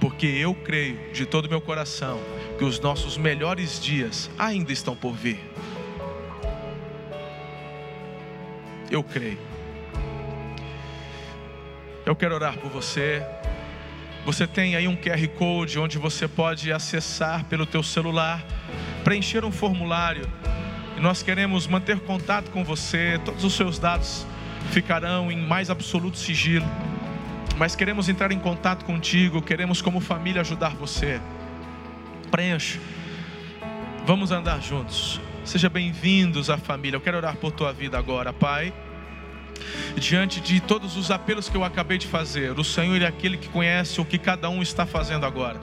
Porque 0.00 0.26
eu 0.26 0.54
creio 0.54 1.12
de 1.12 1.24
todo 1.24 1.46
o 1.46 1.48
meu 1.48 1.60
coração 1.60 2.20
que 2.58 2.64
os 2.64 2.80
nossos 2.80 3.16
melhores 3.16 3.80
dias 3.80 4.30
ainda 4.38 4.72
estão 4.72 4.96
por 4.96 5.14
vir. 5.14 5.40
Eu 8.90 9.02
creio. 9.02 9.38
Eu 12.04 12.14
quero 12.14 12.34
orar 12.34 12.58
por 12.58 12.70
você. 12.70 13.24
Você 14.26 14.46
tem 14.46 14.76
aí 14.76 14.86
um 14.86 14.96
QR 14.96 15.26
Code 15.38 15.78
onde 15.78 15.98
você 15.98 16.28
pode 16.28 16.72
acessar 16.72 17.44
pelo 17.44 17.66
teu 17.66 17.82
celular, 17.82 18.44
preencher 19.02 19.44
um 19.44 19.52
formulário 19.52 20.30
e 20.96 21.00
nós 21.00 21.22
queremos 21.22 21.66
manter 21.66 21.98
contato 22.00 22.50
com 22.50 22.64
você. 22.64 23.20
Todos 23.24 23.44
os 23.44 23.54
seus 23.54 23.78
dados 23.78 24.26
ficarão 24.70 25.30
em 25.30 25.36
mais 25.36 25.70
absoluto 25.70 26.18
sigilo. 26.18 26.66
Mas 27.56 27.76
queremos 27.76 28.08
entrar 28.08 28.32
em 28.32 28.38
contato 28.38 28.84
contigo, 28.84 29.40
queremos 29.40 29.80
como 29.80 30.00
família 30.00 30.40
ajudar 30.40 30.70
você. 30.70 31.20
Preencha. 32.30 32.80
Vamos 34.06 34.30
andar 34.30 34.60
juntos. 34.60 35.20
Seja 35.44 35.68
bem-vindos 35.68 36.50
à 36.50 36.56
família. 36.56 36.96
Eu 36.96 37.00
quero 37.00 37.16
orar 37.16 37.36
por 37.36 37.52
tua 37.52 37.72
vida 37.72 37.98
agora, 37.98 38.32
Pai. 38.32 38.72
Diante 39.96 40.40
de 40.40 40.60
todos 40.60 40.96
os 40.96 41.10
apelos 41.10 41.48
que 41.48 41.56
eu 41.56 41.64
acabei 41.64 41.96
de 41.96 42.06
fazer, 42.06 42.58
o 42.58 42.64
Senhor 42.64 43.00
é 43.00 43.06
aquele 43.06 43.36
que 43.36 43.48
conhece 43.48 44.00
o 44.00 44.04
que 44.04 44.18
cada 44.18 44.50
um 44.50 44.60
está 44.62 44.84
fazendo 44.84 45.24
agora. 45.24 45.60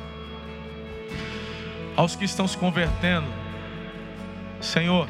Aos 1.96 2.16
que 2.16 2.24
estão 2.24 2.48
se 2.48 2.58
convertendo, 2.58 3.28
Senhor, 4.62 5.10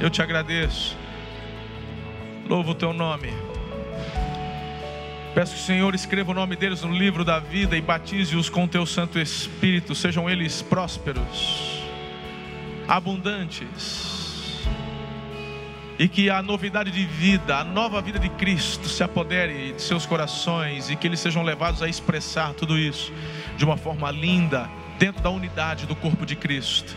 eu 0.00 0.08
te 0.08 0.22
agradeço. 0.22 0.96
Louvo 2.48 2.72
o 2.72 2.74
teu 2.74 2.92
nome. 2.92 3.32
Peço 5.34 5.54
que 5.54 5.60
o 5.60 5.62
Senhor 5.62 5.94
escreva 5.94 6.32
o 6.32 6.34
nome 6.34 6.56
deles 6.56 6.82
no 6.82 6.92
livro 6.92 7.24
da 7.24 7.38
vida 7.38 7.76
e 7.76 7.80
batize-os 7.80 8.50
com 8.50 8.66
teu 8.66 8.84
Santo 8.84 9.18
Espírito. 9.20 9.94
Sejam 9.94 10.28
eles 10.28 10.60
prósperos, 10.60 11.84
abundantes. 12.88 14.64
E 15.98 16.08
que 16.08 16.30
a 16.30 16.42
novidade 16.42 16.90
de 16.90 17.04
vida, 17.04 17.58
a 17.58 17.64
nova 17.64 18.00
vida 18.00 18.18
de 18.18 18.30
Cristo 18.30 18.88
se 18.88 19.04
apodere 19.04 19.72
de 19.72 19.82
seus 19.82 20.06
corações 20.06 20.90
e 20.90 20.96
que 20.96 21.06
eles 21.06 21.20
sejam 21.20 21.42
levados 21.42 21.82
a 21.82 21.88
expressar 21.88 22.54
tudo 22.54 22.76
isso 22.76 23.12
de 23.56 23.64
uma 23.64 23.76
forma 23.76 24.10
linda, 24.10 24.68
dentro 24.98 25.22
da 25.22 25.30
unidade 25.30 25.86
do 25.86 25.94
corpo 25.94 26.26
de 26.26 26.34
Cristo 26.34 26.96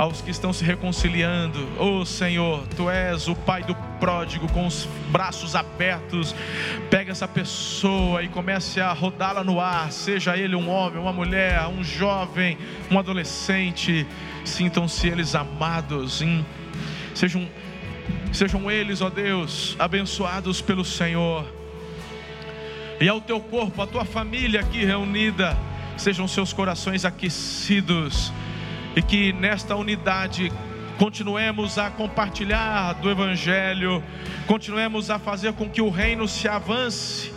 aos 0.00 0.22
que 0.22 0.30
estão 0.30 0.50
se 0.50 0.64
reconciliando. 0.64 1.68
Oh 1.78 2.06
Senhor, 2.06 2.66
Tu 2.74 2.88
és 2.88 3.28
o 3.28 3.34
Pai 3.34 3.62
do 3.62 3.74
pródigo 4.00 4.50
com 4.50 4.66
os 4.66 4.88
braços 5.10 5.54
abertos. 5.54 6.34
Pega 6.88 7.12
essa 7.12 7.28
pessoa 7.28 8.22
e 8.22 8.28
comece 8.28 8.80
a 8.80 8.94
rodá-la 8.94 9.44
no 9.44 9.60
ar, 9.60 9.92
seja 9.92 10.38
ele 10.38 10.56
um 10.56 10.70
homem, 10.70 10.98
uma 10.98 11.12
mulher, 11.12 11.66
um 11.66 11.84
jovem, 11.84 12.56
um 12.90 12.98
adolescente. 12.98 14.06
Sintam-se 14.42 15.06
eles 15.06 15.34
amados, 15.34 16.24
sejam, 17.14 17.46
sejam 18.32 18.70
eles, 18.70 19.02
ó 19.02 19.10
Deus, 19.10 19.76
abençoados 19.78 20.62
pelo 20.62 20.82
Senhor. 20.82 21.44
E 22.98 23.06
ao 23.06 23.20
teu 23.20 23.38
corpo, 23.38 23.82
a 23.82 23.86
tua 23.86 24.06
família 24.06 24.60
aqui 24.60 24.82
reunida, 24.82 25.54
sejam 25.98 26.26
seus 26.26 26.54
corações 26.54 27.04
aquecidos 27.04 28.32
e 28.94 29.02
que 29.02 29.32
nesta 29.32 29.76
unidade 29.76 30.52
continuemos 30.98 31.78
a 31.78 31.90
compartilhar 31.90 32.94
do 32.94 33.10
Evangelho, 33.10 34.02
continuemos 34.46 35.10
a 35.10 35.18
fazer 35.18 35.52
com 35.54 35.68
que 35.68 35.80
o 35.80 35.88
reino 35.88 36.28
se 36.28 36.46
avance, 36.48 37.32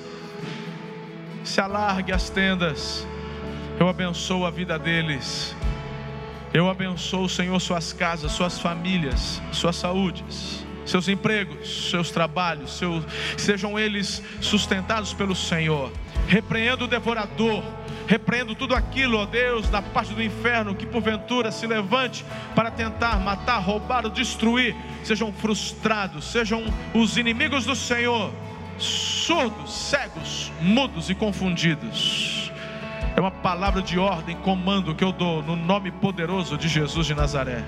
se 1.43 1.62
alargue 1.62 2.12
as 2.12 2.30
tendas. 2.30 3.08
Eu 3.80 3.88
abençoo 3.88 4.45
a 4.45 4.51
vida 4.51 4.78
deles, 4.78 5.56
eu 6.54 6.70
abençoo, 6.70 7.28
Senhor, 7.28 7.60
suas 7.60 7.91
casas, 7.93 8.32
suas 8.32 8.60
famílias, 8.60 9.41
suas 9.51 9.76
saúdes, 9.76 10.64
seus 10.86 11.08
empregos, 11.08 11.89
seus 11.89 12.12
trabalhos, 12.12 12.78
seus, 12.78 13.04
sejam 13.38 13.80
eles 13.80 14.22
sustentados 14.39 15.14
pelo 15.14 15.36
Senhor. 15.36 15.91
Repreendo 16.28 16.86
o 16.86 16.88
devorador 16.88 17.64
Repreendo 18.08 18.54
tudo 18.54 18.76
aquilo, 18.76 19.18
ó 19.18 19.26
Deus, 19.26 19.70
da 19.70 19.82
parte 19.82 20.14
do 20.14 20.22
inferno 20.22 20.76
que 20.76 20.86
porventura 20.86 21.51
se 21.51 21.66
levante 21.66 22.26
para 22.54 22.70
tentar 22.70 23.20
matar, 23.20 23.60
roubar 23.60 24.06
ou 24.06 24.12
destruir. 24.12 24.76
Sejam 25.04 25.32
frustrados, 25.32 26.26
sejam 26.26 26.64
os 26.93 27.18
inimigos 27.18 27.66
do 27.66 27.76
Senhor, 27.76 28.32
surdos, 28.78 29.74
cegos, 29.74 30.51
mudos 30.62 31.10
e 31.10 31.16
confundidos. 31.16 32.51
É 33.16 33.22
uma 33.22 33.32
palavra 33.32 33.82
de 33.82 33.97
ordem, 33.99 34.36
comando 34.38 34.95
que 34.95 35.04
eu 35.04 35.12
dou 35.12 35.41
no 35.41 35.56
nome 35.56 35.91
poderoso 35.91 36.58
de 36.58 36.68
Jesus 36.68 37.08
de 37.08 37.14
Nazaré. 37.14 37.64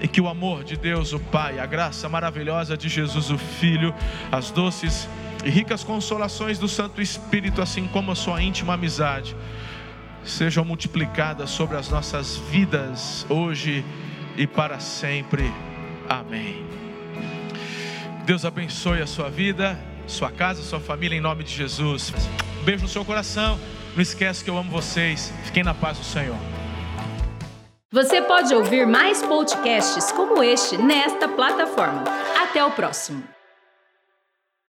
E 0.00 0.08
que 0.08 0.20
o 0.20 0.28
amor 0.28 0.64
de 0.64 0.76
Deus, 0.76 1.12
o 1.12 1.20
Pai, 1.20 1.58
a 1.58 1.66
graça 1.66 2.08
maravilhosa 2.08 2.76
de 2.76 2.88
Jesus, 2.88 3.30
o 3.30 3.38
Filho, 3.38 3.94
as 4.30 4.50
doces 4.50 5.08
e 5.44 5.50
ricas 5.50 5.82
consolações 5.82 6.58
do 6.58 6.68
Santo 6.68 7.00
Espírito, 7.00 7.60
assim 7.60 7.86
como 7.88 8.12
a 8.12 8.14
sua 8.14 8.42
íntima 8.42 8.74
amizade, 8.74 9.36
sejam 10.24 10.64
multiplicadas 10.64 11.50
sobre 11.50 11.76
as 11.76 11.88
nossas 11.88 12.36
vidas 12.36 13.26
hoje 13.28 13.84
e 14.36 14.46
para 14.46 14.78
sempre. 14.78 15.52
Amém. 16.08 16.64
Deus 18.24 18.44
abençoe 18.44 19.02
a 19.02 19.06
sua 19.06 19.28
vida, 19.28 19.78
sua 20.06 20.30
casa, 20.30 20.62
sua 20.62 20.80
família, 20.80 21.16
em 21.16 21.20
nome 21.20 21.42
de 21.42 21.52
Jesus. 21.52 22.12
beijo 22.64 22.84
no 22.84 22.88
seu 22.88 23.04
coração. 23.04 23.58
Não 23.94 24.02
esquece 24.02 24.42
que 24.42 24.48
eu 24.48 24.56
amo 24.56 24.70
vocês. 24.70 25.32
Fiquem 25.44 25.62
na 25.62 25.74
paz 25.74 25.98
do 25.98 26.04
Senhor. 26.04 26.36
Você 27.92 28.22
pode 28.22 28.54
ouvir 28.54 28.86
mais 28.86 29.22
podcasts 29.22 30.10
como 30.12 30.42
este 30.42 30.78
nesta 30.78 31.28
plataforma. 31.28 32.04
Até 32.42 32.64
o 32.64 32.70
próximo. 32.70 33.22